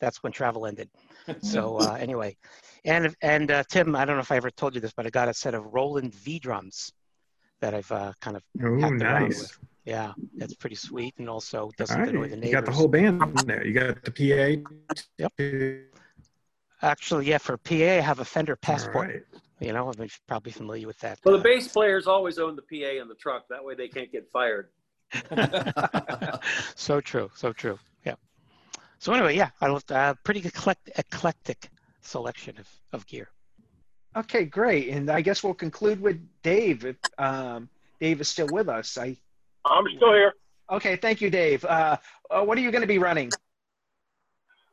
that's 0.00 0.22
when 0.22 0.32
travel 0.32 0.66
ended. 0.66 0.90
so 1.42 1.78
uh, 1.78 1.96
anyway, 1.98 2.36
and 2.84 3.14
and 3.22 3.50
uh, 3.50 3.62
Tim, 3.70 3.94
I 3.96 4.04
don't 4.04 4.16
know 4.16 4.22
if 4.22 4.32
I 4.32 4.36
ever 4.36 4.50
told 4.50 4.74
you 4.74 4.80
this, 4.80 4.92
but 4.92 5.06
I 5.06 5.10
got 5.10 5.28
a 5.28 5.34
set 5.34 5.54
of 5.54 5.64
Roland 5.72 6.14
V 6.14 6.38
drums 6.38 6.92
that 7.60 7.74
I've 7.74 7.90
uh, 7.90 8.12
kind 8.20 8.36
of 8.36 8.42
oh 8.62 8.78
hacked 8.80 9.02
around 9.02 9.22
nice. 9.22 9.40
with. 9.40 9.58
Yeah, 9.84 10.12
that's 10.36 10.54
pretty 10.54 10.76
sweet, 10.76 11.14
and 11.18 11.28
also 11.28 11.70
doesn't 11.76 12.00
All 12.00 12.08
annoy 12.08 12.22
right. 12.22 12.40
the 12.40 12.46
You 12.46 12.52
got 12.52 12.64
the 12.64 12.72
whole 12.72 12.88
band 12.88 13.22
in 13.22 13.46
there. 13.46 13.66
You 13.66 13.74
got 13.74 14.02
the 14.02 14.10
PA. 14.10 14.94
Yep. 15.18 15.90
Actually, 16.82 17.26
yeah, 17.26 17.38
for 17.38 17.56
PA, 17.58 17.74
I 17.74 18.00
have 18.00 18.20
a 18.20 18.24
Fender 18.24 18.56
Passport. 18.56 19.08
right. 19.08 19.22
You 19.60 19.72
know, 19.72 19.88
I'm 19.88 20.08
probably 20.26 20.52
familiar 20.52 20.86
with 20.86 20.98
that. 21.00 21.20
Well, 21.24 21.34
the 21.34 21.40
uh, 21.40 21.42
bass 21.42 21.68
players 21.68 22.06
always 22.06 22.38
own 22.38 22.56
the 22.56 22.62
PA 22.62 23.00
in 23.00 23.08
the 23.08 23.14
truck. 23.14 23.46
That 23.48 23.64
way 23.64 23.74
they 23.74 23.88
can't 23.88 24.10
get 24.10 24.28
fired. 24.32 24.68
so 26.74 27.00
true, 27.00 27.30
so 27.34 27.52
true. 27.52 27.78
Yeah. 28.04 28.14
So 28.98 29.12
anyway, 29.12 29.36
yeah, 29.36 29.50
I 29.60 29.68
looked 29.68 29.92
uh, 29.92 30.14
pretty 30.24 30.40
eclectic, 30.40 30.98
eclectic 30.98 31.70
selection 32.00 32.58
of, 32.58 32.68
of 32.92 33.06
gear. 33.06 33.28
Okay, 34.16 34.44
great. 34.44 34.88
And 34.90 35.10
I 35.10 35.20
guess 35.20 35.42
we'll 35.42 35.54
conclude 35.54 36.00
with 36.00 36.20
Dave. 36.42 36.84
If 36.84 36.96
um, 37.18 37.68
Dave 38.00 38.20
is 38.20 38.28
still 38.28 38.48
with 38.50 38.68
us, 38.68 38.96
I 38.98 39.16
I'm 39.64 39.84
still 39.96 40.12
here. 40.12 40.34
okay. 40.70 40.96
Thank 40.96 41.20
you, 41.20 41.30
Dave. 41.30 41.64
Uh, 41.64 41.96
uh, 42.30 42.42
what 42.42 42.58
are 42.58 42.60
you 42.60 42.70
going 42.70 42.82
to 42.82 42.88
be 42.88 42.98
running? 42.98 43.30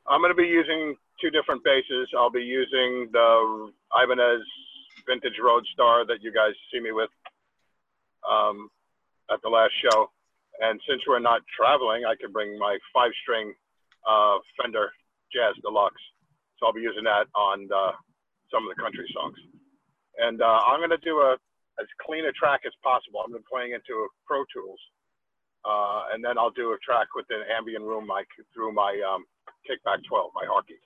I'm 0.08 0.22
going 0.22 0.32
to 0.32 0.36
be 0.36 0.48
using 0.48 0.96
two 1.22 1.30
different 1.30 1.63
basses. 1.63 2.10
I'll 2.17 2.32
be 2.32 2.41
using 2.41 3.10
the 3.12 3.72
Ibanez 4.04 4.41
Vintage 5.07 5.37
Roadstar 5.41 6.07
that 6.07 6.21
you 6.21 6.31
guys 6.31 6.53
see 6.71 6.79
me 6.79 6.91
with 6.91 7.09
um, 8.27 8.69
at 9.31 9.41
the 9.41 9.49
last 9.49 9.73
show. 9.81 10.09
And 10.61 10.79
since 10.87 11.01
we're 11.07 11.19
not 11.19 11.41
traveling, 11.57 12.03
I 12.05 12.15
can 12.19 12.31
bring 12.31 12.57
my 12.59 12.77
five 12.93 13.11
string 13.23 13.53
uh, 14.07 14.37
Fender 14.61 14.91
Jazz 15.33 15.55
Deluxe. 15.63 16.01
So 16.59 16.67
I'll 16.67 16.73
be 16.73 16.81
using 16.81 17.03
that 17.05 17.25
on 17.33 17.67
uh, 17.73 17.91
some 18.53 18.67
of 18.67 18.75
the 18.75 18.81
country 18.81 19.07
songs. 19.13 19.37
And 20.19 20.41
uh, 20.41 20.59
I'm 20.67 20.79
going 20.79 20.93
to 20.93 21.01
do 21.01 21.17
a 21.19 21.37
as 21.79 21.87
clean 22.05 22.25
a 22.25 22.31
track 22.33 22.61
as 22.67 22.73
possible. 22.83 23.23
I've 23.23 23.31
been 23.31 23.47
playing 23.49 23.73
into 23.73 24.07
Pro 24.27 24.43
Tools. 24.53 24.79
Uh, 25.63 26.13
and 26.13 26.23
then 26.23 26.37
I'll 26.37 26.53
do 26.53 26.73
a 26.73 26.77
track 26.81 27.13
with 27.15 27.25
an 27.29 27.41
ambient 27.55 27.85
room 27.85 28.05
mic 28.05 28.27
through 28.53 28.73
my 28.73 28.97
um, 29.05 29.25
Kickback 29.65 30.01
12, 30.07 30.31
my 30.33 30.45
Hartke. 30.45 30.77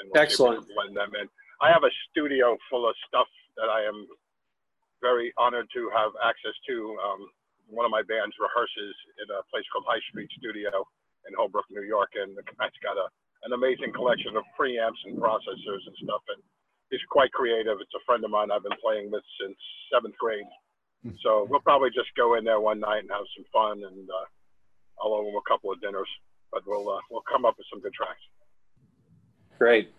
And 0.00 0.08
we'll 0.08 0.24
see 0.28 0.32
if 0.32 0.40
we 0.40 0.56
Excellent. 0.56 0.66
blend 0.74 0.96
them 0.96 1.12
in. 1.20 1.28
I 1.60 1.74
have 1.74 1.82
a 1.82 1.92
studio 2.10 2.56
full 2.70 2.88
of 2.88 2.94
stuff 3.06 3.26
that 3.58 3.66
I 3.66 3.82
am 3.82 4.06
very 5.02 5.34
honored 5.38 5.66
to 5.74 5.90
have 5.90 6.14
access 6.22 6.54
to. 6.70 6.76
Um, 7.02 7.20
one 7.66 7.84
of 7.84 7.90
my 7.90 8.02
bands 8.06 8.34
rehearses 8.38 8.94
in 9.18 9.26
a 9.30 9.42
place 9.50 9.66
called 9.74 9.84
High 9.86 10.02
Street 10.10 10.30
Studio 10.38 10.70
in 11.26 11.34
Holbrook, 11.34 11.66
New 11.70 11.82
York, 11.82 12.14
and 12.14 12.34
the 12.38 12.46
guy's 12.56 12.74
got 12.82 12.96
a, 12.96 13.06
an 13.44 13.52
amazing 13.52 13.92
collection 13.92 14.38
of 14.38 14.46
preamps 14.54 14.98
and 15.04 15.18
processors 15.18 15.82
and 15.84 15.94
stuff. 16.02 16.22
And 16.30 16.40
he's 16.90 17.02
quite 17.10 17.34
creative. 17.34 17.82
It's 17.82 17.94
a 17.94 18.02
friend 18.06 18.24
of 18.24 18.30
mine 18.30 18.50
I've 18.50 18.62
been 18.62 18.78
playing 18.78 19.10
with 19.10 19.26
since 19.42 19.58
seventh 19.92 20.16
grade. 20.16 20.48
So 21.22 21.46
we'll 21.48 21.60
probably 21.60 21.90
just 21.90 22.10
go 22.16 22.34
in 22.34 22.44
there 22.44 22.60
one 22.60 22.80
night 22.80 23.06
and 23.06 23.10
have 23.10 23.26
some 23.36 23.46
fun, 23.52 23.82
and 23.86 24.06
uh, 24.08 24.26
I'll 25.02 25.14
owe 25.14 25.28
him 25.28 25.36
a 25.36 25.46
couple 25.48 25.70
of 25.70 25.80
dinners. 25.80 26.08
But 26.50 26.62
we'll 26.66 26.88
uh, 26.88 27.00
we'll 27.10 27.26
come 27.30 27.44
up 27.44 27.54
with 27.58 27.66
some 27.70 27.80
good 27.80 27.92
tracks. 27.92 28.20
Great. 29.58 29.92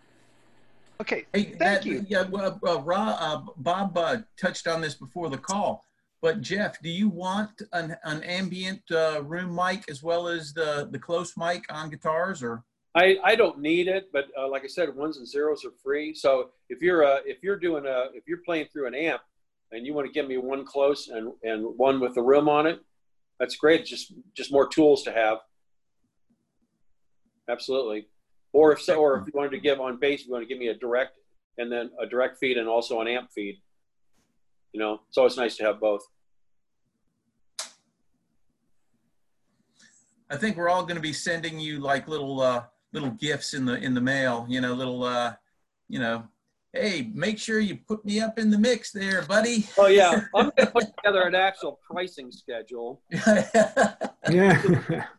Okay, 1.02 1.26
Hey, 1.34 1.44
thank 1.44 1.60
that, 1.60 1.86
you. 1.86 2.06
Yeah, 2.10 2.24
well, 2.24 2.60
uh, 2.68 2.82
Ra, 2.82 3.16
uh, 3.20 3.42
Bob 3.58 3.98
uh, 3.98 4.18
touched 4.38 4.68
on 4.68 4.82
this 4.82 4.96
before 4.96 5.30
the 5.30 5.38
call, 5.38 5.86
but 6.22 6.42
Jeff, 6.42 6.82
do 6.82 6.90
you 6.90 7.08
want 7.08 7.62
an, 7.72 7.96
an 8.04 8.22
ambient 8.24 8.82
uh, 8.92 9.24
room 9.24 9.56
mic 9.56 9.90
as 9.90 10.04
well 10.04 10.28
as 10.28 10.52
the, 10.54 10.90
the 10.92 11.00
close 11.00 11.38
mic 11.38 11.64
on 11.70 11.90
guitars 11.90 12.44
or? 12.44 12.66
I, 12.96 13.18
I 13.24 13.36
don't 13.36 13.60
need 13.60 13.88
it, 13.88 14.10
but 14.12 14.26
uh, 14.38 14.50
like 14.50 14.66
I 14.66 14.68
said, 14.68 14.94
ones 14.94 15.18
and 15.18 15.28
zeros 15.28 15.64
are 15.64 15.72
free. 15.82 16.14
So 16.14 16.50
if 16.70 16.82
you're 16.82 17.06
uh, 17.06 17.20
if 17.24 17.44
you're 17.44 17.58
doing 17.58 17.86
a 17.86 18.08
if 18.14 18.24
you're 18.28 18.42
playing 18.44 18.68
through 18.74 18.88
an 18.88 18.96
amp 18.96 19.22
and 19.72 19.86
you 19.86 19.94
want 19.94 20.08
to 20.08 20.12
give 20.12 20.28
me 20.28 20.38
one 20.38 20.66
close 20.66 21.08
and, 21.08 21.32
and 21.44 21.64
one 21.78 22.00
with 22.00 22.16
the 22.16 22.22
room 22.22 22.50
on 22.50 22.66
it, 22.66 22.80
that's 23.40 23.56
great. 23.56 23.86
Just 23.86 24.14
just 24.36 24.52
more 24.52 24.68
tools 24.68 25.04
to 25.04 25.14
have. 25.14 25.38
Absolutely. 27.48 28.08
Or 28.52 28.72
if 28.72 28.82
so, 28.82 28.96
or 28.96 29.18
if 29.18 29.28
you 29.28 29.34
wanted 29.36 29.52
to 29.52 29.60
give 29.60 29.80
on 29.80 30.00
bass, 30.00 30.26
you 30.26 30.32
want 30.32 30.44
to 30.44 30.48
give 30.48 30.58
me 30.58 30.68
a 30.68 30.74
direct 30.74 31.18
and 31.58 31.72
then 31.72 31.92
a 32.02 32.06
direct 32.06 32.40
feed 32.40 32.58
and 32.58 32.68
also 32.68 33.00
an 33.02 33.08
amp 33.08 33.30
feed. 33.34 33.62
You 34.74 34.80
know, 34.80 35.02
it's 35.08 35.18
always 35.18 35.38
nice 35.38 35.58
to 35.58 35.64
have 35.64 35.80
both. 35.80 36.02
I 40.32 40.38
think 40.38 40.58
we're 40.58 40.70
all 40.70 40.84
going 40.84 40.96
to 40.96 41.02
be 41.02 41.14
sending 41.14 41.60
you 41.60 41.80
like 41.80 42.08
little 42.08 42.40
uh, 42.40 42.64
little 42.94 43.10
gifts 43.12 43.54
in 43.54 43.66
the 43.66 43.76
in 43.76 43.94
the 43.94 44.02
mail. 44.02 44.46
You 44.48 44.62
know, 44.62 44.74
little 44.74 45.04
uh, 45.04 45.34
you 45.88 46.00
know, 46.00 46.28
hey, 46.74 47.12
make 47.14 47.40
sure 47.40 47.60
you 47.60 47.78
put 47.78 48.06
me 48.06 48.20
up 48.20 48.38
in 48.38 48.52
the 48.52 48.58
mix 48.58 48.92
there, 48.92 49.24
buddy. 49.24 49.68
Oh 49.78 49.88
yeah, 49.88 50.26
I'm 50.36 50.52
gonna 50.56 50.70
put 50.70 50.86
together 50.98 51.24
an 51.24 51.36
actual 51.36 51.80
pricing 51.90 52.32
schedule. 52.32 53.02
Yeah. 54.30 55.06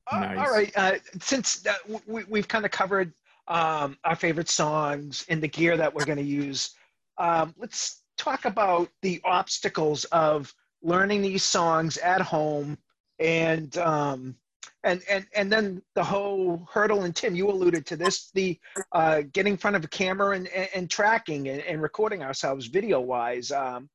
Nice. 0.11 0.37
All 0.37 0.53
right. 0.53 0.71
Uh, 0.75 0.93
since 1.19 1.65
uh, 1.65 1.73
we, 2.05 2.23
we've 2.25 2.47
kind 2.47 2.65
of 2.65 2.71
covered 2.71 3.13
um, 3.47 3.97
our 4.03 4.15
favorite 4.15 4.49
songs 4.49 5.25
and 5.29 5.41
the 5.41 5.47
gear 5.47 5.77
that 5.77 5.93
we're 5.93 6.05
going 6.05 6.17
to 6.17 6.23
use, 6.23 6.71
um, 7.17 7.53
let's 7.57 8.01
talk 8.17 8.45
about 8.45 8.89
the 9.01 9.21
obstacles 9.23 10.05
of 10.05 10.53
learning 10.81 11.21
these 11.21 11.43
songs 11.43 11.97
at 11.97 12.21
home 12.21 12.77
and 13.19 13.77
um, 13.77 14.35
and 14.83 15.01
and 15.09 15.25
and 15.35 15.51
then 15.51 15.81
the 15.95 16.03
whole 16.03 16.67
hurdle. 16.71 17.03
And 17.03 17.15
Tim, 17.15 17.35
you 17.35 17.49
alluded 17.49 17.85
to 17.87 17.95
this: 17.95 18.31
the 18.31 18.59
uh, 18.91 19.21
getting 19.31 19.53
in 19.53 19.57
front 19.57 19.75
of 19.75 19.83
a 19.83 19.87
camera 19.87 20.35
and, 20.35 20.47
and, 20.49 20.69
and 20.73 20.89
tracking 20.89 21.47
and, 21.49 21.61
and 21.61 21.81
recording 21.81 22.23
ourselves 22.23 22.67
video 22.67 22.99
wise. 22.99 23.51
Um, 23.51 23.89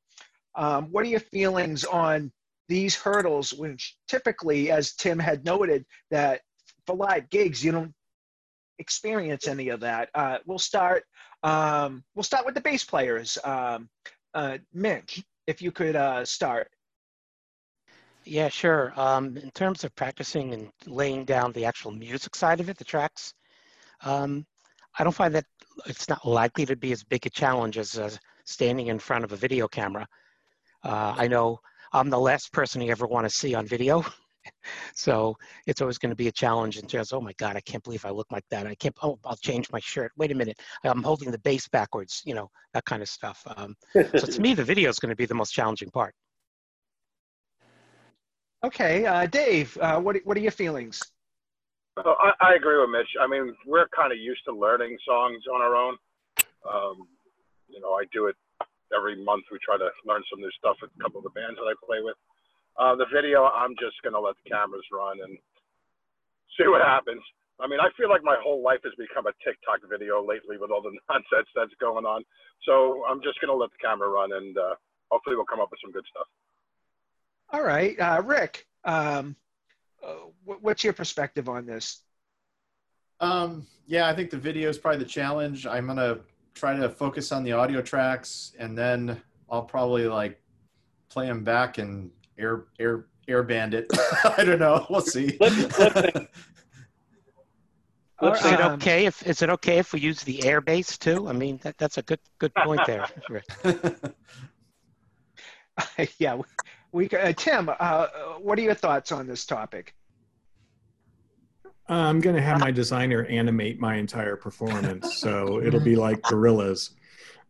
um, 0.54 0.86
what 0.90 1.04
are 1.04 1.08
your 1.08 1.20
feelings 1.20 1.84
on 1.84 2.32
these 2.68 2.94
hurdles, 2.94 3.52
which 3.52 3.96
typically, 4.08 4.70
as 4.70 4.94
Tim 4.94 5.18
had 5.18 5.44
noted, 5.44 5.84
that 6.10 6.40
for 6.86 6.96
live 6.96 7.28
gigs 7.30 7.64
you 7.64 7.72
don't 7.72 7.94
experience 8.78 9.48
any 9.48 9.68
of 9.68 9.80
that. 9.80 10.10
Uh, 10.14 10.38
we'll 10.46 10.58
start. 10.58 11.04
Um, 11.42 12.04
we'll 12.14 12.22
start 12.22 12.44
with 12.44 12.54
the 12.54 12.60
bass 12.60 12.84
players. 12.84 13.38
Um, 13.44 13.88
uh, 14.34 14.58
Mitch, 14.72 15.24
if 15.46 15.62
you 15.62 15.72
could 15.72 15.96
uh, 15.96 16.24
start. 16.24 16.68
Yeah, 18.24 18.48
sure. 18.48 18.92
Um, 18.96 19.36
in 19.36 19.50
terms 19.52 19.84
of 19.84 19.94
practicing 19.94 20.52
and 20.52 20.70
laying 20.84 21.24
down 21.24 21.52
the 21.52 21.64
actual 21.64 21.92
music 21.92 22.34
side 22.34 22.60
of 22.60 22.68
it, 22.68 22.76
the 22.76 22.84
tracks, 22.84 23.32
um, 24.02 24.44
I 24.98 25.04
don't 25.04 25.14
find 25.14 25.34
that 25.34 25.44
it's 25.86 26.08
not 26.08 26.26
likely 26.26 26.66
to 26.66 26.74
be 26.74 26.92
as 26.92 27.04
big 27.04 27.24
a 27.26 27.30
challenge 27.30 27.78
as 27.78 27.98
uh, 27.98 28.10
standing 28.44 28.88
in 28.88 28.98
front 28.98 29.24
of 29.24 29.32
a 29.32 29.36
video 29.36 29.68
camera. 29.68 30.06
Uh, 30.82 31.14
I 31.16 31.28
know 31.28 31.60
I'm 31.92 32.10
the 32.10 32.18
last 32.18 32.52
person 32.52 32.80
you 32.80 32.90
ever 32.90 33.06
want 33.06 33.26
to 33.26 33.30
see 33.30 33.54
on 33.54 33.66
video. 33.66 34.04
so 34.94 35.36
it's 35.66 35.80
always 35.80 35.98
going 35.98 36.10
to 36.10 36.16
be 36.16 36.28
a 36.28 36.32
challenge 36.32 36.76
and 36.76 36.88
just, 36.88 37.12
oh 37.12 37.20
my 37.20 37.32
God, 37.38 37.56
I 37.56 37.60
can't 37.60 37.82
believe 37.82 38.04
I 38.04 38.10
look 38.10 38.30
like 38.30 38.44
that. 38.50 38.66
I 38.66 38.74
can't, 38.74 38.96
oh, 39.02 39.18
I'll 39.24 39.36
change 39.36 39.70
my 39.70 39.80
shirt. 39.80 40.12
Wait 40.16 40.32
a 40.32 40.34
minute. 40.34 40.60
I'm 40.84 41.02
holding 41.02 41.30
the 41.30 41.38
bass 41.38 41.68
backwards, 41.68 42.22
you 42.24 42.34
know, 42.34 42.50
that 42.74 42.84
kind 42.84 43.02
of 43.02 43.08
stuff. 43.08 43.42
Um, 43.56 43.74
so 43.92 44.26
to 44.26 44.40
me, 44.40 44.54
the 44.54 44.64
video 44.72 44.90
is 44.90 44.98
going 44.98 45.10
to 45.10 45.16
be 45.16 45.26
the 45.26 45.34
most 45.34 45.52
challenging 45.52 45.90
part. 45.90 46.14
Okay, 48.64 49.06
uh, 49.06 49.26
Dave, 49.26 49.76
uh, 49.80 50.00
what 50.00 50.16
what 50.24 50.36
are 50.36 50.40
your 50.40 50.50
feelings? 50.50 51.00
So 52.02 52.14
I, 52.18 52.32
I 52.40 52.54
agree 52.54 52.80
with 52.80 52.90
Mitch. 52.90 53.08
I 53.20 53.26
mean, 53.26 53.54
we're 53.66 53.86
kind 53.94 54.12
of 54.12 54.18
used 54.18 54.40
to 54.48 54.52
learning 54.52 54.96
songs 55.06 55.42
on 55.52 55.60
our 55.60 55.76
own. 55.76 55.96
Um, 56.68 57.06
you 57.68 57.80
know, 57.80 57.92
I 57.92 58.04
do 58.12 58.26
it 58.26 58.34
every 58.94 59.22
month 59.22 59.44
we 59.50 59.58
try 59.64 59.78
to 59.78 59.90
learn 60.04 60.22
some 60.30 60.40
new 60.40 60.50
stuff 60.58 60.76
with 60.82 60.90
a 60.94 61.02
couple 61.02 61.18
of 61.18 61.26
the 61.26 61.34
bands 61.34 61.58
that 61.58 61.66
I 61.66 61.74
play 61.82 62.02
with. 62.02 62.16
Uh, 62.76 62.94
the 62.94 63.06
video, 63.12 63.44
I'm 63.44 63.74
just 63.80 63.96
gonna 64.04 64.20
let 64.20 64.36
the 64.44 64.50
cameras 64.50 64.84
run 64.92 65.18
and 65.22 65.38
see 66.58 66.68
what 66.68 66.82
happens. 66.82 67.22
I 67.58 67.66
mean, 67.66 67.80
I 67.80 67.88
feel 67.96 68.10
like 68.10 68.22
my 68.22 68.36
whole 68.42 68.62
life 68.62 68.80
has 68.84 68.92
become 68.98 69.26
a 69.26 69.32
TikTok 69.40 69.80
video 69.88 70.20
lately 70.20 70.58
with 70.60 70.70
all 70.70 70.82
the 70.82 70.92
nonsense 71.08 71.48
that's 71.56 71.74
going 71.80 72.04
on. 72.04 72.22
So 72.64 73.04
I'm 73.08 73.22
just 73.22 73.40
gonna 73.40 73.56
let 73.56 73.70
the 73.72 73.80
camera 73.80 74.08
run 74.08 74.32
and 74.32 74.56
uh, 74.56 74.74
hopefully 75.10 75.36
we'll 75.36 75.48
come 75.48 75.60
up 75.60 75.70
with 75.70 75.80
some 75.82 75.92
good 75.92 76.04
stuff. 76.10 76.28
All 77.50 77.62
right, 77.62 77.98
uh, 77.98 78.22
Rick. 78.24 78.66
Um, 78.84 79.36
uh, 80.04 80.30
what's 80.44 80.84
your 80.84 80.92
perspective 80.92 81.48
on 81.48 81.66
this? 81.66 82.02
Um, 83.20 83.66
yeah, 83.86 84.08
I 84.08 84.14
think 84.14 84.30
the 84.30 84.36
video 84.36 84.68
is 84.68 84.78
probably 84.78 84.98
the 84.98 85.08
challenge. 85.08 85.66
I'm 85.66 85.86
gonna 85.86 86.18
try 86.56 86.74
to 86.74 86.88
focus 86.88 87.30
on 87.30 87.44
the 87.44 87.52
audio 87.52 87.82
tracks, 87.82 88.52
and 88.58 88.76
then 88.76 89.20
I'll 89.50 89.62
probably 89.62 90.08
like 90.08 90.40
play 91.08 91.26
them 91.26 91.44
back 91.44 91.78
and 91.78 92.10
air 92.38 92.64
air 92.80 93.06
air 93.28 93.42
bandit. 93.42 93.86
I 94.36 94.42
don't 94.42 94.58
know. 94.58 94.86
We'll 94.90 95.02
see. 95.02 95.26
is 98.22 98.46
it 98.46 98.60
okay 98.60 99.06
if 99.06 99.26
is 99.26 99.42
it 99.42 99.50
okay 99.50 99.78
if 99.78 99.92
we 99.92 100.00
use 100.00 100.22
the 100.22 100.44
air 100.44 100.60
bass 100.60 100.98
too? 100.98 101.28
I 101.28 101.32
mean, 101.32 101.60
that, 101.62 101.78
that's 101.78 101.98
a 101.98 102.02
good 102.02 102.20
good 102.38 102.54
point 102.54 102.80
there. 102.86 103.06
yeah, 106.18 106.40
we 106.90 107.08
uh, 107.10 107.32
Tim. 107.34 107.68
Uh, 107.68 108.06
what 108.40 108.58
are 108.58 108.62
your 108.62 108.74
thoughts 108.74 109.12
on 109.12 109.26
this 109.26 109.44
topic? 109.44 109.94
I'm 111.88 112.20
going 112.20 112.36
to 112.36 112.42
have 112.42 112.60
my 112.60 112.70
designer 112.70 113.24
animate 113.26 113.80
my 113.80 113.96
entire 113.96 114.36
performance, 114.36 115.18
so 115.18 115.62
it'll 115.62 115.80
be 115.80 115.96
like 115.96 116.20
Gorillaz. 116.22 116.90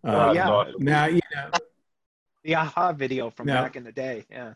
Uh, 0.05 0.33
yeah. 0.35 0.65
Now 0.79 1.07
you 1.07 1.21
know 1.35 1.51
the 2.45 2.53
a-ha 2.53 2.93
video 2.93 3.31
from 3.31 3.47
now, 3.47 3.63
back 3.63 3.77
in 3.77 3.85
the 3.85 3.93
day. 3.93 4.25
Yeah. 4.31 4.55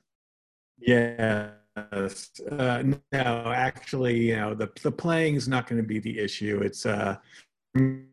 Yeah. 0.79 1.51
Uh, 1.77 2.83
no, 3.13 3.53
actually, 3.55 4.19
you 4.29 4.37
know, 4.37 4.55
the 4.55 4.71
the 4.83 4.93
playing 4.93 5.37
is 5.37 5.49
not 5.49 5.67
going 5.67 5.81
to 5.81 5.87
be 5.87 5.99
the 5.99 6.19
issue. 6.19 6.61
It's 6.63 6.85
uh, 6.85 7.17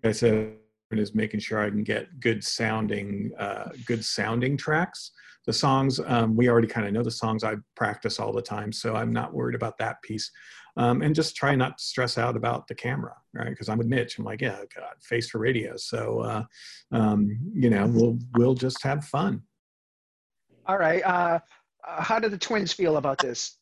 I 0.03 0.11
said 0.11 0.57
is 0.91 1.13
making 1.13 1.39
sure 1.39 1.59
I 1.59 1.69
can 1.69 1.83
get 1.83 2.19
good 2.19 2.43
sounding, 2.43 3.31
uh, 3.37 3.69
good 3.85 4.03
sounding 4.03 4.57
tracks. 4.57 5.11
The 5.45 5.53
songs 5.53 5.99
um, 6.05 6.35
we 6.35 6.49
already 6.49 6.67
kind 6.67 6.87
of 6.87 6.93
know 6.93 7.03
the 7.03 7.11
songs. 7.11 7.43
I 7.43 7.55
practice 7.75 8.19
all 8.19 8.33
the 8.33 8.41
time, 8.41 8.71
so 8.71 8.95
I'm 8.95 9.13
not 9.13 9.33
worried 9.33 9.55
about 9.55 9.77
that 9.79 10.01
piece. 10.01 10.29
Um, 10.75 11.01
and 11.01 11.15
just 11.15 11.35
try 11.35 11.55
not 11.55 11.79
to 11.79 11.83
stress 11.83 12.17
out 12.17 12.37
about 12.37 12.67
the 12.67 12.75
camera, 12.75 13.15
right? 13.33 13.49
Because 13.49 13.67
I'm 13.67 13.79
with 13.79 13.87
Mitch. 13.87 14.19
I'm 14.19 14.25
like, 14.25 14.41
yeah, 14.41 14.59
God, 14.75 14.93
face 15.01 15.29
for 15.29 15.39
radio. 15.39 15.75
So, 15.75 16.19
uh, 16.19 16.43
um, 16.91 17.35
you 17.53 17.69
know, 17.69 17.87
we'll 17.87 18.19
we'll 18.35 18.53
just 18.53 18.83
have 18.83 19.03
fun. 19.05 19.41
All 20.67 20.77
right. 20.77 21.01
Uh, 21.03 21.39
uh, 21.87 22.03
how 22.03 22.19
do 22.19 22.29
the 22.29 22.37
twins 22.37 22.73
feel 22.73 22.97
about 22.97 23.17
this? 23.17 23.57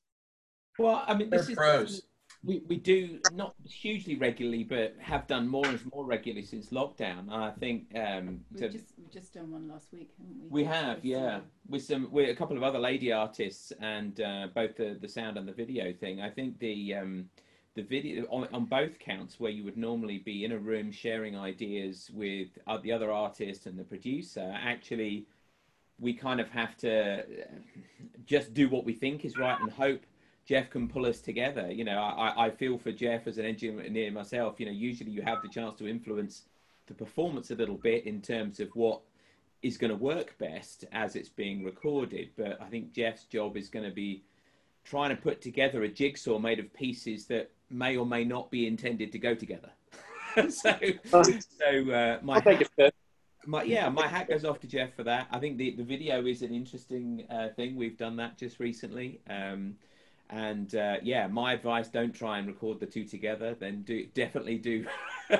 Well, 0.77 1.03
I 1.07 1.13
mean, 1.13 1.29
this 1.29 1.43
They're 1.43 1.51
is 1.51 1.57
pros. 1.57 2.01
We, 2.45 2.61
we 2.67 2.77
do 2.77 3.19
not 3.31 3.55
hugely 3.67 4.15
regularly, 4.15 4.63
but 4.63 4.95
have 4.99 5.25
done 5.25 5.47
more 5.47 5.65
and 5.65 5.79
more 5.93 6.05
regularly 6.05 6.45
since 6.45 6.69
lockdown. 6.69 7.31
I 7.31 7.51
think 7.51 7.87
um, 7.95 8.41
we 8.51 8.59
to, 8.59 8.69
just 8.69 8.93
we 8.97 9.05
just 9.11 9.33
done 9.33 9.51
one 9.51 9.67
last 9.67 9.91
week, 9.91 10.11
haven't 10.17 10.43
we? 10.43 10.61
We 10.61 10.63
have, 10.65 11.03
yeah, 11.03 11.39
with 11.67 11.83
some 11.83 12.11
with 12.11 12.29
a 12.29 12.35
couple 12.35 12.55
of 12.55 12.63
other 12.63 12.79
lady 12.79 13.11
artists 13.11 13.73
and 13.79 14.19
uh, 14.21 14.47
both 14.53 14.77
the 14.77 14.97
the 15.01 15.07
sound 15.07 15.37
and 15.37 15.47
the 15.47 15.53
video 15.53 15.91
thing. 15.91 16.21
I 16.21 16.29
think 16.29 16.59
the 16.59 16.93
um, 16.93 17.29
the 17.75 17.83
video 17.83 18.25
on, 18.29 18.47
on 18.53 18.65
both 18.65 18.99
counts 18.99 19.39
where 19.39 19.51
you 19.51 19.63
would 19.63 19.77
normally 19.77 20.19
be 20.19 20.45
in 20.45 20.51
a 20.51 20.57
room 20.57 20.91
sharing 20.91 21.37
ideas 21.37 22.09
with 22.13 22.49
uh, 22.67 22.77
the 22.77 22.91
other 22.91 23.11
artist 23.11 23.65
and 23.65 23.77
the 23.77 23.83
producer 23.83 24.53
actually 24.55 25.25
we 25.99 26.13
kind 26.13 26.39
of 26.39 26.49
have 26.49 26.75
to 26.77 27.23
just 28.25 28.53
do 28.53 28.69
what 28.69 28.85
we 28.85 28.93
think 28.93 29.23
is 29.23 29.37
right 29.37 29.59
and 29.59 29.71
hope 29.71 30.01
Jeff 30.45 30.69
can 30.69 30.87
pull 30.87 31.05
us 31.05 31.21
together. 31.21 31.71
You 31.71 31.83
know, 31.83 31.97
I, 31.99 32.45
I 32.45 32.49
feel 32.51 32.77
for 32.77 32.91
Jeff 32.91 33.27
as 33.27 33.37
an 33.37 33.45
engineer 33.45 34.11
myself. 34.11 34.59
You 34.59 34.67
know, 34.67 34.71
usually 34.71 35.11
you 35.11 35.23
have 35.23 35.41
the 35.41 35.49
chance 35.49 35.77
to 35.79 35.87
influence 35.87 36.43
the 36.87 36.93
performance 36.93 37.49
a 37.49 37.55
little 37.55 37.75
bit 37.75 38.05
in 38.05 38.21
terms 38.21 38.59
of 38.59 38.69
what 38.75 39.01
is 39.63 39.77
going 39.77 39.89
to 39.89 39.97
work 39.97 40.37
best 40.37 40.85
as 40.91 41.15
it's 41.15 41.29
being 41.29 41.63
recorded. 41.63 42.29
But 42.37 42.61
I 42.61 42.65
think 42.65 42.93
Jeff's 42.93 43.23
job 43.23 43.57
is 43.57 43.69
going 43.69 43.85
to 43.85 43.95
be 43.95 44.23
trying 44.83 45.09
to 45.09 45.21
put 45.21 45.41
together 45.41 45.83
a 45.83 45.89
jigsaw 45.89 46.37
made 46.37 46.59
of 46.59 46.71
pieces 46.73 47.25
that 47.25 47.49
may 47.71 47.97
or 47.97 48.05
may 48.05 48.23
not 48.23 48.51
be 48.51 48.67
intended 48.67 49.11
to 49.13 49.17
go 49.17 49.33
together. 49.33 49.71
so, 50.49 50.77
so 51.05 51.91
uh, 51.91 52.19
my 52.21 52.39
my 53.47 53.63
yeah, 53.63 53.89
my 53.89 54.07
hat 54.07 54.27
goes 54.27 54.43
off 54.43 54.59
to 54.59 54.67
Jeff 54.67 54.93
for 54.95 55.03
that. 55.03 55.27
I 55.31 55.39
think 55.39 55.57
the 55.57 55.71
the 55.71 55.83
video 55.83 56.25
is 56.25 56.41
an 56.41 56.53
interesting 56.53 57.25
uh, 57.29 57.49
thing. 57.55 57.75
We've 57.75 57.97
done 57.97 58.17
that 58.17 58.37
just 58.37 58.59
recently. 58.59 59.21
Um, 59.29 59.75
and 60.29 60.73
uh, 60.75 60.97
yeah, 61.03 61.27
my 61.27 61.53
advice: 61.53 61.87
don't 61.87 62.13
try 62.13 62.39
and 62.39 62.47
record 62.47 62.79
the 62.79 62.85
two 62.85 63.05
together. 63.05 63.55
Then 63.59 63.83
do 63.83 64.05
definitely 64.13 64.57
do 64.57 64.85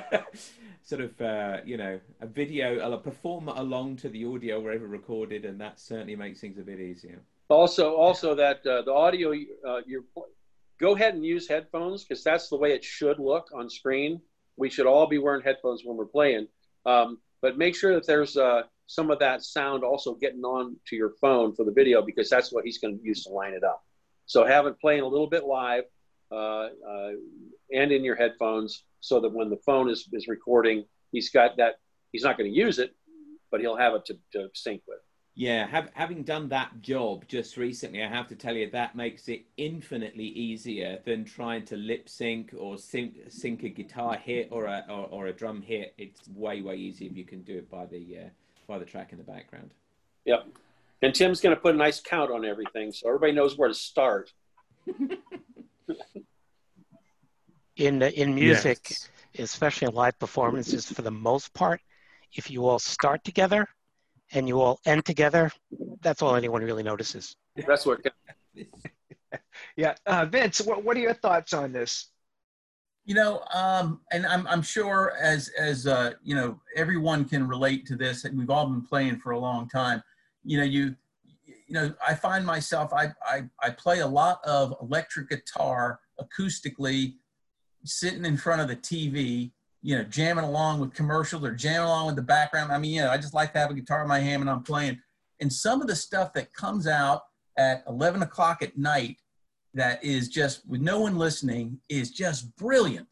sort 0.84 1.02
of 1.02 1.22
uh, 1.22 1.58
you 1.66 1.78
know 1.78 2.00
a 2.22 2.28
video, 2.28 2.92
a 2.92 2.98
perform 2.98 3.48
along 3.48 3.98
to 3.98 4.10
the 4.10 4.26
audio 4.26 4.60
wherever 4.60 4.88
recorded, 4.88 5.46
and 5.46 5.60
that 5.62 5.80
certainly 5.80 6.16
makes 6.16 6.40
things 6.40 6.58
a 6.58 6.64
bit 6.64 6.80
easier. 6.80 7.22
Also, 7.50 7.94
also 7.96 8.36
that 8.36 8.66
uh, 8.66 8.82
the 8.82 8.94
audio, 8.94 9.34
uh, 9.68 9.82
you 9.86 10.06
go 10.80 10.96
ahead 10.96 11.14
and 11.14 11.26
use 11.26 11.48
headphones 11.48 12.04
because 12.04 12.24
that's 12.24 12.50
the 12.50 12.58
way 12.58 12.74
it 12.74 12.84
should 12.84 13.20
look 13.20 13.50
on 13.54 13.70
screen. 13.70 14.22
We 14.58 14.70
should 14.70 14.88
all 14.88 15.08
be 15.08 15.18
wearing 15.18 15.44
headphones 15.44 15.84
when 15.84 15.98
we're 15.98 16.06
playing. 16.06 16.48
Um, 16.86 17.20
but 17.42 17.58
make 17.58 17.76
sure 17.76 17.94
that 17.94 18.08
there's 18.08 18.38
uh, 18.38 18.64
some 18.88 19.12
of 19.12 19.20
that 19.20 19.44
sound 19.44 19.84
also 19.84 20.16
getting 20.16 20.44
on 20.44 20.76
to 20.88 20.96
your 20.96 21.12
phone 21.22 21.54
for 21.54 21.64
the 21.64 21.72
video 21.72 22.02
because 22.02 22.30
that's 22.30 22.52
what 22.52 22.66
he's 22.66 22.80
going 22.80 22.98
to 22.98 23.04
use 23.04 23.24
to 23.26 23.30
line 23.30 23.54
it 23.54 23.64
up. 23.64 23.85
So 24.26 24.46
have 24.46 24.66
it 24.66 24.80
playing 24.80 25.02
a 25.02 25.08
little 25.08 25.28
bit 25.28 25.44
live 25.44 25.84
uh, 26.32 26.36
uh, 26.36 27.12
and 27.72 27.92
in 27.92 28.04
your 28.04 28.16
headphones 28.16 28.84
so 29.00 29.20
that 29.20 29.34
when 29.34 29.50
the 29.50 29.60
phone 29.66 29.90
is, 29.90 30.08
is 30.12 30.28
recording, 30.28 30.86
he's 31.12 31.30
got 31.30 31.58
that, 31.58 31.76
he's 32.12 32.24
not 32.24 32.38
going 32.38 32.52
to 32.52 32.56
use 32.56 32.80
it, 32.80 32.96
but 33.52 33.62
he'll 33.62 33.78
have 33.78 33.94
it 33.94 34.06
to, 34.06 34.18
to 34.34 34.50
sync 34.54 34.82
with. 34.88 35.00
Yeah, 35.38 35.68
have, 35.68 35.90
having 35.94 36.24
done 36.24 36.48
that 36.50 36.82
job 36.82 37.28
just 37.28 37.58
recently, 37.58 38.02
I 38.02 38.08
have 38.08 38.28
to 38.28 38.36
tell 38.36 38.56
you 38.56 38.70
that 38.72 38.96
makes 38.96 39.28
it 39.28 39.46
infinitely 39.58 40.28
easier 40.28 41.00
than 41.06 41.26
trying 41.26 41.66
to 41.66 41.76
lip 41.76 42.08
sync 42.08 42.54
or 42.58 42.78
sync, 42.78 43.16
sync 43.28 43.64
a 43.64 43.70
guitar 43.70 44.16
hit 44.16 44.48
or 44.50 44.66
a 44.66 44.86
or, 44.88 45.08
or, 45.12 45.28
a 45.28 45.34
drum 45.34 45.62
hit. 45.62 45.94
It's 45.98 46.22
way 46.30 46.62
way 46.62 46.78
easier 46.78 47.10
if 47.12 47.18
you 47.18 47.26
can 47.26 47.42
do 47.42 47.58
it 47.58 47.70
by 47.70 47.86
the 47.86 48.18
uh, 48.24 48.30
by 48.66 48.80
the 48.80 48.86
track 48.86 49.12
in 49.12 49.18
the 49.18 49.26
background. 49.26 49.72
Yep, 50.24 50.48
and 51.02 51.14
Tim's 51.14 51.42
going 51.42 51.56
to 51.56 51.62
put 51.62 51.76
a 51.76 51.78
nice 51.78 52.00
count 52.00 52.32
on 52.32 52.46
everything, 52.46 52.92
so 52.92 53.08
everybody 53.08 53.34
knows 53.34 53.58
where 53.58 53.70
to 53.70 53.76
start. 53.76 54.32
in 57.78 58.02
in 58.02 58.36
music, 58.36 58.80
yes. 58.90 59.10
especially 59.40 59.88
in 59.88 59.94
live 59.94 60.18
performances, 60.20 60.86
for 60.92 61.02
the 61.02 61.12
most 61.12 61.54
part, 61.54 61.82
if 62.34 62.50
you 62.50 62.66
all 62.68 62.80
start 62.80 63.24
together 63.24 63.68
and 64.34 64.48
you 64.48 64.62
all 64.62 64.80
end 64.86 65.06
together, 65.06 65.52
that's 66.02 66.22
all 66.22 66.36
anyone 66.36 66.64
really 66.64 66.84
notices. 66.84 67.36
That's 67.68 67.86
what. 67.86 68.02
yeah, 69.76 69.96
uh, 70.06 70.26
Vince, 70.26 70.62
what 70.62 70.84
what 70.84 70.98
are 70.98 71.02
your 71.02 71.14
thoughts 71.14 71.54
on 71.54 71.72
this? 71.72 72.10
You 73.06 73.16
know, 73.16 73.44
um, 73.54 74.02
and 74.12 74.26
I'm 74.26 74.48
I'm 74.48 74.62
sure 74.62 75.14
as 75.22 75.50
as 75.60 75.88
uh, 75.88 76.14
you 76.24 76.36
know 76.36 76.60
everyone 76.76 77.26
can 77.26 77.48
relate 77.48 77.86
to 77.88 77.96
this. 77.96 78.26
We've 78.34 78.50
all 78.50 78.68
been 78.68 78.82
playing 78.82 79.20
for 79.20 79.32
a 79.32 79.40
long 79.40 79.70
time. 79.70 80.02
You 80.46 80.60
know, 80.60 80.64
you 80.64 80.96
you 81.46 81.74
know 81.74 81.94
I 82.06 82.14
find 82.14 82.46
myself 82.46 82.94
I 82.94 83.10
I, 83.26 83.44
I 83.62 83.72
play 83.72 84.00
a 84.00 84.08
lot 84.08 84.40
of 84.46 84.76
electric 84.82 85.30
guitar 85.30 86.00
acoustically, 86.20 87.16
sitting 87.84 88.26
in 88.26 88.38
front 88.38 88.62
of 88.62 88.68
the 88.68 88.76
TV 88.76 89.52
you 89.86 89.96
know, 89.96 90.04
jamming 90.04 90.44
along 90.44 90.80
with 90.80 90.96
commercials 90.96 91.44
or 91.44 91.52
jamming 91.52 91.86
along 91.86 92.08
with 92.08 92.16
the 92.16 92.22
background. 92.24 92.72
I 92.72 92.80
mean, 92.80 92.94
you 92.94 93.02
know, 93.02 93.12
I 93.12 93.18
just 93.18 93.36
like 93.36 93.54
to 93.54 93.60
have 93.60 93.70
a 93.70 93.76
guitar 93.76 94.02
in 94.02 94.08
my 94.08 94.18
hand 94.18 94.42
and 94.42 94.50
I'm 94.50 94.64
playing. 94.64 95.00
And 95.40 95.54
some 95.54 95.80
of 95.80 95.88
the 95.88 95.96
stuff 95.96 96.34
that 96.34 96.52
comes 96.54 96.88
out 96.88 97.22
at 97.56 97.84
11 97.88 98.24
o'clock 98.24 98.64
at 98.64 98.76
night 98.80 99.18
that 99.76 100.04
is 100.04 100.28
just 100.28 100.68
with 100.68 100.82
no 100.82 101.02
one 101.02 101.20
listening 101.20 101.80
is 101.88 102.10
just 102.10 102.56
brilliant. 102.56 103.08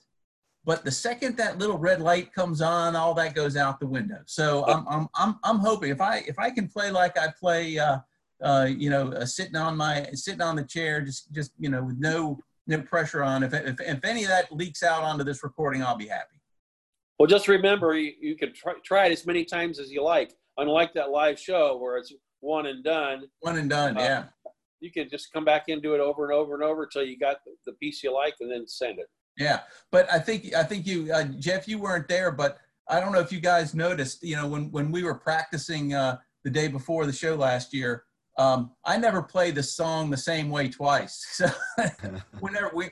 But 0.65 0.85
the 0.85 0.91
second 0.91 1.35
that 1.37 1.57
little 1.57 1.77
red 1.77 2.01
light 2.01 2.33
comes 2.33 2.61
on, 2.61 2.95
all 2.95 3.13
that 3.15 3.35
goes 3.35 3.57
out 3.57 3.79
the 3.79 3.87
window. 3.87 4.19
So 4.25 4.65
I'm, 4.65 4.87
I'm, 4.87 5.07
I'm, 5.15 5.39
I'm 5.43 5.59
hoping 5.59 5.89
if 5.89 5.99
I, 5.99 6.23
if 6.25 6.39
I 6.39 6.49
can 6.51 6.69
play 6.69 6.89
like 6.89 7.17
I 7.17 7.27
play, 7.37 7.77
uh, 7.77 7.97
uh, 8.41 8.67
you 8.69 8.89
know, 8.89 9.11
uh, 9.11 9.25
sitting 9.25 9.57
on 9.57 9.75
my, 9.75 10.07
sitting 10.13 10.41
on 10.41 10.55
the 10.55 10.63
chair, 10.63 11.01
just, 11.01 11.31
just, 11.33 11.51
you 11.59 11.69
know, 11.69 11.83
with 11.83 11.97
no, 11.99 12.39
no 12.67 12.81
pressure 12.81 13.23
on, 13.23 13.43
if, 13.43 13.53
if, 13.53 13.79
if 13.81 14.05
any 14.05 14.23
of 14.23 14.29
that 14.29 14.51
leaks 14.53 14.83
out 14.83 15.03
onto 15.03 15.25
this 15.25 15.43
recording, 15.43 15.83
I'll 15.83 15.97
be 15.97 16.07
happy. 16.07 16.39
Well, 17.19 17.27
just 17.27 17.49
remember, 17.49 17.93
you, 17.95 18.13
you 18.19 18.35
can 18.35 18.53
try, 18.53 18.73
try, 18.85 19.05
it 19.07 19.11
as 19.11 19.25
many 19.25 19.43
times 19.43 19.79
as 19.79 19.91
you 19.91 20.01
like. 20.01 20.33
Unlike 20.57 20.93
that 20.93 21.09
live 21.09 21.39
show 21.39 21.77
where 21.77 21.97
it's 21.97 22.13
one 22.39 22.67
and 22.67 22.83
done. 22.83 23.23
One 23.41 23.57
and 23.57 23.69
done, 23.69 23.97
uh, 23.97 24.01
yeah. 24.01 24.23
You 24.79 24.91
can 24.91 25.09
just 25.09 25.31
come 25.33 25.43
back 25.43 25.65
and 25.69 25.81
do 25.81 25.93
it 25.93 25.99
over 25.99 26.25
and 26.25 26.33
over 26.33 26.53
and 26.53 26.63
over 26.63 26.83
until 26.83 27.03
you 27.03 27.17
got 27.17 27.37
the, 27.45 27.51
the 27.65 27.73
piece 27.73 28.03
you 28.03 28.13
like, 28.13 28.35
and 28.39 28.51
then 28.51 28.67
send 28.67 28.99
it. 28.99 29.07
Yeah, 29.37 29.61
but 29.91 30.11
I 30.11 30.19
think 30.19 30.53
I 30.53 30.63
think 30.63 30.85
you, 30.85 31.11
uh, 31.11 31.23
Jeff, 31.39 31.67
you 31.67 31.79
weren't 31.79 32.07
there, 32.07 32.31
but 32.31 32.59
I 32.87 32.99
don't 32.99 33.11
know 33.11 33.19
if 33.19 33.31
you 33.31 33.39
guys 33.39 33.73
noticed. 33.73 34.23
You 34.23 34.35
know, 34.35 34.47
when 34.47 34.71
when 34.71 34.91
we 34.91 35.03
were 35.03 35.15
practicing 35.15 35.93
uh, 35.93 36.17
the 36.43 36.49
day 36.49 36.67
before 36.67 37.05
the 37.05 37.13
show 37.13 37.35
last 37.35 37.73
year. 37.73 38.03
Um, 38.37 38.71
I 38.83 38.97
never 38.97 39.21
play 39.21 39.51
the 39.51 39.61
song 39.61 40.09
the 40.09 40.17
same 40.17 40.49
way 40.49 40.69
twice. 40.69 41.25
So 41.33 41.49
whenever 42.39 42.71
we, 42.73 42.89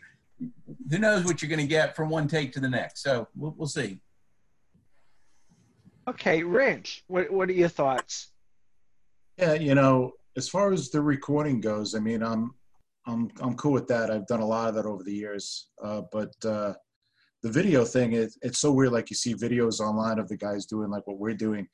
who 0.90 1.00
knows 1.00 1.26
what 1.26 1.42
you're 1.42 1.50
going 1.50 1.60
to 1.60 1.68
get 1.68 1.96
from 1.96 2.10
one 2.10 2.28
take 2.28 2.52
to 2.54 2.60
the 2.60 2.70
next. 2.70 3.04
So 3.04 3.28
we'll, 3.36 3.54
we'll 3.58 3.68
see. 3.68 4.00
Okay, 6.08 6.44
Rich, 6.44 7.04
what 7.08 7.32
what 7.32 7.50
are 7.50 7.54
your 7.54 7.70
thoughts? 7.70 8.32
Yeah, 9.38 9.54
you 9.54 9.76
know, 9.76 10.14
as 10.36 10.50
far 10.50 10.74
as 10.74 10.90
the 10.90 11.02
recording 11.02 11.62
goes, 11.62 11.94
I 11.96 12.00
mean, 12.00 12.24
I'm 12.24 12.54
I'm 13.08 13.30
I'm 13.42 13.56
cool 13.56 13.74
with 13.74 13.88
that. 13.88 14.12
I've 14.12 14.28
done 14.28 14.42
a 14.42 14.46
lot 14.46 14.70
of 14.70 14.76
that 14.76 14.86
over 14.86 15.04
the 15.04 15.14
years. 15.14 15.68
Uh, 15.84 16.02
but 16.12 16.34
uh, 16.46 16.74
the 17.44 17.52
video 17.52 17.84
thing, 17.84 18.14
it, 18.14 18.34
it's 18.42 18.60
so 18.60 18.72
weird. 18.72 18.92
Like 18.92 19.10
you 19.10 19.16
see 19.16 19.34
videos 19.34 19.80
online 19.80 20.20
of 20.20 20.28
the 20.28 20.38
guys 20.38 20.66
doing 20.66 20.90
like 20.90 21.08
what 21.08 21.20
we're 21.20 21.34
doing, 21.34 21.68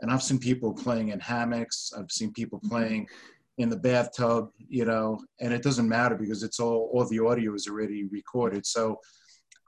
and 0.00 0.10
I've 0.10 0.22
seen 0.22 0.38
people 0.38 0.72
playing 0.72 1.08
in 1.08 1.20
hammocks. 1.20 1.92
I've 1.96 2.10
seen 2.10 2.32
people 2.32 2.60
playing 2.68 3.06
in 3.58 3.68
the 3.68 3.76
bathtub, 3.76 4.48
you 4.68 4.84
know, 4.84 5.20
and 5.40 5.52
it 5.52 5.62
doesn't 5.62 5.88
matter 5.88 6.16
because 6.16 6.42
it's 6.42 6.58
all 6.58 6.90
all 6.92 7.06
the 7.06 7.20
audio 7.20 7.54
is 7.54 7.68
already 7.68 8.04
recorded. 8.04 8.66
So 8.66 8.98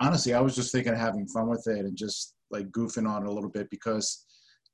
honestly, 0.01 0.35
I 0.35 0.41
was 0.41 0.55
just 0.55 0.73
thinking 0.73 0.93
of 0.93 0.99
having 0.99 1.27
fun 1.29 1.49
with 1.49 1.67
it 1.69 1.81
and 1.81 1.97
just 1.97 2.35
like 2.51 2.71
goofing 2.71 3.09
on 3.09 3.25
it 3.25 3.29
a 3.29 3.33
little 3.33 3.51
bit 3.51 3.71
because 3.71 4.25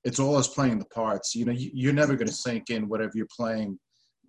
it's 0.04 0.18
all 0.18 0.36
us 0.36 0.48
playing 0.48 0.78
the 0.78 0.86
parts. 0.86 1.34
You 1.34 1.44
know, 1.44 1.52
you, 1.52 1.70
you're 1.74 1.92
never 1.92 2.16
going 2.16 2.28
to 2.28 2.34
sync 2.34 2.70
in 2.70 2.88
whatever 2.88 3.12
you're 3.14 3.26
playing, 3.34 3.78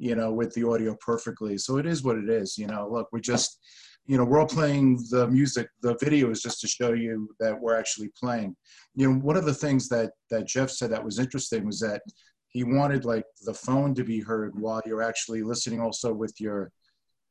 you 0.01 0.15
know, 0.15 0.33
with 0.33 0.51
the 0.55 0.67
audio 0.67 0.97
perfectly. 0.99 1.59
So 1.59 1.77
it 1.77 1.85
is 1.85 2.03
what 2.03 2.17
it 2.17 2.27
is. 2.27 2.57
You 2.57 2.65
know, 2.65 2.89
look, 2.91 3.09
we're 3.11 3.19
just, 3.19 3.59
you 4.07 4.17
know, 4.17 4.25
we're 4.25 4.39
all 4.39 4.47
playing 4.47 4.97
the 5.11 5.27
music. 5.27 5.67
The 5.83 5.95
video 6.01 6.31
is 6.31 6.41
just 6.41 6.59
to 6.61 6.67
show 6.67 6.93
you 6.93 7.29
that 7.39 7.57
we're 7.57 7.77
actually 7.77 8.09
playing. 8.19 8.55
You 8.95 9.11
know, 9.11 9.19
one 9.19 9.37
of 9.37 9.45
the 9.45 9.53
things 9.53 9.87
that 9.89 10.09
that 10.31 10.47
Jeff 10.47 10.71
said 10.71 10.89
that 10.89 11.05
was 11.05 11.19
interesting 11.19 11.67
was 11.67 11.79
that 11.81 12.01
he 12.47 12.63
wanted 12.63 13.05
like 13.05 13.25
the 13.43 13.53
phone 13.53 13.93
to 13.93 14.03
be 14.03 14.19
heard 14.19 14.59
while 14.59 14.81
you're 14.87 15.03
actually 15.03 15.43
listening 15.43 15.79
also 15.79 16.11
with 16.11 16.33
your 16.39 16.71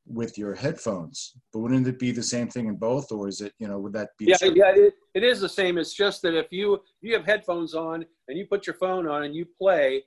with 0.07 0.39
your 0.39 0.55
headphones 0.55 1.35
but 1.53 1.61
wouldn't 1.61 1.87
it 1.87 1.99
be 1.99 2.11
the 2.11 2.23
same 2.23 2.49
thing 2.49 2.67
in 2.67 2.75
both 2.75 3.13
or 3.13 3.29
is 3.29 3.43
it 3.43 3.53
you 3.59 3.69
know 3.69 3.79
would 3.79 3.93
that 3.93 4.09
be 4.19 4.25
yeah 4.25 4.37
yeah 4.43 4.73
it, 4.75 4.95
it 5.15 5.23
is 5.23 5.41
the 5.41 5.49
same 5.49 5.77
it's 5.77 5.93
just 5.93 6.23
that 6.23 6.35
if 6.35 6.47
you 6.51 6.81
you 7.03 7.13
have 7.15 7.25
headphones 7.25 7.75
on 7.75 8.05
and 8.27 8.39
you 8.39 8.47
put 8.47 8.67
your 8.67 8.75
phone 8.75 9.07
on 9.07 9.25
and 9.25 9.35
you 9.35 9.47
play 9.61 10.03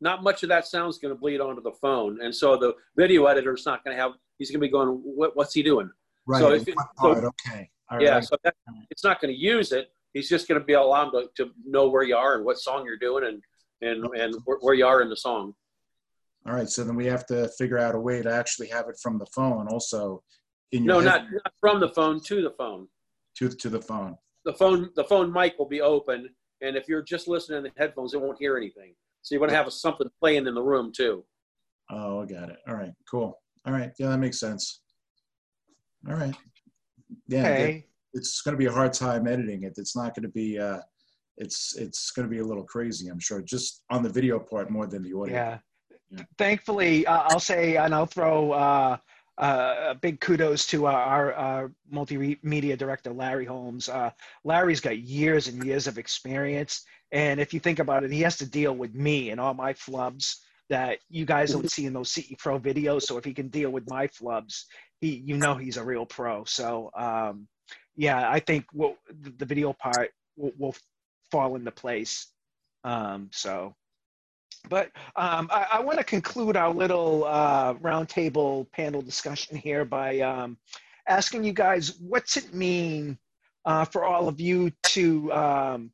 not 0.00 0.22
much 0.22 0.42
of 0.42 0.48
that 0.48 0.66
sound's 0.66 0.98
going 0.98 1.14
to 1.14 1.18
bleed 1.18 1.40
onto 1.40 1.62
the 1.62 1.72
phone 1.72 2.20
and 2.22 2.34
so 2.34 2.56
the 2.56 2.74
video 2.96 3.26
editor's 3.26 3.64
not 3.66 3.84
going 3.84 3.96
to 3.96 4.02
have 4.02 4.12
he's 4.38 4.50
going 4.50 4.60
to 4.60 4.66
be 4.66 4.70
going 4.70 4.88
what, 5.04 5.36
what's 5.36 5.54
he 5.54 5.62
doing 5.62 5.90
right 6.26 6.40
so, 6.40 6.52
if, 6.52 6.64
so 7.00 7.08
okay 7.10 7.68
All 7.90 8.00
yeah 8.00 8.14
right. 8.14 8.24
so 8.24 8.36
that, 8.44 8.54
it's 8.90 9.04
not 9.04 9.20
going 9.20 9.32
to 9.32 9.38
use 9.38 9.72
it 9.72 9.88
he's 10.12 10.28
just 10.28 10.48
going 10.48 10.60
to 10.60 10.64
be 10.64 10.74
allowed 10.74 11.10
to, 11.10 11.28
to 11.36 11.50
know 11.66 11.88
where 11.88 12.02
you 12.02 12.16
are 12.16 12.36
and 12.36 12.44
what 12.44 12.58
song 12.58 12.84
you're 12.84 12.98
doing 12.98 13.24
and 13.24 13.42
and 13.80 14.04
and 14.14 14.34
where, 14.44 14.58
where 14.60 14.74
you 14.74 14.86
are 14.86 15.02
in 15.02 15.08
the 15.08 15.16
song 15.16 15.54
all 16.46 16.54
right, 16.54 16.68
so 16.68 16.84
then 16.84 16.94
we 16.94 17.06
have 17.06 17.24
to 17.26 17.48
figure 17.56 17.78
out 17.78 17.94
a 17.94 17.98
way 17.98 18.20
to 18.20 18.30
actually 18.30 18.68
have 18.68 18.88
it 18.88 18.98
from 19.02 19.18
the 19.18 19.26
phone 19.26 19.66
also. 19.68 20.22
In 20.72 20.84
your 20.84 20.94
no, 20.94 21.00
not, 21.00 21.24
not 21.32 21.52
from 21.58 21.80
the 21.80 21.88
phone 21.88 22.20
to 22.24 22.42
the 22.42 22.50
phone. 22.50 22.86
To 23.38 23.48
to 23.48 23.70
the 23.70 23.80
phone. 23.80 24.16
The 24.44 24.52
phone 24.52 24.90
the 24.94 25.04
phone 25.04 25.32
mic 25.32 25.58
will 25.58 25.68
be 25.68 25.80
open, 25.80 26.28
and 26.60 26.76
if 26.76 26.86
you're 26.86 27.02
just 27.02 27.28
listening 27.28 27.64
to 27.64 27.70
the 27.70 27.80
headphones, 27.80 28.12
it 28.12 28.20
won't 28.20 28.38
hear 28.38 28.58
anything. 28.58 28.94
So 29.24 29.34
you 29.34 29.40
want 29.40 29.50
to 29.50 29.56
have 29.56 29.72
something 29.72 30.06
playing 30.20 30.46
in 30.46 30.54
the 30.54 30.62
room 30.62 30.92
too. 30.96 31.24
Oh, 31.90 32.22
I 32.22 32.26
got 32.26 32.50
it. 32.50 32.58
All 32.68 32.74
right, 32.74 32.92
cool. 33.10 33.40
All 33.66 33.72
right, 33.72 33.90
yeah, 33.98 34.10
that 34.10 34.18
makes 34.18 34.38
sense. 34.38 34.82
All 36.08 36.14
right. 36.14 36.36
Yeah, 37.26 37.48
okay. 37.48 37.86
it's 38.12 38.42
going 38.42 38.52
to 38.52 38.58
be 38.58 38.66
a 38.66 38.72
hard 38.72 38.92
time 38.92 39.26
editing 39.26 39.64
it. 39.64 39.74
It's 39.76 39.96
not 39.96 40.14
going 40.14 40.24
to 40.24 40.28
be. 40.28 40.58
Uh, 40.58 40.78
it's 41.36 41.74
it's 41.76 42.12
going 42.12 42.28
to 42.28 42.30
be 42.30 42.38
a 42.38 42.44
little 42.44 42.62
crazy, 42.62 43.08
I'm 43.08 43.18
sure, 43.18 43.42
just 43.42 43.82
on 43.90 44.04
the 44.04 44.08
video 44.08 44.38
part 44.38 44.70
more 44.70 44.86
than 44.86 45.02
the 45.02 45.12
audio. 45.18 45.34
Yeah 45.34 45.58
thankfully, 46.38 47.06
uh, 47.06 47.22
I'll 47.24 47.40
say, 47.40 47.76
and 47.76 47.94
I'll 47.94 48.06
throw 48.06 48.52
uh, 48.52 48.96
uh, 49.38 49.74
a 49.88 49.94
big 49.94 50.20
kudos 50.20 50.66
to 50.68 50.86
our, 50.86 51.32
our 51.34 51.72
multimedia 51.92 52.78
director, 52.78 53.12
Larry 53.12 53.44
Holmes. 53.44 53.88
Uh, 53.88 54.10
Larry's 54.44 54.80
got 54.80 54.98
years 54.98 55.48
and 55.48 55.64
years 55.64 55.86
of 55.86 55.98
experience. 55.98 56.84
And 57.14 57.40
if 57.40 57.54
you 57.54 57.60
think 57.60 57.78
about 57.78 58.02
it, 58.02 58.10
he 58.10 58.22
has 58.22 58.36
to 58.38 58.46
deal 58.46 58.74
with 58.74 58.94
me 58.94 59.30
and 59.30 59.40
all 59.40 59.54
my 59.54 59.72
flubs 59.72 60.34
that 60.68 60.98
you 61.08 61.24
guys 61.24 61.52
don't 61.52 61.70
see 61.70 61.86
in 61.86 61.92
those 61.92 62.10
CE 62.10 62.34
Pro 62.38 62.58
videos. 62.58 63.02
So 63.02 63.16
if 63.18 63.24
he 63.24 63.32
can 63.32 63.48
deal 63.48 63.70
with 63.70 63.88
my 63.88 64.08
flubs, 64.08 64.64
he, 65.00 65.22
you 65.24 65.36
know, 65.36 65.54
he's 65.54 65.76
a 65.76 65.84
real 65.84 66.06
pro. 66.06 66.44
So, 66.44 66.90
um, 66.98 67.46
yeah, 67.96 68.28
I 68.28 68.40
think 68.40 68.66
we'll, 68.74 68.96
the 69.38 69.46
video 69.46 69.72
part 69.72 70.10
will, 70.36 70.52
will 70.58 70.74
fall 71.30 71.54
into 71.54 71.70
place. 71.70 72.26
Um, 72.82 73.30
so 73.32 73.76
but 74.68 74.90
um, 75.16 75.48
I, 75.52 75.66
I 75.72 75.80
want 75.80 75.98
to 75.98 76.04
conclude 76.04 76.56
our 76.56 76.72
little 76.72 77.24
uh, 77.24 77.74
roundtable 77.74 78.70
panel 78.72 79.02
discussion 79.02 79.56
here 79.56 79.84
by 79.84 80.20
um, 80.20 80.56
asking 81.06 81.44
you 81.44 81.52
guys, 81.52 81.98
what's 82.00 82.36
it 82.36 82.54
mean 82.54 83.18
uh, 83.64 83.84
for 83.84 84.04
all 84.04 84.28
of 84.28 84.40
you 84.40 84.72
to 84.84 85.32
um, 85.32 85.90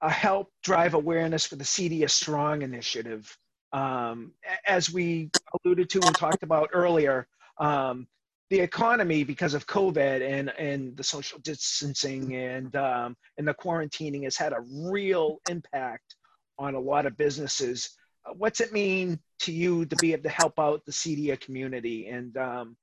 uh, 0.00 0.08
help 0.08 0.52
drive 0.62 0.94
awareness 0.94 1.46
for 1.46 1.56
the 1.56 1.64
CEDIA 1.64 2.08
Strong 2.08 2.62
initiative? 2.62 3.36
Um, 3.72 4.32
as 4.66 4.90
we 4.90 5.30
alluded 5.64 5.90
to 5.90 6.00
and 6.00 6.16
talked 6.16 6.42
about 6.42 6.70
earlier, 6.72 7.26
um, 7.58 8.06
the 8.50 8.60
economy 8.60 9.24
because 9.24 9.52
of 9.52 9.66
COVID 9.66 10.26
and, 10.26 10.50
and 10.58 10.96
the 10.96 11.04
social 11.04 11.38
distancing 11.40 12.34
and, 12.34 12.74
um, 12.76 13.16
and 13.36 13.46
the 13.46 13.52
quarantining 13.52 14.24
has 14.24 14.36
had 14.36 14.52
a 14.52 14.64
real 14.90 15.40
impact 15.50 16.14
on 16.58 16.74
a 16.74 16.80
lot 16.80 17.04
of 17.04 17.16
businesses. 17.16 17.90
Uh, 18.24 18.32
what's 18.38 18.60
it 18.60 18.72
mean 18.72 19.18
to 19.40 19.52
you 19.52 19.84
to 19.86 19.96
be 19.96 20.12
able 20.12 20.22
to 20.22 20.28
help 20.30 20.58
out 20.58 20.84
the 20.86 20.92
CEDIA 20.92 21.38
community? 21.38 22.08
And 22.08 22.36
um, 22.38 22.76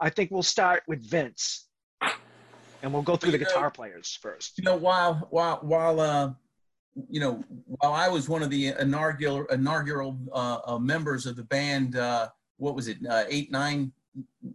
I 0.00 0.10
think 0.10 0.30
we'll 0.30 0.42
start 0.42 0.82
with 0.86 1.04
Vince, 1.04 1.66
and 2.82 2.92
we'll 2.92 3.02
go 3.02 3.16
through 3.16 3.32
the 3.32 3.38
guitar 3.38 3.70
players 3.70 4.18
first. 4.20 4.58
You 4.58 4.64
know, 4.64 4.76
while 4.76 5.26
while 5.30 5.58
while 5.62 6.00
uh, 6.00 6.32
you 7.10 7.20
know, 7.20 7.42
while 7.66 7.92
I 7.92 8.08
was 8.08 8.28
one 8.28 8.42
of 8.42 8.50
the 8.50 8.74
inaugural 8.78 9.44
inaugural 9.46 10.18
uh, 10.32 10.58
uh, 10.66 10.78
members 10.78 11.26
of 11.26 11.36
the 11.36 11.44
band, 11.44 11.96
uh, 11.96 12.28
what 12.56 12.74
was 12.74 12.88
it, 12.88 12.98
uh, 13.08 13.24
eight 13.28 13.50
nine 13.50 13.92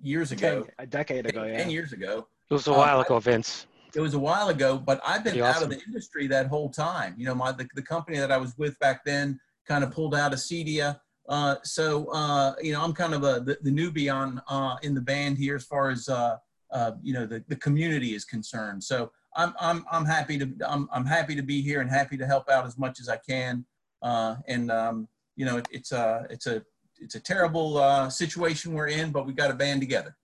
years 0.01 0.31
ago? 0.31 0.65
A 0.79 0.85
decade 0.85 1.25
ago, 1.27 1.43
yeah. 1.43 1.57
Ten 1.57 1.69
years 1.69 1.93
ago. 1.93 2.27
It 2.49 2.53
was 2.53 2.67
a 2.67 2.73
while 2.73 2.99
ago, 2.99 3.19
Vince 3.19 3.67
it 3.95 3.99
was 3.99 4.13
a 4.13 4.19
while 4.19 4.49
ago, 4.49 4.77
but 4.77 5.01
I've 5.05 5.23
been 5.23 5.39
awesome. 5.41 5.55
out 5.55 5.63
of 5.63 5.69
the 5.69 5.83
industry 5.85 6.27
that 6.27 6.47
whole 6.47 6.69
time. 6.69 7.15
You 7.17 7.25
know, 7.25 7.35
my 7.35 7.51
the, 7.51 7.67
the 7.75 7.81
company 7.81 8.17
that 8.17 8.31
I 8.31 8.37
was 8.37 8.57
with 8.57 8.77
back 8.79 9.03
then 9.03 9.39
kind 9.67 9.83
of 9.83 9.91
pulled 9.91 10.15
out 10.15 10.33
of 10.33 10.39
CEDIA. 10.39 10.99
Uh, 11.27 11.55
so 11.63 12.11
uh, 12.11 12.53
you 12.61 12.73
know, 12.73 12.81
I'm 12.81 12.93
kind 12.93 13.13
of 13.13 13.23
a 13.23 13.41
the, 13.41 13.57
the 13.61 13.71
newbie 13.71 14.13
on 14.13 14.41
uh, 14.47 14.77
in 14.83 14.93
the 14.93 15.01
band 15.01 15.37
here 15.37 15.55
as 15.55 15.65
far 15.65 15.89
as 15.89 16.07
uh, 16.09 16.37
uh, 16.71 16.91
you 17.01 17.13
know 17.13 17.25
the, 17.25 17.43
the 17.47 17.55
community 17.55 18.13
is 18.15 18.25
concerned. 18.25 18.83
So 18.83 19.11
I'm 19.35 19.53
I'm 19.59 19.85
I'm 19.91 20.05
happy 20.05 20.37
to 20.37 20.49
I'm 20.67 20.89
I'm 20.91 21.05
happy 21.05 21.35
to 21.35 21.41
be 21.41 21.61
here 21.61 21.81
and 21.81 21.89
happy 21.89 22.17
to 22.17 22.25
help 22.25 22.49
out 22.49 22.65
as 22.65 22.77
much 22.77 22.99
as 22.99 23.09
I 23.09 23.17
can. 23.17 23.65
Uh, 24.01 24.35
and 24.47 24.71
um, 24.71 25.07
you 25.35 25.45
know, 25.45 25.57
it, 25.57 25.67
it's 25.71 25.91
a 25.91 26.25
it's 26.29 26.47
a 26.47 26.63
it's 26.99 27.15
a 27.15 27.19
terrible 27.19 28.09
situation 28.09 28.73
we're 28.73 28.87
in, 28.87 29.11
but 29.11 29.25
we 29.25 29.33
got 29.33 29.47
to 29.47 29.53
band 29.53 29.81
together. 29.81 30.15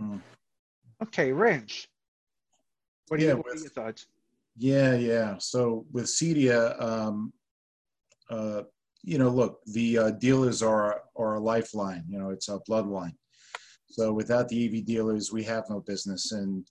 Mm. 0.00 0.20
Okay, 1.02 1.32
Rich. 1.32 1.88
What, 3.08 3.20
yeah, 3.20 3.28
you, 3.28 3.36
what 3.36 3.46
with, 3.46 3.56
are 3.56 3.60
your 3.60 3.70
thoughts? 3.70 4.06
Yeah, 4.56 4.94
yeah. 4.94 5.36
So 5.38 5.86
with 5.92 6.06
CEDIA, 6.06 6.80
um, 6.82 7.32
uh, 8.30 8.62
you 9.02 9.18
know, 9.18 9.28
look, 9.28 9.60
the 9.66 9.98
uh, 9.98 10.10
dealers 10.12 10.62
are, 10.62 11.02
are 11.16 11.34
a 11.34 11.40
lifeline. 11.40 12.04
You 12.08 12.18
know, 12.18 12.30
it's 12.30 12.48
a 12.48 12.58
bloodline. 12.68 13.14
So 13.88 14.12
without 14.12 14.48
the 14.48 14.66
EV 14.66 14.84
dealers, 14.84 15.32
we 15.32 15.44
have 15.44 15.64
no 15.70 15.80
business. 15.80 16.32
And 16.32 16.66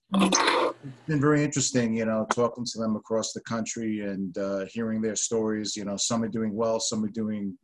it's 0.85 1.07
been 1.07 1.21
very 1.21 1.43
interesting, 1.43 1.95
you 1.95 2.05
know, 2.05 2.27
talking 2.31 2.65
to 2.65 2.79
them 2.79 2.95
across 2.95 3.33
the 3.33 3.41
country 3.41 4.01
and 4.01 4.37
uh, 4.37 4.65
hearing 4.71 5.01
their 5.01 5.15
stories. 5.15 5.75
You 5.75 5.85
know, 5.85 5.97
some 5.97 6.23
are 6.23 6.29
doing 6.29 6.55
well, 6.55 6.79
some 6.79 7.03
are 7.03 7.09
doing 7.09 7.57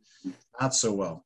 not 0.60 0.74
so 0.74 0.92
well. 0.92 1.24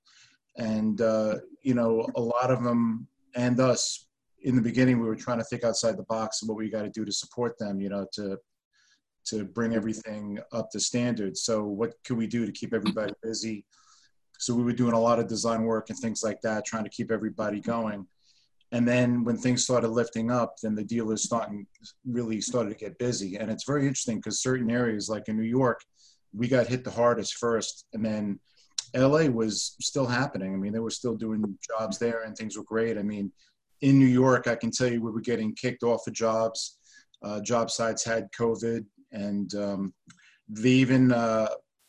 And, 0.56 1.00
uh, 1.00 1.36
you 1.62 1.74
know, 1.74 2.06
a 2.14 2.20
lot 2.20 2.50
of 2.50 2.62
them 2.62 3.06
and 3.34 3.60
us 3.60 4.06
in 4.42 4.56
the 4.56 4.62
beginning 4.62 5.00
we 5.00 5.06
were 5.06 5.16
trying 5.16 5.38
to 5.38 5.44
think 5.44 5.64
outside 5.64 5.96
the 5.96 6.04
box 6.04 6.42
of 6.42 6.48
what 6.48 6.56
we 6.56 6.70
got 6.70 6.82
to 6.82 6.90
do 6.90 7.04
to 7.04 7.12
support 7.12 7.58
them 7.58 7.80
you 7.80 7.88
know 7.88 8.06
to 8.12 8.38
to 9.24 9.44
bring 9.44 9.74
everything 9.74 10.38
up 10.52 10.70
to 10.70 10.80
standard 10.80 11.36
so 11.36 11.64
what 11.64 11.92
could 12.04 12.16
we 12.16 12.26
do 12.26 12.46
to 12.46 12.52
keep 12.52 12.72
everybody 12.72 13.12
busy 13.22 13.64
so 14.38 14.54
we 14.54 14.62
were 14.62 14.72
doing 14.72 14.92
a 14.92 15.00
lot 15.00 15.18
of 15.18 15.26
design 15.26 15.62
work 15.62 15.90
and 15.90 15.98
things 15.98 16.22
like 16.22 16.40
that 16.42 16.64
trying 16.64 16.84
to 16.84 16.90
keep 16.90 17.10
everybody 17.10 17.60
going 17.60 18.06
and 18.72 18.86
then 18.86 19.24
when 19.24 19.36
things 19.36 19.64
started 19.64 19.88
lifting 19.88 20.30
up 20.30 20.54
then 20.62 20.74
the 20.74 20.84
dealers 20.84 21.22
starting 21.22 21.66
really 22.04 22.40
started 22.40 22.70
to 22.70 22.76
get 22.76 22.98
busy 22.98 23.36
and 23.36 23.50
it's 23.50 23.64
very 23.64 23.82
interesting 23.82 24.16
because 24.16 24.42
certain 24.42 24.70
areas 24.70 25.08
like 25.08 25.28
in 25.28 25.36
new 25.36 25.42
york 25.42 25.80
we 26.34 26.48
got 26.48 26.66
hit 26.66 26.84
the 26.84 26.90
hardest 26.90 27.34
first 27.34 27.86
and 27.92 28.04
then 28.04 28.38
la 28.94 29.24
was 29.26 29.76
still 29.80 30.06
happening 30.06 30.54
i 30.54 30.56
mean 30.56 30.72
they 30.72 30.78
were 30.78 30.90
still 30.90 31.14
doing 31.14 31.42
jobs 31.78 31.98
there 31.98 32.22
and 32.22 32.36
things 32.36 32.56
were 32.56 32.64
great 32.64 32.98
i 32.98 33.02
mean 33.02 33.30
in 33.82 33.98
New 33.98 34.06
York, 34.06 34.46
I 34.46 34.56
can 34.56 34.70
tell 34.70 34.88
you 34.88 35.02
we 35.02 35.10
were 35.10 35.20
getting 35.20 35.54
kicked 35.54 35.82
off 35.82 36.06
of 36.06 36.12
jobs. 36.12 36.78
Uh, 37.22 37.40
job 37.40 37.70
sites 37.70 38.04
had 38.04 38.30
COVID, 38.32 38.84
and 39.12 39.54
um, 39.54 39.94
they 40.48 40.70
even 40.70 41.12
uh, 41.12 41.48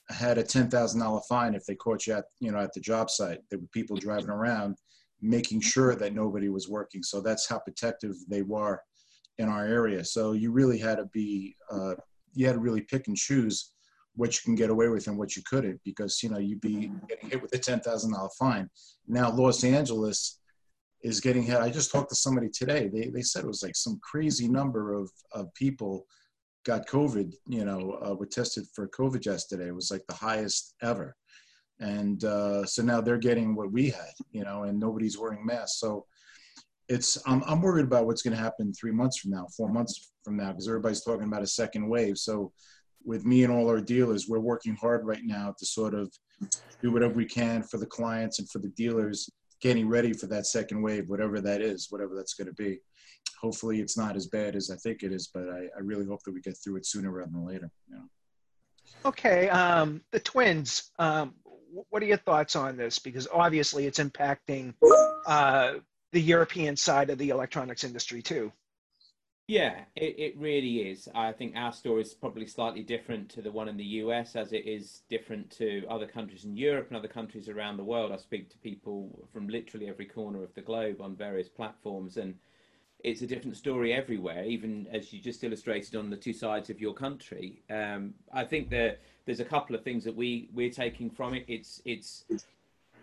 had 0.10 0.38
a 0.38 0.44
ten 0.44 0.70
thousand 0.70 1.02
dollar 1.02 1.22
fine 1.30 1.54
if 1.54 1.66
they 1.66 1.76
caught 1.76 2.08
you 2.08 2.14
at 2.14 2.26
you 2.40 2.52
know 2.52 2.60
at 2.60 2.74
the 2.74 2.80
job 2.80 3.10
site. 3.10 3.40
There 3.50 3.60
were 3.60 3.68
people 3.74 3.98
driving 3.98 4.30
around 4.30 4.78
making 5.22 5.62
sure 5.62 5.96
that 5.96 6.14
nobody 6.14 6.50
was 6.50 6.70
working. 6.70 7.04
So 7.04 7.22
that's 7.22 7.48
how 7.48 7.60
protective 7.60 8.16
they 8.28 8.42
were 8.42 8.82
in 9.38 9.50
our 9.50 9.66
area. 9.66 10.04
So 10.04 10.34
you 10.34 10.52
really 10.52 10.78
had 10.78 10.98
to 10.98 11.06
be 11.06 11.56
uh, 11.72 11.96
you 12.34 12.46
had 12.46 12.54
to 12.54 12.60
really 12.60 12.82
pick 12.82 13.08
and 13.08 13.18
choose 13.18 13.74
what 14.16 14.34
you 14.36 14.42
can 14.44 14.56
get 14.56 14.70
away 14.70 14.90
with 14.90 15.08
and 15.08 15.18
what 15.18 15.36
you 15.36 15.44
couldn't 15.48 15.80
because 15.86 16.22
you 16.24 16.30
know 16.30 16.40
you'd 16.40 16.62
be 16.62 16.92
getting 17.08 17.30
hit 17.30 17.42
with 17.42 17.54
a 17.54 17.58
ten 17.58 17.80
thousand 17.80 18.14
dollar 18.14 18.30
fine. 18.38 18.70
Now 19.08 19.32
Los 19.32 19.64
Angeles 19.64 20.40
is 21.04 21.20
getting 21.20 21.44
hit. 21.44 21.58
I 21.58 21.70
just 21.70 21.92
talked 21.92 22.10
to 22.10 22.16
somebody 22.16 22.50
today. 22.50 22.90
They 22.92 23.10
they 23.10 23.22
said 23.22 23.44
it 23.44 23.48
was 23.48 23.64
like 23.64 23.76
some 23.76 24.00
crazy 24.04 24.48
number 24.48 24.94
of 24.94 25.10
of 25.32 25.54
people 25.54 26.06
got 26.66 26.88
COVID. 26.88 27.34
You 27.48 27.66
know, 27.66 28.00
uh, 28.06 28.16
were 28.16 28.26
tested 28.26 28.66
for 28.74 28.88
COVID 28.90 29.26
yesterday. 29.26 29.68
It 29.68 29.76
was 29.76 29.92
like 29.92 30.06
the 30.08 30.16
highest 30.16 30.76
ever, 30.82 31.16
and 31.80 32.24
uh, 32.24 32.66
so 32.66 32.82
now 32.84 33.02
they're 33.02 33.18
getting 33.18 33.56
what 33.56 33.72
we 33.72 33.90
had. 33.90 34.14
You 34.32 34.44
know, 34.44 34.64
and 34.64 34.80
nobody's 34.80 35.18
wearing 35.18 35.46
masks. 35.46 35.80
So 35.80 36.06
it's 36.90 37.18
I'm 37.26 37.44
I'm 37.46 37.62
worried 37.62 37.86
about 37.86 38.06
what's 38.06 38.22
going 38.22 38.36
to 38.36 38.42
happen 38.42 38.74
three 38.74 38.92
months 38.92 39.18
from 39.20 39.32
now, 39.32 39.48
four 39.56 39.70
months 39.70 40.12
from 40.24 40.38
now, 40.38 40.52
because 40.52 40.68
everybody's 40.68 41.04
talking 41.04 41.28
about 41.28 41.44
a 41.44 41.48
second 41.48 41.88
wave. 41.88 42.18
So 42.18 42.52
with 43.06 43.26
me 43.26 43.44
and 43.44 43.54
all 43.54 43.70
our 43.70 43.82
dealers, 43.82 44.28
we're 44.28 44.40
working 44.40 44.76
hard 44.76 45.06
right 45.06 45.24
now 45.24 45.54
to 45.58 45.66
sort 45.66 45.94
of 45.94 46.12
do 46.82 46.92
whatever 46.92 47.14
we 47.14 47.26
can 47.26 47.64
for 47.64 47.78
the 47.78 47.86
clients 47.86 48.40
and 48.40 48.50
for 48.50 48.60
the 48.60 48.68
dealers, 48.70 49.30
getting 49.62 49.88
ready 49.88 50.14
for 50.14 50.28
that 50.28 50.46
second 50.46 50.82
wave, 50.82 51.10
whatever 51.10 51.40
that 51.42 51.62
is, 51.62 51.88
whatever 51.90 52.16
that's 52.16 52.34
going 52.34 52.48
to 52.48 52.54
be. 52.54 52.80
Hopefully, 53.42 53.80
it's 53.80 53.98
not 53.98 54.16
as 54.16 54.28
bad 54.28 54.56
as 54.56 54.70
I 54.70 54.76
think 54.76 55.04
it 55.04 55.12
is, 55.12 55.30
but 55.34 55.50
I, 55.50 55.68
I 55.76 55.80
really 55.82 56.06
hope 56.06 56.22
that 56.24 56.34
we 56.34 56.42
get 56.42 56.58
through 56.64 56.78
it 56.78 56.86
sooner 56.86 57.12
rather 57.12 57.32
than 57.32 57.46
later. 57.46 57.70
You 57.90 57.96
know? 57.96 58.04
Okay, 59.06 59.50
um, 59.50 60.02
the 60.12 60.20
twins. 60.20 60.92
Um, 61.00 61.36
what 61.90 62.02
are 62.02 62.06
your 62.06 62.18
thoughts 62.18 62.56
on 62.56 62.78
this? 62.78 63.00
Because 63.00 63.28
obviously, 63.34 63.86
it's 63.86 64.00
impacting 64.00 64.74
uh, 65.26 65.74
the 66.12 66.22
European 66.22 66.76
side 66.76 67.10
of 67.10 67.18
the 67.18 67.30
electronics 67.30 67.84
industry 67.84 68.22
too. 68.22 68.52
Yeah, 69.48 69.86
it, 69.96 70.20
it 70.20 70.38
really 70.38 70.90
is. 70.90 71.08
I 71.16 71.32
think 71.32 71.56
our 71.56 71.72
story 71.72 72.02
is 72.02 72.14
probably 72.14 72.48
slightly 72.48 72.84
different 72.84 73.30
to 73.30 73.42
the 73.42 73.52
one 73.52 73.70
in 73.70 73.78
the 73.78 73.84
US 74.04 74.36
as 74.36 74.52
it 74.52 74.68
is 74.68 75.04
different 75.10 75.50
to 75.52 75.86
other 75.90 76.06
countries 76.06 76.44
in 76.44 76.58
Europe 76.58 76.88
and 76.90 76.98
other 76.98 77.08
countries 77.08 77.48
around 77.48 77.78
the 77.78 77.84
world. 77.84 78.12
I 78.12 78.18
speak 78.18 78.50
to 78.50 78.58
people 78.58 79.30
from 79.32 79.48
literally 79.48 79.88
every 79.88 80.06
corner 80.06 80.44
of 80.44 80.54
the 80.54 80.62
globe 80.62 81.00
on 81.00 81.16
various 81.16 81.48
platforms, 81.48 82.18
and 82.18 82.36
it's 83.06 83.22
a 83.22 83.28
different 83.28 83.56
story 83.56 83.94
everywhere, 83.94 84.44
even 84.44 84.86
as 84.92 85.14
you 85.14 85.22
just 85.22 85.46
illustrated 85.46 85.96
on 85.96 86.10
the 86.10 86.18
two 86.18 86.34
sides 86.34 86.70
of 86.70 86.82
your 86.82 86.94
country. 86.94 87.62
Um, 87.70 88.16
I 88.34 88.44
think 88.44 88.70
that 88.72 89.00
there's 89.28 89.40
a 89.40 89.46
couple 89.46 89.76
of 89.76 89.84
things 89.84 90.04
that 90.06 90.16
we, 90.16 90.50
we're 90.56 90.72
taking 90.72 91.12
from 91.12 91.36
it. 91.36 91.46
It's, 91.48 91.82
it's 91.86 92.26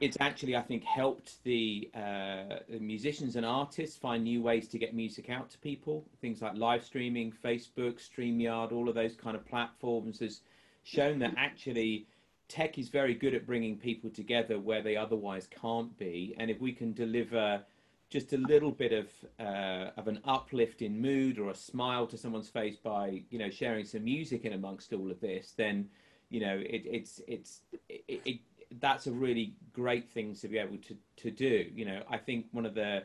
it's 0.01 0.17
actually 0.21 0.57
I 0.57 0.63
think 0.63 0.83
helped 0.83 1.43
the, 1.45 1.89
uh, 1.95 2.57
musicians 2.81 3.37
and 3.37 3.47
artists 3.47 3.97
find 3.97 4.25
new 4.25 4.43
ways 4.43 4.67
to 4.69 4.79
get 4.79 4.93
music 4.93 5.31
out 5.31 5.51
to 5.51 5.59
people. 5.59 6.05
Things 6.21 6.43
like 6.43 6.57
live 6.57 6.85
streaming, 6.85 7.33
Facebook, 7.33 8.01
Streamyard, 8.01 8.73
all 8.73 8.89
of 8.89 8.97
those 8.97 9.15
kind 9.15 9.37
of 9.37 9.47
platforms 9.47 10.19
has 10.19 10.41
shown 10.83 11.21
that 11.21 11.35
actually 11.37 12.07
tech 12.49 12.77
is 12.77 12.89
very 12.89 13.15
good 13.15 13.35
at 13.35 13.47
bringing 13.47 13.79
people 13.79 14.11
together 14.11 14.59
where 14.59 14.83
they 14.83 14.97
otherwise 14.97 15.49
can't 15.49 15.97
be. 15.97 16.35
And 16.39 16.51
if 16.51 16.61
we 16.61 16.73
can 16.73 16.93
deliver 16.93 17.63
just 18.11 18.33
a 18.33 18.37
little 18.37 18.71
bit 18.71 18.93
of 18.93 19.09
uh, 19.41 19.91
of 19.97 20.09
an 20.09 20.21
uplift 20.25 20.83
in 20.83 21.01
mood 21.01 21.39
or 21.39 21.51
a 21.51 21.55
smile 21.55 22.07
to 22.07 22.19
someone's 22.19 22.49
face 22.49 22.77
by 22.77 23.23
you 23.31 23.39
know 23.39 23.51
sharing 23.51 23.85
some 23.85 24.05
music 24.05 24.45
in 24.45 24.53
amongst 24.53 24.93
all 24.93 25.11
of 25.11 25.21
this, 25.21 25.55
then 25.57 25.89
you 26.35 26.41
know 26.41 26.57
it, 26.57 26.83
it's 26.85 27.21
it's 27.29 27.61
it, 27.89 28.21
it 28.25 28.39
that's 28.81 29.07
a 29.07 29.13
really 29.13 29.55
great 29.73 30.11
thing 30.11 30.35
to 30.35 30.49
be 30.49 30.59
able 30.59 30.79
to 30.79 30.97
to 31.19 31.31
do. 31.31 31.71
You 31.73 31.85
know, 31.85 32.03
I 32.11 32.19
think 32.19 32.47
one 32.51 32.67
of 32.67 32.75
the 32.75 33.05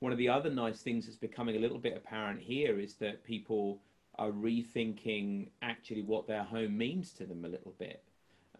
one 0.00 0.12
of 0.12 0.18
the 0.18 0.28
other 0.28 0.50
nice 0.50 0.82
things 0.82 1.06
that's 1.06 1.16
becoming 1.16 1.56
a 1.56 1.58
little 1.58 1.78
bit 1.78 1.96
apparent 1.96 2.38
here 2.38 2.78
is 2.78 2.94
that 2.96 3.24
people 3.24 3.80
are 4.18 4.30
rethinking 4.30 5.48
actually 5.62 6.02
what 6.02 6.26
their 6.26 6.42
home 6.42 6.76
means 6.76 7.12
to 7.14 7.24
them 7.24 7.46
a 7.46 7.48
little 7.48 7.74
bit. 7.78 8.02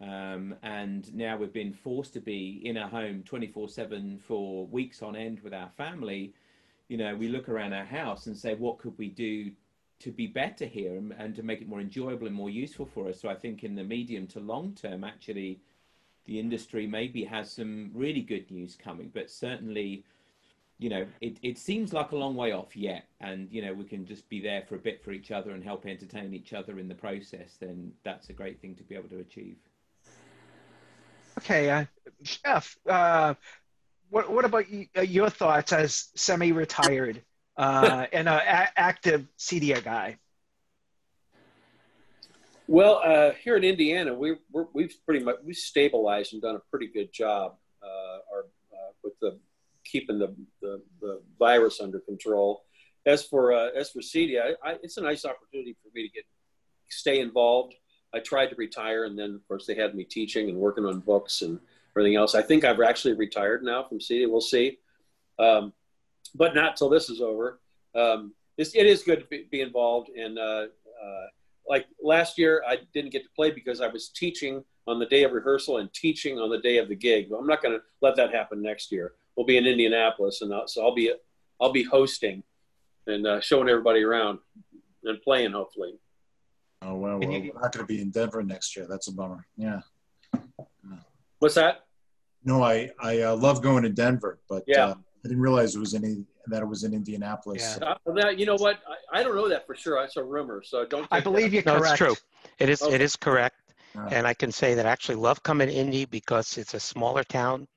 Um, 0.01 0.55
and 0.63 1.13
now 1.13 1.37
we've 1.37 1.53
been 1.53 1.73
forced 1.73 2.13
to 2.13 2.19
be 2.19 2.59
in 2.63 2.77
a 2.77 2.87
home 2.87 3.21
24 3.23 3.69
7 3.69 4.17
for 4.17 4.65
weeks 4.65 5.03
on 5.03 5.15
end 5.15 5.41
with 5.41 5.53
our 5.53 5.69
family. 5.77 6.33
You 6.87 6.97
know, 6.97 7.15
we 7.15 7.27
look 7.27 7.49
around 7.49 7.73
our 7.73 7.85
house 7.85 8.25
and 8.25 8.35
say, 8.35 8.55
what 8.55 8.79
could 8.79 8.97
we 8.97 9.09
do 9.09 9.51
to 10.01 10.11
be 10.11 10.27
better 10.27 10.65
here 10.65 10.95
and, 10.95 11.13
and 11.17 11.35
to 11.35 11.43
make 11.43 11.61
it 11.61 11.69
more 11.69 11.81
enjoyable 11.81 12.27
and 12.27 12.35
more 12.35 12.49
useful 12.49 12.85
for 12.85 13.09
us? 13.09 13.21
So 13.21 13.29
I 13.29 13.35
think 13.35 13.63
in 13.63 13.75
the 13.75 13.83
medium 13.83 14.27
to 14.27 14.39
long 14.39 14.73
term, 14.73 15.03
actually, 15.03 15.59
the 16.25 16.39
industry 16.39 16.85
maybe 16.85 17.23
has 17.23 17.51
some 17.51 17.91
really 17.93 18.21
good 18.21 18.49
news 18.51 18.75
coming, 18.75 19.09
but 19.13 19.29
certainly, 19.29 20.03
you 20.77 20.89
know, 20.89 21.05
it, 21.19 21.37
it 21.41 21.57
seems 21.57 21.93
like 21.93 22.11
a 22.11 22.15
long 22.15 22.35
way 22.35 22.51
off 22.51 22.75
yet. 22.75 23.05
And, 23.19 23.47
you 23.51 23.61
know, 23.63 23.73
we 23.73 23.85
can 23.85 24.05
just 24.05 24.29
be 24.29 24.39
there 24.39 24.63
for 24.67 24.75
a 24.75 24.79
bit 24.79 25.03
for 25.03 25.11
each 25.11 25.31
other 25.31 25.51
and 25.51 25.63
help 25.63 25.85
entertain 25.85 26.33
each 26.33 26.53
other 26.53 26.79
in 26.79 26.87
the 26.87 26.95
process, 26.95 27.57
then 27.59 27.91
that's 28.03 28.29
a 28.29 28.33
great 28.33 28.61
thing 28.61 28.75
to 28.75 28.83
be 28.83 28.95
able 28.95 29.09
to 29.09 29.19
achieve. 29.19 29.57
Okay, 31.37 31.69
uh, 31.69 31.85
Jeff, 32.21 32.77
uh, 32.87 33.33
what, 34.09 34.31
what 34.31 34.45
about 34.45 34.65
uh, 34.97 35.01
your 35.01 35.29
thoughts 35.29 35.71
as 35.73 36.09
semi-retired 36.15 37.21
uh, 37.61 38.07
and 38.11 38.27
an 38.27 38.33
a- 38.33 38.79
active 38.79 39.27
CEDIA 39.37 39.83
guy? 39.83 40.17
Well, 42.67 43.01
uh, 43.03 43.31
here 43.43 43.55
in 43.55 43.63
Indiana, 43.63 44.13
we, 44.13 44.35
we're, 44.51 44.65
we've 44.73 44.95
pretty 45.05 45.23
much 45.23 45.35
we've 45.43 45.55
stabilized 45.55 46.33
and 46.33 46.41
done 46.41 46.55
a 46.55 46.61
pretty 46.71 46.87
good 46.87 47.13
job 47.13 47.57
uh, 47.83 48.17
our, 48.33 48.39
uh, 48.73 48.91
with 49.03 49.13
the 49.19 49.37
keeping 49.85 50.17
the, 50.17 50.35
the, 50.61 50.81
the, 51.01 51.21
virus 51.37 51.79
under 51.81 51.99
control. 51.99 52.63
As 53.05 53.23
for 53.25 53.53
uh, 53.53 53.69
as 53.75 53.91
for 53.91 53.99
CEDIA, 53.99 54.53
I, 54.63 54.77
it's 54.81 54.97
a 54.97 55.01
nice 55.01 55.25
opportunity 55.25 55.75
for 55.83 55.89
me 55.93 56.07
to 56.07 56.13
get 56.13 56.23
stay 56.89 57.19
involved. 57.19 57.75
I 58.13 58.19
tried 58.19 58.47
to 58.47 58.55
retire, 58.55 59.05
and 59.05 59.17
then 59.17 59.35
of 59.35 59.47
course 59.47 59.67
they 59.67 59.75
had 59.75 59.93
me 59.93 60.03
teaching 60.03 60.49
and 60.49 60.57
working 60.57 60.85
on 60.85 60.99
books 60.99 61.41
and 61.41 61.59
everything 61.95 62.15
else. 62.15 62.33
I 62.33 62.41
think 62.41 62.63
I've 62.63 62.81
actually 62.81 63.13
retired 63.13 63.63
now 63.63 63.83
from 63.83 63.99
CEDIA. 63.99 64.29
We'll 64.29 64.41
see, 64.41 64.79
um, 65.37 65.73
but 66.35 66.55
not 66.55 66.77
till 66.77 66.89
this 66.89 67.09
is 67.09 67.21
over. 67.21 67.59
Um, 67.95 68.33
it's, 68.57 68.75
it 68.75 68.85
is 68.85 69.03
good 69.03 69.19
to 69.19 69.25
be, 69.25 69.47
be 69.51 69.61
involved 69.61 70.09
in 70.09 70.37
uh, 70.37 70.65
uh, 71.03 71.25
like 71.67 71.87
last 72.01 72.37
year 72.37 72.63
I 72.67 72.79
didn't 72.93 73.11
get 73.11 73.23
to 73.23 73.29
play 73.35 73.51
because 73.51 73.81
I 73.81 73.87
was 73.87 74.09
teaching 74.09 74.63
on 74.87 74.99
the 74.99 75.05
day 75.05 75.23
of 75.23 75.31
rehearsal 75.31 75.77
and 75.77 75.91
teaching 75.93 76.37
on 76.39 76.49
the 76.49 76.59
day 76.59 76.77
of 76.77 76.89
the 76.89 76.95
gig. 76.95 77.29
But 77.29 77.37
I'm 77.37 77.47
not 77.47 77.61
going 77.61 77.75
to 77.75 77.81
let 78.01 78.15
that 78.17 78.33
happen 78.33 78.61
next 78.61 78.91
year. 78.91 79.13
We'll 79.35 79.45
be 79.45 79.57
in 79.57 79.65
Indianapolis, 79.65 80.41
and 80.41 80.53
I'll, 80.53 80.67
so 80.67 80.83
I'll 80.83 80.95
be 80.95 81.13
I'll 81.61 81.71
be 81.71 81.83
hosting 81.83 82.43
and 83.07 83.25
uh, 83.25 83.39
showing 83.39 83.69
everybody 83.69 84.03
around 84.03 84.39
and 85.03 85.21
playing 85.21 85.51
hopefully. 85.51 85.93
Oh 86.81 86.95
well, 86.95 87.19
well 87.19 87.29
we're 87.29 87.53
not 87.53 87.71
going 87.71 87.85
to 87.85 87.85
be 87.85 88.01
in 88.01 88.09
Denver 88.11 88.43
next 88.43 88.75
year. 88.75 88.87
That's 88.89 89.07
a 89.07 89.13
bummer. 89.13 89.45
Yeah. 89.55 89.81
What's 91.39 91.55
that? 91.55 91.85
No, 92.43 92.63
I 92.63 92.91
I 92.99 93.21
uh, 93.21 93.35
love 93.35 93.61
going 93.61 93.83
to 93.83 93.89
Denver, 93.89 94.39
but 94.49 94.63
yeah. 94.67 94.95
I 95.23 95.27
didn't 95.27 95.41
realize 95.41 95.75
it 95.75 95.79
was 95.79 95.93
in 95.93 96.25
that 96.47 96.63
it 96.63 96.67
was 96.67 96.83
in 96.83 96.93
Indianapolis. 96.93 97.77
Yeah. 97.79 97.89
Uh, 97.89 98.13
that, 98.13 98.39
you 98.39 98.45
know 98.45 98.55
what? 98.55 98.79
I, 99.13 99.19
I, 99.19 99.23
don't 99.23 99.35
know 99.35 99.47
that 99.49 99.67
for 99.67 99.75
sure. 99.75 100.03
It's 100.03 100.17
a 100.17 100.23
rumor, 100.23 100.63
so 100.63 100.85
don't. 100.85 101.07
I 101.11 101.19
believe 101.19 101.53
you're 101.53 101.63
no, 101.63 101.77
correct. 101.77 101.91
it's 101.91 101.97
true. 101.97 102.15
It 102.57 102.69
is. 102.69 102.81
Okay. 102.81 102.95
It 102.95 103.01
is 103.01 103.15
correct. 103.15 103.55
And 104.09 104.25
I 104.25 104.33
can 104.33 104.53
say 104.53 104.73
that 104.73 104.85
I 104.85 104.89
actually 104.89 105.15
love 105.15 105.43
coming 105.43 105.67
to 105.67 105.73
Indy 105.73 106.05
because 106.05 106.57
it's 106.57 106.73
a 106.73 106.79
smaller 106.79 107.25
town. 107.25 107.67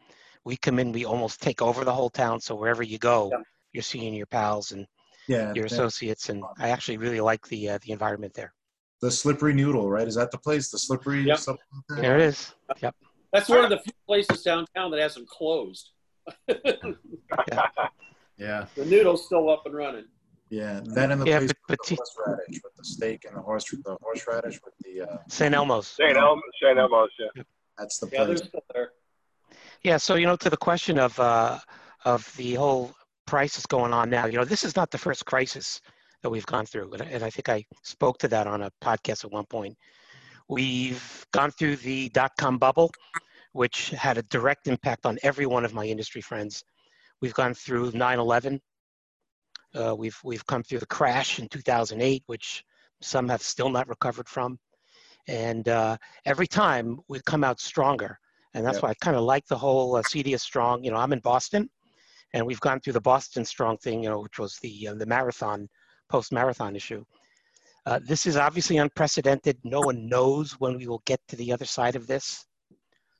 We 0.45 0.57
come 0.57 0.79
in, 0.79 0.93
we 0.93 1.05
almost 1.05 1.43
take 1.43 1.61
over 1.61 1.85
the 1.85 1.93
whole 1.93 2.09
town. 2.09 2.41
So 2.41 2.55
wherever 2.55 2.85
you 2.85 2.99
go, 2.99 3.31
Yeah. 3.33 3.39
you're 3.73 3.83
seeing 3.83 4.15
your 4.15 4.27
pals 4.27 4.71
and 4.71 4.87
Yeah, 5.27 5.53
your 5.55 5.67
associates, 5.67 6.29
and 6.29 6.45
I 6.59 6.69
actually 6.69 6.99
really 6.99 7.21
like 7.21 7.47
the 7.49 7.71
uh, 7.71 7.79
the 7.83 7.93
environment 7.93 8.33
there. 8.35 8.55
the 9.03 9.11
Slippery 9.11 9.53
Noodle, 9.53 9.91
right? 9.91 10.07
Is 10.09 10.15
that 10.15 10.31
the 10.31 10.39
place? 10.39 10.71
The 10.71 10.79
Slippery 10.79 11.23
Yep. 11.25 11.39
something 11.39 11.65
like 11.75 11.85
that? 11.89 12.03
There 12.03 12.15
it 12.15 12.23
is. 12.23 12.55
Yep. 12.81 12.95
That's 13.33 13.49
one 13.49 13.65
of 13.65 13.71
the 13.71 13.81
few 13.81 13.93
places 14.07 14.43
downtown 14.43 14.93
that 14.93 15.01
hasn't 15.01 15.29
closed. 15.29 15.91
Yeah. 16.49 17.67
yeah. 18.39 18.67
The 18.77 18.85
noodle's 18.85 19.27
still 19.27 19.49
up 19.51 19.67
and 19.67 19.75
running. 19.75 20.05
Yeah, 20.51 20.81
that 20.85 21.11
and 21.11 21.21
the 21.23 21.27
Yeah, 21.27 21.39
place 21.39 21.49
but, 21.49 21.57
but 21.69 21.79
with 21.81 21.89
see, 21.89 21.95
the 21.97 22.03
horseradish 22.25 22.61
with 22.63 22.75
the 22.77 22.85
steak 22.85 23.25
and 23.27 23.37
the 23.37 23.41
horse 23.43 23.65
the 23.65 23.97
horseradish 24.03 24.61
with 24.65 24.75
the 24.85 25.03
uh, 25.11 25.17
St. 25.29 25.55
Elmo's. 25.55 25.89
St. 25.89 26.17
Elmo's, 26.17 26.43
St. 26.63 26.79
Elmo's, 26.79 27.11
yeah. 27.19 27.43
that's 27.79 27.99
the 27.99 28.09
Yeah, 28.13 28.25
place. 28.25 28.41
they're 28.41 28.49
still 28.49 28.65
there. 28.73 28.91
Yeah, 29.83 29.97
so 29.97 30.15
you 30.15 30.27
know, 30.27 30.37
to 30.37 30.51
the 30.51 30.57
question 30.57 30.99
of 30.99 31.19
uh, 31.19 31.59
of 32.05 32.33
the 32.37 32.55
whole 32.55 32.93
crisis 33.27 33.67
going 33.67 33.93
on 33.93 34.11
now, 34.11 34.27
you 34.27 34.37
know, 34.39 34.45
this 34.45 34.65
is 34.65 34.77
not 34.77 34.91
the 34.91 34.99
first 34.99 35.25
crisis 35.27 35.81
that 36.23 36.31
we've 36.31 36.47
gone 36.47 36.67
through, 36.67 36.93
and, 36.93 37.03
and 37.03 37.25
I 37.25 37.31
think 37.31 37.49
I 37.49 37.65
spoke 37.83 38.19
to 38.19 38.29
that 38.29 38.47
on 38.47 38.63
a 38.63 38.71
podcast 38.83 39.25
at 39.25 39.33
one 39.33 39.47
point. 39.47 39.77
We've 40.49 41.27
gone 41.33 41.51
through 41.51 41.77
the 41.77 42.11
dot 42.11 42.33
com 42.39 42.59
bubble, 42.59 42.93
which 43.55 43.91
had 43.91 44.19
a 44.19 44.23
direct 44.25 44.67
impact 44.67 45.07
on 45.07 45.17
every 45.23 45.47
one 45.47 45.65
of 45.65 45.73
my 45.73 45.87
industry 45.87 46.21
friends. 46.21 46.65
We've 47.21 47.33
gone 47.35 47.55
through 47.55 47.93
9/11. 47.93 48.61
Uh, 49.75 49.95
we've 49.97 50.19
we've 50.25 50.45
come 50.47 50.63
through 50.65 50.81
the 50.81 50.87
crash 50.87 51.39
in 51.39 51.49
2008, 51.49 52.25
which 52.27 52.65
some 53.01 53.29
have 53.29 53.43
still 53.43 53.69
not 53.71 53.89
recovered 53.89 54.29
from, 54.29 54.59
And 55.29 55.69
uh, 55.69 55.97
every 56.27 56.47
time 56.49 56.99
we 57.09 57.21
come 57.21 57.45
out 57.45 57.61
stronger. 57.61 58.19
And 58.55 58.65
that's 58.67 58.77
Yep. 58.77 58.83
why 58.83 58.91
I 58.91 58.95
kind 58.95 59.17
of 59.17 59.23
like 59.23 59.47
the 59.47 59.59
whole 59.59 59.97
uh, 59.97 60.03
CEDIA 60.03 60.39
Strong. 60.39 60.85
You 60.85 60.91
know, 60.91 60.97
I'm 60.97 61.13
in 61.13 61.21
Boston, 61.21 61.69
and 62.33 62.47
we've 62.47 62.61
gone 62.61 62.81
through 62.81 62.93
the 62.95 63.01
Boston 63.01 63.45
Strong 63.45 63.79
thing, 63.79 64.03
you 64.03 64.11
know, 64.11 64.21
which 64.21 64.39
was 64.39 64.57
the 64.63 64.89
uh, 64.89 64.95
the 64.95 65.07
marathon, 65.07 65.69
post 66.09 66.33
marathon 66.33 66.75
issue. 66.77 67.05
Uh, 67.87 68.01
this 68.05 68.27
is 68.27 68.37
obviously 68.37 68.79
unprecedented. 68.79 69.59
No 69.65 69.81
one 69.83 70.09
knows 70.09 70.53
when 70.61 70.77
we 70.77 70.87
will 70.89 71.03
get 71.05 71.21
to 71.29 71.37
the 71.37 71.53
other 71.53 71.67
side 71.67 71.97
of 71.97 72.07
this. 72.07 72.47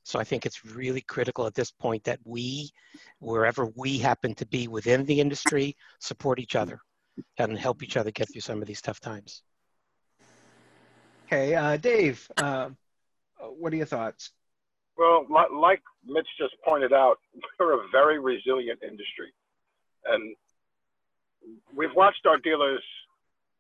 So 0.05 0.19
I 0.19 0.25
think 0.25 0.45
it's 0.45 0.65
really 0.65 1.01
critical 1.01 1.47
at 1.47 1.55
this 1.55 1.71
point 1.71 2.05
that 2.05 2.21
we, 2.25 2.71
wherever 3.19 3.67
we 3.75 3.99
happen 3.99 4.35
to 4.35 4.47
be 4.47 4.69
within 4.69 5.05
the 5.07 5.19
industry, 5.19 5.77
support 5.99 6.39
each 6.39 6.55
other 6.55 6.79
and 7.39 7.59
help 7.59 7.83
each 7.83 7.97
other 7.97 8.11
get 8.11 8.31
through 8.31 8.43
some 8.43 8.61
of 8.61 8.69
these 8.69 8.83
tough 8.83 9.01
times. 9.01 9.43
Okay, 11.27 11.55
uh, 11.55 11.79
Dave, 11.79 12.31
uh, 12.37 12.69
what 13.39 13.73
are 13.73 13.77
your 13.77 13.87
thoughts? 13.87 14.31
Well, 14.97 15.27
like 15.31 15.83
Mitch 16.07 16.29
just 16.39 16.55
pointed 16.67 16.93
out, 16.93 17.17
we're 17.59 17.75
a 17.75 17.89
very 17.91 18.19
resilient 18.19 18.81
industry, 18.83 19.33
and 20.05 20.37
we've 21.75 21.95
watched 21.97 22.27
our 22.27 22.39
dealers 22.39 22.83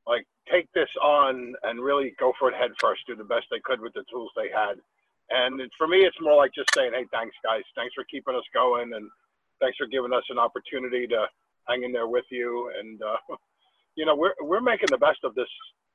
like 0.07 0.26
take 0.53 0.70
this 0.74 0.88
on 1.03 1.55
and 1.62 1.80
really 1.80 2.14
go 2.20 2.34
for 2.38 2.51
it 2.51 2.55
head 2.55 2.70
first, 2.78 3.01
do 3.07 3.16
the 3.16 3.24
best 3.24 3.47
they 3.51 3.61
could 3.64 3.80
with 3.80 3.95
the 3.95 4.05
tools 4.11 4.30
they 4.36 4.51
had. 4.51 4.74
And 5.35 5.61
for 5.76 5.89
me, 5.89 5.99
it's 6.07 6.16
more 6.20 6.37
like 6.37 6.55
just 6.55 6.72
saying, 6.74 6.93
"Hey, 6.95 7.07
thanks, 7.11 7.35
guys. 7.43 7.64
Thanks 7.74 7.93
for 7.95 8.05
keeping 8.05 8.37
us 8.37 8.47
going, 8.55 8.95
and 8.95 9.11
thanks 9.61 9.76
for 9.76 9.87
giving 9.87 10.12
us 10.12 10.22
an 10.30 10.39
opportunity 10.39 11.09
to 11.09 11.26
hang 11.66 11.82
in 11.82 11.93
there 11.93 12.07
with 12.07 12.24
you." 12.30 12.70
And 12.78 13.03
uh, 13.03 13.16
you 13.97 14.07
know, 14.07 14.14
we're 14.14 14.35
we're 14.41 14.61
making 14.61 14.89
the 14.91 14.99
best 14.99 15.18
of 15.24 15.35
this 15.35 15.51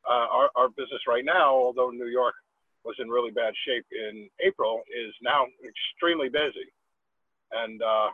uh, 0.09 0.27
our 0.29 0.49
our 0.55 0.69
business 0.69 1.07
right 1.07 1.23
now. 1.23 1.55
Although 1.55 1.91
New 1.91 2.07
York 2.07 2.35
was 2.83 2.95
in 2.99 3.07
really 3.07 3.31
bad 3.31 3.53
shape 3.65 3.85
in 3.91 4.29
April, 4.45 4.81
is 4.91 5.13
now 5.21 5.45
extremely 5.63 6.27
busy, 6.27 6.67
and 7.53 7.81
uh, 7.81 8.09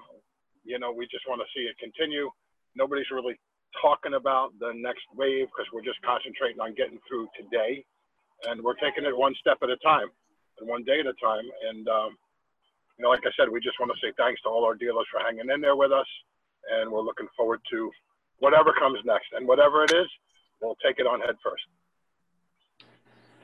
you 0.64 0.78
know, 0.78 0.92
we 0.92 1.08
just 1.08 1.28
want 1.28 1.42
to 1.42 1.48
see 1.58 1.66
it 1.66 1.76
continue. 1.80 2.30
Nobody's 2.76 3.10
really 3.10 3.40
talking 3.82 4.14
about 4.14 4.54
the 4.60 4.74
next 4.76 5.06
wave 5.16 5.48
because 5.48 5.66
we're 5.74 5.82
just 5.82 6.02
concentrating 6.06 6.62
on 6.62 6.76
getting 6.76 7.00
through 7.08 7.30
today, 7.34 7.84
and 8.46 8.62
we're 8.62 8.76
taking 8.76 9.06
it 9.06 9.18
one 9.18 9.34
step 9.42 9.58
at 9.64 9.70
a 9.72 9.78
time 9.78 10.12
and 10.60 10.68
one 10.68 10.84
day 10.84 11.00
at 11.00 11.08
a 11.08 11.14
time. 11.14 11.46
And 11.70 11.88
um, 11.88 12.18
you 12.98 13.04
know, 13.04 13.10
like 13.10 13.26
I 13.26 13.32
said, 13.38 13.50
we 13.50 13.60
just 13.60 13.80
want 13.80 13.92
to 13.92 14.00
say 14.06 14.14
thanks 14.18 14.42
to 14.44 14.50
all 14.50 14.64
our 14.66 14.76
dealers 14.76 15.06
for 15.12 15.20
hanging 15.20 15.50
in 15.54 15.62
there 15.62 15.76
with 15.76 15.92
us, 15.92 16.08
and 16.72 16.92
we're 16.92 17.02
looking 17.02 17.28
forward 17.36 17.62
to 17.72 17.92
whatever 18.40 18.74
comes 18.78 19.00
next. 19.06 19.28
And 19.36 19.48
whatever 19.48 19.84
it 19.84 19.92
is, 19.92 20.08
we'll 20.62 20.78
take 20.84 21.00
it 21.00 21.08
on 21.08 21.20
head 21.22 21.36
first. 21.44 21.64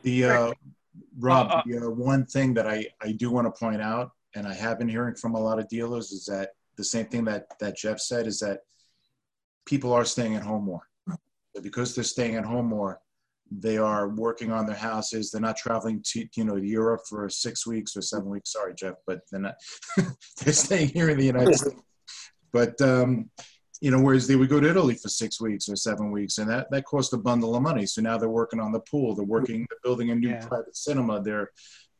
The 0.03 0.25
uh, 0.25 0.53
Rob, 1.19 1.47
Uh, 1.47 1.55
uh, 1.55 1.61
the 1.65 1.87
uh, 1.87 1.89
one 1.89 2.25
thing 2.25 2.53
that 2.55 2.67
I, 2.67 2.87
I 3.01 3.11
do 3.11 3.31
want 3.31 3.47
to 3.47 3.59
point 3.59 3.81
out, 3.81 4.11
and 4.35 4.47
I 4.47 4.53
have 4.53 4.79
been 4.79 4.89
hearing 4.89 5.15
from 5.15 5.35
a 5.35 5.39
lot 5.39 5.59
of 5.59 5.67
dealers, 5.67 6.11
is 6.11 6.25
that 6.25 6.51
the 6.77 6.83
same 6.83 7.05
thing 7.05 7.25
that, 7.25 7.47
that 7.59 7.77
Jeff 7.77 7.99
said 7.99 8.27
is 8.27 8.39
that 8.39 8.61
people 9.65 9.93
are 9.93 10.05
staying 10.05 10.35
at 10.35 10.43
home 10.43 10.63
more. 10.63 10.87
So 11.55 11.61
because 11.61 11.93
they're 11.93 12.03
staying 12.03 12.35
at 12.35 12.45
home 12.45 12.67
more, 12.67 12.99
they 13.51 13.77
are 13.77 14.07
working 14.07 14.51
on 14.51 14.65
their 14.65 14.75
houses. 14.75 15.29
They're 15.29 15.41
not 15.41 15.57
traveling 15.57 16.01
to 16.07 16.25
you 16.35 16.45
know 16.45 16.55
Europe 16.55 17.01
for 17.09 17.27
six 17.29 17.67
weeks 17.67 17.97
or 17.97 18.01
seven 18.01 18.29
weeks. 18.29 18.53
Sorry, 18.53 18.73
Jeff, 18.73 18.95
but 19.05 19.19
they're 19.29 19.41
not. 19.41 19.55
they're 20.43 20.53
staying 20.53 20.89
here 20.89 21.09
in 21.09 21.17
the 21.17 21.25
United 21.25 21.55
States. 21.55 21.81
But 22.53 22.79
um, 22.81 23.29
you 23.81 23.91
know, 23.91 23.99
whereas 23.99 24.27
they 24.27 24.35
would 24.35 24.49
go 24.49 24.59
to 24.59 24.69
Italy 24.69 24.95
for 24.95 25.09
six 25.09 25.41
weeks 25.41 25.67
or 25.67 25.75
seven 25.75 26.11
weeks, 26.11 26.37
and 26.37 26.49
that 26.49 26.71
that 26.71 26.85
cost 26.85 27.13
a 27.13 27.17
bundle 27.17 27.55
of 27.55 27.61
money. 27.61 27.85
So 27.85 28.01
now 28.01 28.17
they're 28.17 28.29
working 28.29 28.59
on 28.59 28.71
the 28.71 28.79
pool. 28.81 29.15
They're 29.15 29.25
working, 29.25 29.67
they're 29.69 29.79
building 29.83 30.11
a 30.11 30.15
new 30.15 30.29
Yeah. 30.29 30.47
private 30.47 30.75
cinema. 30.75 31.21
They're 31.21 31.51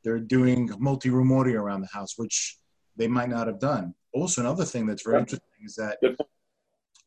they're 0.04 0.20
doing 0.20 0.70
multi-room 0.80 1.32
audio 1.32 1.62
around 1.62 1.82
the 1.82 1.88
house, 1.88 2.18
which 2.18 2.58
they 2.95 3.08
might 3.08 3.30
not 3.30 3.47
have 3.47 3.60
done. 3.60 3.93
Also, 4.14 4.41
another 4.41 4.66
thing 4.66 4.86
that's 4.86 5.04
very 5.04 5.20
interesting 5.20 5.66
is 5.66 5.76
that 5.76 5.97
Good 6.02 6.18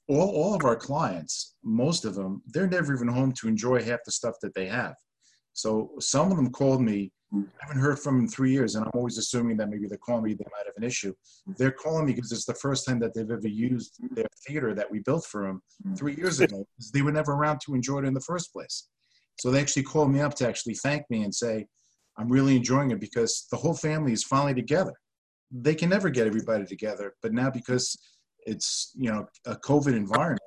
all, 0.08 0.30
all 0.30 0.54
of 0.54 0.64
our 0.64 0.76
clients, 0.76 1.56
most 1.62 2.04
of 2.04 2.14
them, 2.14 2.42
they're 2.46 2.66
never 2.66 2.94
even 2.94 3.08
home 3.08 3.32
to 3.32 3.48
enjoy 3.48 3.82
half 3.82 4.00
the 4.04 4.12
stuff 4.12 4.34
that 4.42 4.54
they 4.54 4.66
have. 4.66 4.94
So 5.52 5.92
some 6.00 6.30
of 6.30 6.36
them 6.36 6.50
called 6.50 6.82
me. 6.82 7.12
I 7.32 7.66
haven't 7.66 7.82
heard 7.82 7.98
from 7.98 8.16
them 8.16 8.24
in 8.24 8.28
three 8.28 8.52
years, 8.52 8.76
and 8.76 8.84
I'm 8.84 8.92
always 8.94 9.18
assuming 9.18 9.56
that 9.56 9.68
maybe 9.68 9.86
they're 9.88 9.98
calling 9.98 10.22
me. 10.22 10.34
They 10.34 10.44
might 10.52 10.66
have 10.66 10.74
an 10.76 10.84
issue. 10.84 11.12
They're 11.58 11.72
calling 11.72 12.06
me 12.06 12.12
because 12.12 12.30
it's 12.30 12.44
the 12.44 12.54
first 12.54 12.86
time 12.86 13.00
that 13.00 13.12
they've 13.12 13.28
ever 13.28 13.48
used 13.48 13.98
their 14.12 14.28
theater 14.46 14.72
that 14.74 14.88
we 14.88 15.00
built 15.00 15.24
for 15.24 15.46
them 15.46 15.60
three 15.96 16.14
years 16.14 16.38
ago. 16.40 16.64
They 16.92 17.02
were 17.02 17.10
never 17.10 17.32
around 17.32 17.60
to 17.66 17.74
enjoy 17.74 18.00
it 18.00 18.04
in 18.04 18.14
the 18.14 18.20
first 18.20 18.52
place. 18.52 18.88
So 19.40 19.50
they 19.50 19.60
actually 19.60 19.82
called 19.82 20.12
me 20.12 20.20
up 20.20 20.34
to 20.36 20.48
actually 20.48 20.74
thank 20.74 21.10
me 21.10 21.24
and 21.24 21.34
say, 21.34 21.66
"I'm 22.16 22.28
really 22.28 22.54
enjoying 22.54 22.92
it 22.92 23.00
because 23.00 23.48
the 23.50 23.56
whole 23.56 23.74
family 23.74 24.12
is 24.12 24.22
finally 24.22 24.54
together." 24.54 24.94
They 25.50 25.74
can 25.74 25.88
never 25.88 26.10
get 26.10 26.28
everybody 26.28 26.66
together, 26.66 27.14
but 27.20 27.32
now 27.32 27.50
because 27.50 27.96
it's 28.46 28.92
you 28.94 29.10
know 29.10 29.26
a 29.46 29.56
COVID 29.56 29.94
environment, 29.94 30.40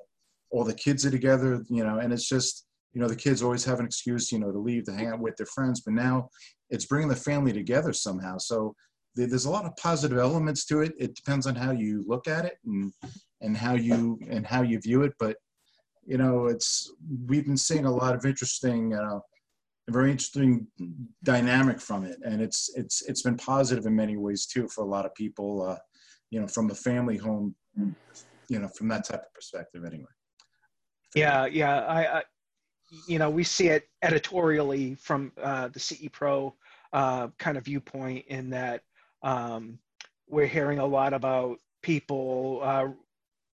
all 0.52 0.64
the 0.64 0.74
kids 0.74 1.06
are 1.06 1.12
together, 1.12 1.64
you 1.70 1.84
know, 1.84 2.00
and 2.00 2.14
it's 2.14 2.28
just 2.28 2.66
you 2.94 3.02
know 3.02 3.08
the 3.08 3.16
kids 3.16 3.42
always 3.42 3.66
have 3.66 3.80
an 3.80 3.86
excuse, 3.86 4.32
you 4.32 4.40
know, 4.40 4.52
to 4.52 4.60
leave 4.60 4.86
to 4.86 4.94
hang 4.94 5.08
out 5.08 5.20
with 5.20 5.36
their 5.38 5.48
friends, 5.48 5.82
but 5.82 5.94
now 5.94 6.30
it's 6.70 6.86
bringing 6.86 7.10
the 7.10 7.16
family 7.16 7.54
together 7.54 7.94
somehow. 7.94 8.38
So 8.38 8.76
there's 9.16 9.46
a 9.46 9.50
lot 9.50 9.66
of 9.66 9.76
positive 9.78 10.20
elements 10.20 10.66
to 10.66 10.82
it. 10.82 10.94
It 11.00 11.16
depends 11.16 11.48
on 11.48 11.56
how 11.56 11.72
you 11.72 12.04
look 12.08 12.28
at 12.28 12.46
it 12.46 12.58
and 12.66 12.94
and 13.42 13.58
how 13.58 13.74
you 13.74 14.20
and 14.30 14.46
how 14.46 14.62
you 14.62 14.80
view 14.80 15.04
it, 15.04 15.14
but 15.20 15.38
you 16.08 16.18
know, 16.18 16.46
it's 16.48 16.92
we've 17.28 17.46
been 17.46 17.58
seeing 17.58 17.86
a 17.86 17.92
lot 17.92 18.16
of 18.16 18.26
interesting. 18.26 18.94
Uh, 18.94 19.20
a 19.90 19.94
very 19.94 20.12
interesting 20.12 20.68
dynamic 21.24 21.80
from 21.80 22.04
it, 22.04 22.18
and 22.26 22.42
it's 22.42 22.70
it's 22.76 23.04
it's 23.04 23.22
been 23.22 23.38
positive 23.38 23.86
in 23.86 23.96
many 23.96 24.18
ways 24.18 24.46
too 24.46 24.68
for 24.68 24.84
a 24.84 24.88
lot 24.88 25.06
of 25.06 25.16
people. 25.16 25.62
Uh, 25.62 25.78
you 26.30 26.42
know, 26.42 26.48
from 26.48 26.68
the 26.68 26.76
family 26.76 27.16
home, 27.16 27.56
you 28.50 28.60
know, 28.60 28.68
from 28.68 28.88
that 28.90 29.06
type 29.06 29.22
of 29.22 29.34
perspective, 29.34 29.84
anyway. 29.86 30.06
Yeah, 31.16 31.46
yeah. 31.46 31.80
I, 31.82 32.18
I 32.20 32.24
you 33.08 33.20
know, 33.20 33.30
we 33.30 33.44
see 33.44 33.68
it 33.68 33.88
editorially 34.02 34.96
from 34.96 35.32
uh, 35.42 35.68
the 35.70 35.80
CE 35.80 36.08
Pro 36.12 36.56
uh, 36.94 37.28
kind 37.38 37.58
of 37.58 37.66
viewpoint 37.66 38.26
in 38.28 38.50
that 38.52 38.84
um, 39.24 39.80
we're 40.28 40.48
hearing 40.48 40.80
a 40.80 40.86
lot 40.86 41.14
about 41.14 41.58
people 41.82 42.60
uh, 42.64 42.88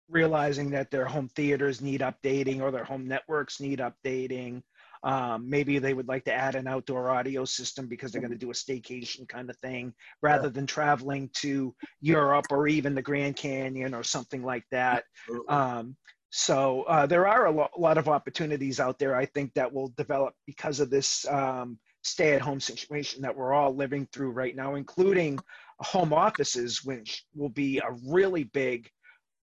realizing 0.10 0.70
that 0.72 0.92
their 0.92 1.06
home 1.06 1.30
theaters 1.36 1.82
need 1.82 2.02
updating 2.02 2.62
or 2.62 2.72
their 2.72 2.84
home 2.84 3.08
networks 3.08 3.60
need 3.60 3.80
updating. 3.80 4.64
Um, 5.04 5.50
maybe 5.50 5.80
they 5.80 5.94
would 5.94 6.08
like 6.08 6.26
to 6.26 6.34
add 6.34 6.56
an 6.56 6.68
outdoor 6.68 7.10
audio 7.10 7.46
system 7.46 7.88
because 7.88 8.12
they're 8.12 8.22
going 8.22 8.32
to 8.32 8.38
do 8.38 8.52
a 8.52 8.54
staycation 8.54 9.28
kind 9.28 9.50
of 9.50 9.58
thing 9.58 9.94
rather 10.22 10.50
than 10.50 10.66
traveling 10.66 11.30
to 11.36 11.74
Europe 12.02 12.48
or 12.50 12.68
even 12.68 12.96
the 12.96 13.02
Grand 13.02 13.38
Canyon 13.38 13.94
or 13.94 14.04
something 14.04 14.44
like 14.44 14.66
that. 14.72 15.06
Um, 15.48 15.96
so 16.32 16.84
uh, 16.84 17.06
there 17.06 17.28
are 17.28 17.48
a, 17.48 17.52
lo- 17.52 17.70
lot 17.78 17.98
of 17.98 18.08
opportunities 18.08 18.80
out 18.80 19.00
there, 19.00 19.16
I 19.16 19.26
think, 19.26 19.54
that 19.54 19.74
will 19.74 19.94
develop 19.98 20.34
because 20.46 20.80
of 20.80 20.90
this 20.90 21.26
um, 21.28 21.80
stay-at-home 22.04 22.60
situation 22.60 23.22
that 23.22 23.36
we're 23.36 23.54
all 23.54 23.74
living 23.74 24.08
through 24.12 24.32
right 24.32 24.56
now, 24.56 24.76
including 24.76 25.40
home 25.80 26.14
offices, 26.14 26.84
which 26.84 27.24
will 27.36 27.50
be 27.50 27.80
a 27.80 27.96
really 28.06 28.44
big 28.44 28.90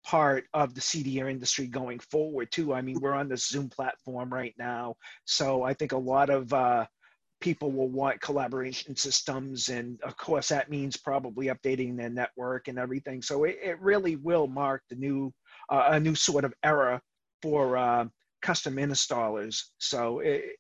part 0.04 0.46
of 0.54 0.74
the 0.76 0.82
CEDIA 0.82 1.30
industry 1.30 1.68
going 1.68 2.00
forward 2.00 2.52
too. 2.52 2.74
I 2.74 2.82
mean, 2.82 3.00
we're 3.00 3.14
on 3.14 3.30
the 3.30 3.38
Zoom 3.38 3.70
platform 3.70 4.34
right 4.34 4.54
now, 4.58 4.96
so 5.26 5.64
I 5.64 5.74
think 5.74 5.92
a 5.92 5.98
lot 5.98 6.30
of 6.30 6.52
uh, 6.54 6.86
people 7.42 7.72
will 7.72 7.90
want 7.90 8.22
collaboration 8.22 8.96
systems, 8.96 9.70
and 9.70 10.02
of 10.02 10.16
course 10.18 10.48
that 10.50 10.70
means 10.70 10.96
probably 10.96 11.48
updating 11.48 11.98
their 11.98 12.10
network 12.10 12.68
and 12.68 12.80
everything. 12.80 13.22
So 13.22 13.44
it, 13.44 13.58
it 13.62 13.82
really 13.82 14.16
will 14.16 14.48
mark 14.48 14.82
the 14.90 14.96
new 14.96 15.34
uh, 15.70 15.90
a 15.92 16.00
new 16.00 16.16
sort 16.16 16.46
of 16.46 16.54
era 16.64 17.02
for 17.42 17.78
uh, 17.78 18.06
custom 18.42 18.76
installers. 18.76 19.64
So 19.78 20.20
it, 20.20 20.58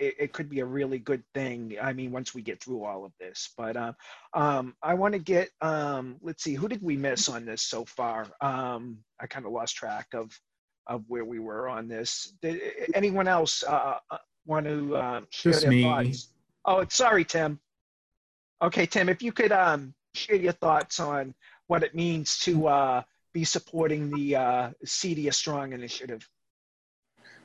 it, 0.00 0.14
it 0.18 0.32
could 0.32 0.48
be 0.48 0.60
a 0.60 0.64
really 0.64 0.98
good 0.98 1.22
thing. 1.34 1.76
I 1.80 1.92
mean, 1.92 2.10
once 2.10 2.34
we 2.34 2.42
get 2.42 2.62
through 2.62 2.84
all 2.84 3.04
of 3.04 3.12
this, 3.20 3.50
but 3.56 3.76
uh, 3.76 3.92
um, 4.34 4.74
I 4.82 4.94
want 4.94 5.12
to 5.12 5.20
get, 5.20 5.50
um, 5.60 6.16
let's 6.22 6.42
see, 6.42 6.54
who 6.54 6.68
did 6.68 6.82
we 6.82 6.96
miss 6.96 7.28
on 7.28 7.44
this 7.44 7.62
so 7.62 7.84
far? 7.84 8.26
Um, 8.40 8.98
I 9.20 9.26
kind 9.26 9.46
of 9.46 9.52
lost 9.52 9.76
track 9.76 10.08
of, 10.14 10.36
of 10.86 11.04
where 11.06 11.24
we 11.24 11.38
were 11.38 11.68
on 11.68 11.86
this. 11.86 12.34
Did 12.42 12.60
anyone 12.94 13.28
else 13.28 13.62
uh, 13.62 13.98
uh, 14.10 14.18
want 14.46 14.66
to 14.66 14.96
uh, 14.96 15.20
share 15.30 15.52
Just 15.52 15.62
their 15.62 15.70
me. 15.70 15.82
thoughts? 15.82 16.28
Oh, 16.64 16.84
sorry, 16.88 17.24
Tim. 17.24 17.60
Okay, 18.62 18.86
Tim, 18.86 19.08
if 19.08 19.22
you 19.22 19.32
could 19.32 19.52
um, 19.52 19.94
share 20.14 20.36
your 20.36 20.52
thoughts 20.52 20.98
on 20.98 21.34
what 21.68 21.82
it 21.82 21.94
means 21.94 22.38
to 22.40 22.66
uh, 22.66 23.02
be 23.32 23.44
supporting 23.44 24.10
the 24.10 24.36
uh, 24.36 24.70
CEDIA 24.84 25.32
Strong 25.32 25.72
initiative. 25.72 26.28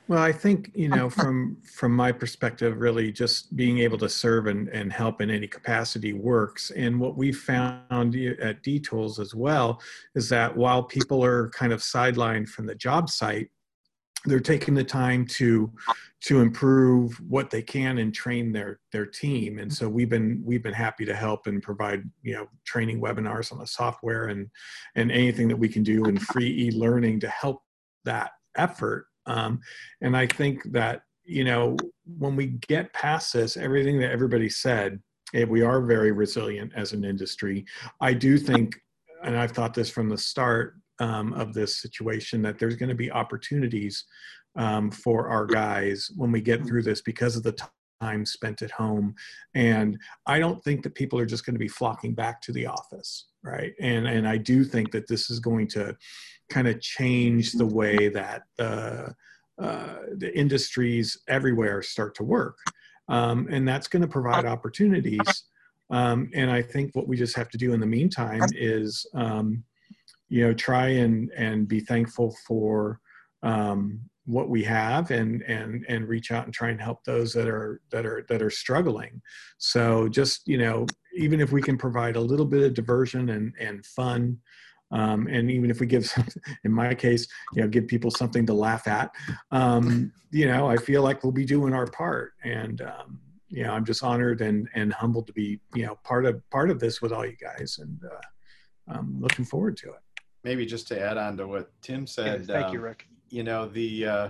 Well, 0.08 0.22
I 0.22 0.30
think, 0.30 0.70
you 0.74 0.88
oh. 0.92 0.96
know, 0.96 1.10
from 1.10 1.56
from 1.62 1.92
my 1.92 2.12
perspective, 2.12 2.78
really 2.78 3.10
just 3.10 3.56
being 3.56 3.78
able 3.78 3.98
to 3.98 4.08
serve 4.08 4.46
and, 4.46 4.68
and 4.68 4.92
help 4.92 5.20
in 5.20 5.30
any 5.30 5.48
capacity 5.48 6.12
works. 6.12 6.70
And 6.70 7.00
what 7.00 7.16
we 7.16 7.32
found 7.32 8.14
at 8.14 8.62
D-Tools 8.62 9.18
as 9.18 9.34
well 9.34 9.80
is 10.14 10.28
that 10.28 10.56
while 10.56 10.82
people 10.82 11.24
are 11.24 11.50
kind 11.50 11.72
of 11.72 11.80
sidelined 11.80 12.48
from 12.48 12.66
the 12.66 12.74
job 12.74 13.10
site, 13.10 13.48
they're 14.26 14.40
taking 14.40 14.74
the 14.74 14.84
time 14.84 15.26
to 15.26 15.72
to 16.22 16.40
improve 16.40 17.20
what 17.28 17.50
they 17.50 17.62
can 17.62 17.98
and 17.98 18.14
train 18.14 18.52
their 18.52 18.80
their 18.92 19.06
team. 19.06 19.58
And 19.58 19.72
so 19.72 19.88
we've 19.88 20.08
been 20.08 20.40
we've 20.44 20.62
been 20.62 20.74
happy 20.74 21.04
to 21.04 21.14
help 21.14 21.46
and 21.48 21.62
provide 21.62 22.02
you 22.22 22.34
know 22.34 22.46
training 22.64 23.00
webinars 23.00 23.52
on 23.52 23.58
the 23.58 23.66
software 23.66 24.26
and 24.28 24.48
and 24.94 25.10
anything 25.10 25.48
that 25.48 25.56
we 25.56 25.68
can 25.68 25.82
do 25.82 26.04
in 26.04 26.16
free 26.18 26.68
e-learning 26.68 27.20
to 27.20 27.28
help 27.28 27.62
that 28.04 28.30
effort 28.56 29.06
um, 29.26 29.60
and 30.00 30.16
i 30.16 30.26
think 30.26 30.62
that 30.72 31.02
you 31.26 31.44
know 31.44 31.76
when 32.18 32.36
we 32.36 32.46
get 32.68 32.92
past 32.92 33.32
this 33.32 33.56
everything 33.56 33.98
that 33.98 34.12
everybody 34.12 34.48
said 34.48 35.00
eh, 35.34 35.44
we 35.44 35.62
are 35.62 35.82
very 35.82 36.12
resilient 36.12 36.72
as 36.76 36.92
an 36.92 37.04
industry. 37.04 37.64
I 38.00 38.14
do 38.14 38.38
think 38.38 38.80
and 39.24 39.36
i've 39.36 39.52
thought 39.52 39.74
this 39.74 39.90
from 39.90 40.08
the 40.08 40.18
start 40.18 40.76
um, 40.98 41.32
of 41.34 41.52
this 41.52 41.76
situation 41.76 42.40
that 42.42 42.58
there's 42.58 42.76
going 42.76 42.88
to 42.88 42.94
be 42.94 43.10
opportunities 43.10 44.04
um, 44.56 44.90
for 44.90 45.28
our 45.28 45.44
guys 45.44 46.10
when 46.16 46.32
we 46.32 46.40
get 46.40 46.64
through 46.66 46.82
this 46.82 47.02
because 47.02 47.36
of 47.36 47.42
the 47.42 47.52
time 48.00 48.24
spent 48.24 48.62
at 48.62 48.70
home. 48.70 49.14
And 49.54 49.98
i 50.26 50.38
don't 50.38 50.62
think 50.62 50.82
that 50.82 50.94
people 50.94 51.18
are 51.18 51.26
just 51.26 51.44
going 51.44 51.54
to 51.54 51.60
be 51.60 51.68
flocking 51.68 52.14
back 52.14 52.40
to 52.42 52.52
the 52.52 52.66
office 52.66 53.26
right? 53.46 53.74
And 53.80 54.06
and 54.06 54.28
i 54.28 54.36
do 54.36 54.64
think 54.64 54.90
that 54.92 55.08
this 55.08 55.30
is 55.30 55.38
going 55.38 55.68
to 55.68 55.96
kind 56.48 56.68
of 56.68 56.80
change 56.80 57.52
the 57.52 57.66
way 57.66 58.08
that 58.08 58.42
uh, 58.58 59.08
uh, 59.58 59.96
the 60.16 60.36
industries 60.36 61.18
everywhere 61.28 61.82
start 61.82 62.14
to 62.16 62.24
work. 62.24 62.58
Um, 63.08 63.48
and 63.50 63.66
that's 63.66 63.88
going 63.88 64.02
to 64.02 64.08
provide 64.08 64.44
opportunities. 64.44 65.44
Um, 65.90 66.30
and 66.34 66.50
i 66.50 66.60
think 66.60 66.96
what 66.96 67.06
we 67.06 67.16
just 67.16 67.36
have 67.36 67.48
to 67.50 67.58
do 67.58 67.72
in 67.72 67.78
the 67.78 67.86
meantime 67.86 68.42
is 68.56 69.06
um, 69.14 69.62
you 70.28 70.44
know 70.44 70.52
try 70.52 70.88
and 70.88 71.30
and 71.36 71.68
be 71.68 71.80
thankful 71.80 72.34
for 72.46 73.00
um, 73.42 74.00
what 74.26 74.48
we 74.48 74.64
have 74.64 75.10
and 75.12 75.42
and 75.42 75.84
and 75.88 76.08
reach 76.08 76.32
out 76.32 76.44
and 76.44 76.52
try 76.52 76.70
and 76.70 76.80
help 76.80 77.04
those 77.04 77.32
that 77.32 77.48
are 77.48 77.80
that 77.90 78.04
are 78.04 78.26
that 78.28 78.42
are 78.42 78.50
struggling. 78.50 79.22
So 79.58 80.08
just 80.08 80.46
you 80.48 80.58
know 80.58 80.86
even 81.14 81.40
if 81.40 81.52
we 81.52 81.62
can 81.62 81.78
provide 81.78 82.16
a 82.16 82.20
little 82.20 82.46
bit 82.46 82.64
of 82.64 82.74
diversion 82.74 83.30
and 83.30 83.54
and 83.58 83.86
fun 83.86 84.38
um, 84.92 85.26
and 85.26 85.50
even 85.50 85.70
if 85.70 85.80
we 85.80 85.86
give 85.86 86.12
in 86.64 86.72
my 86.72 86.94
case 86.94 87.26
you 87.54 87.62
know 87.62 87.68
give 87.68 87.86
people 87.86 88.10
something 88.10 88.46
to 88.46 88.54
laugh 88.54 88.86
at 88.86 89.10
um, 89.50 90.12
you 90.30 90.46
know 90.46 90.66
i 90.66 90.76
feel 90.76 91.02
like 91.02 91.22
we'll 91.22 91.32
be 91.32 91.44
doing 91.44 91.72
our 91.72 91.86
part 91.86 92.32
and 92.44 92.82
um, 92.82 93.20
you 93.48 93.62
know 93.62 93.72
i'm 93.72 93.84
just 93.84 94.02
honored 94.02 94.40
and 94.40 94.68
and 94.74 94.92
humbled 94.92 95.26
to 95.26 95.32
be 95.32 95.60
you 95.74 95.84
know 95.84 95.96
part 96.04 96.24
of 96.24 96.40
part 96.50 96.70
of 96.70 96.80
this 96.80 97.00
with 97.00 97.12
all 97.12 97.24
you 97.24 97.36
guys 97.36 97.78
and 97.80 98.00
uh, 98.04 98.94
i'm 98.96 99.20
looking 99.20 99.44
forward 99.44 99.76
to 99.76 99.88
it 99.88 100.00
maybe 100.46 100.64
just 100.64 100.86
to 100.86 101.00
add 101.00 101.18
on 101.18 101.36
to 101.36 101.46
what 101.48 101.70
Tim 101.82 102.06
said. 102.06 102.42
Yeah, 102.42 102.54
thank 102.54 102.66
um, 102.68 102.74
you, 102.74 102.80
Rick. 102.80 103.08
You 103.28 103.42
know 103.42 103.66
the 103.66 104.06
uh, 104.06 104.28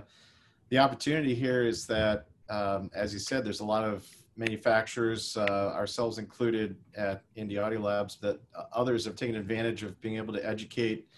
the 0.70 0.78
opportunity 0.78 1.34
here 1.34 1.64
is 1.64 1.86
that, 1.86 2.26
um, 2.48 2.90
as 2.94 3.12
you 3.12 3.20
said, 3.20 3.44
there's 3.44 3.60
a 3.60 3.64
lot 3.64 3.84
of 3.84 4.08
manufacturers, 4.36 5.36
uh, 5.36 5.72
ourselves 5.74 6.18
included, 6.18 6.76
at 6.96 7.22
Indy 7.34 7.58
Audio 7.58 7.80
Labs, 7.80 8.16
that 8.16 8.40
others 8.72 9.04
have 9.04 9.16
taken 9.16 9.36
advantage 9.36 9.82
of 9.82 10.00
being 10.00 10.16
able 10.16 10.34
to 10.34 10.46
educate 10.46 11.08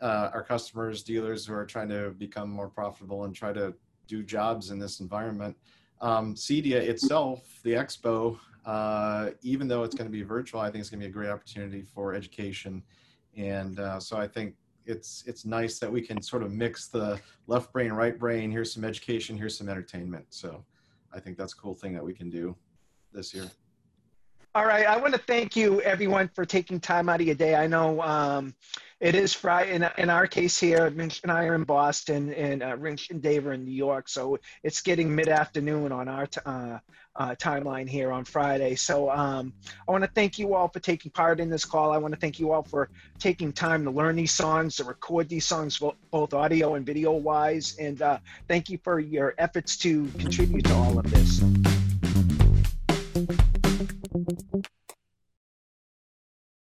uh, 0.00 0.30
our 0.32 0.42
customers, 0.42 1.02
dealers 1.02 1.46
who 1.46 1.54
are 1.54 1.66
trying 1.66 1.88
to 1.88 2.10
become 2.10 2.50
more 2.50 2.68
profitable 2.68 3.24
and 3.24 3.34
try 3.34 3.52
to 3.52 3.74
do 4.06 4.22
jobs 4.22 4.70
in 4.70 4.78
this 4.78 5.00
environment. 5.00 5.56
Um, 6.00 6.34
CEDIA 6.34 6.80
itself, 6.80 7.60
the 7.62 7.72
expo, 7.72 8.38
uh, 8.64 9.30
even 9.42 9.68
though 9.68 9.82
it's 9.82 9.94
going 9.94 10.06
to 10.10 10.12
be 10.12 10.22
virtual, 10.22 10.60
I 10.60 10.70
think 10.70 10.80
it's 10.80 10.90
going 10.90 11.00
to 11.00 11.06
be 11.06 11.10
a 11.10 11.12
great 11.12 11.30
opportunity 11.30 11.82
for 11.82 12.14
education 12.14 12.82
and 13.36 13.78
uh, 13.78 14.00
so 14.00 14.16
I 14.16 14.26
think 14.26 14.54
it's 14.86 15.22
it's 15.26 15.44
nice 15.44 15.78
that 15.78 15.90
we 15.90 16.02
can 16.02 16.20
sort 16.22 16.42
of 16.42 16.52
mix 16.52 16.88
the 16.88 17.20
left 17.46 17.72
brain, 17.72 17.92
right 17.92 18.18
brain. 18.18 18.50
Here's 18.50 18.72
some 18.72 18.84
education, 18.84 19.36
here's 19.36 19.56
some 19.56 19.68
entertainment. 19.68 20.26
So 20.30 20.64
I 21.12 21.20
think 21.20 21.36
that's 21.36 21.52
a 21.52 21.56
cool 21.56 21.74
thing 21.74 21.94
that 21.94 22.04
we 22.04 22.14
can 22.14 22.30
do 22.30 22.56
this 23.12 23.34
year. 23.34 23.50
All 24.52 24.66
right, 24.66 24.84
I 24.84 24.96
want 24.96 25.14
to 25.14 25.20
thank 25.20 25.54
you 25.54 25.80
everyone 25.82 26.28
for 26.34 26.44
taking 26.44 26.80
time 26.80 27.08
out 27.08 27.20
of 27.20 27.26
your 27.26 27.36
day. 27.36 27.54
I 27.54 27.68
know 27.68 28.02
um, 28.02 28.52
it 28.98 29.14
is 29.14 29.32
Friday. 29.32 29.74
In, 29.76 29.88
in 29.96 30.10
our 30.10 30.26
case 30.26 30.58
here, 30.58 30.90
Rich 30.90 31.20
and 31.22 31.30
I 31.30 31.44
are 31.44 31.54
in 31.54 31.62
Boston, 31.62 32.34
and 32.34 32.60
uh, 32.60 32.76
Rich 32.76 33.10
and 33.10 33.22
Dave 33.22 33.46
are 33.46 33.52
in 33.52 33.64
New 33.64 33.70
York. 33.70 34.08
So 34.08 34.40
it's 34.64 34.80
getting 34.80 35.14
mid-afternoon 35.14 35.92
on 35.92 36.08
our 36.08 36.28
uh, 36.44 36.78
uh, 37.14 37.36
timeline 37.36 37.88
here 37.88 38.10
on 38.10 38.24
Friday. 38.24 38.74
So 38.74 39.08
um, 39.08 39.52
I 39.88 39.92
want 39.92 40.02
to 40.02 40.10
thank 40.16 40.36
you 40.36 40.56
all 40.56 40.66
for 40.66 40.80
taking 40.80 41.12
part 41.12 41.38
in 41.38 41.48
this 41.48 41.64
call. 41.64 41.92
I 41.92 41.98
want 41.98 42.12
to 42.14 42.18
thank 42.18 42.40
you 42.40 42.50
all 42.50 42.64
for 42.64 42.90
taking 43.20 43.52
time 43.52 43.84
to 43.84 43.92
learn 43.92 44.16
these 44.16 44.32
songs, 44.32 44.74
to 44.76 44.84
record 44.84 45.28
these 45.28 45.46
songs, 45.46 45.80
both 46.10 46.34
audio 46.34 46.74
and 46.74 46.84
video 46.84 47.12
wise. 47.12 47.76
And 47.78 48.02
uh, 48.02 48.18
thank 48.48 48.68
you 48.68 48.78
for 48.82 48.98
your 48.98 49.32
efforts 49.38 49.76
to 49.76 50.08
contribute 50.18 50.64
to 50.64 50.74
all 50.74 50.98
of 50.98 51.08
this. 51.08 51.40
Thank 54.12 54.28
you. 54.52 54.79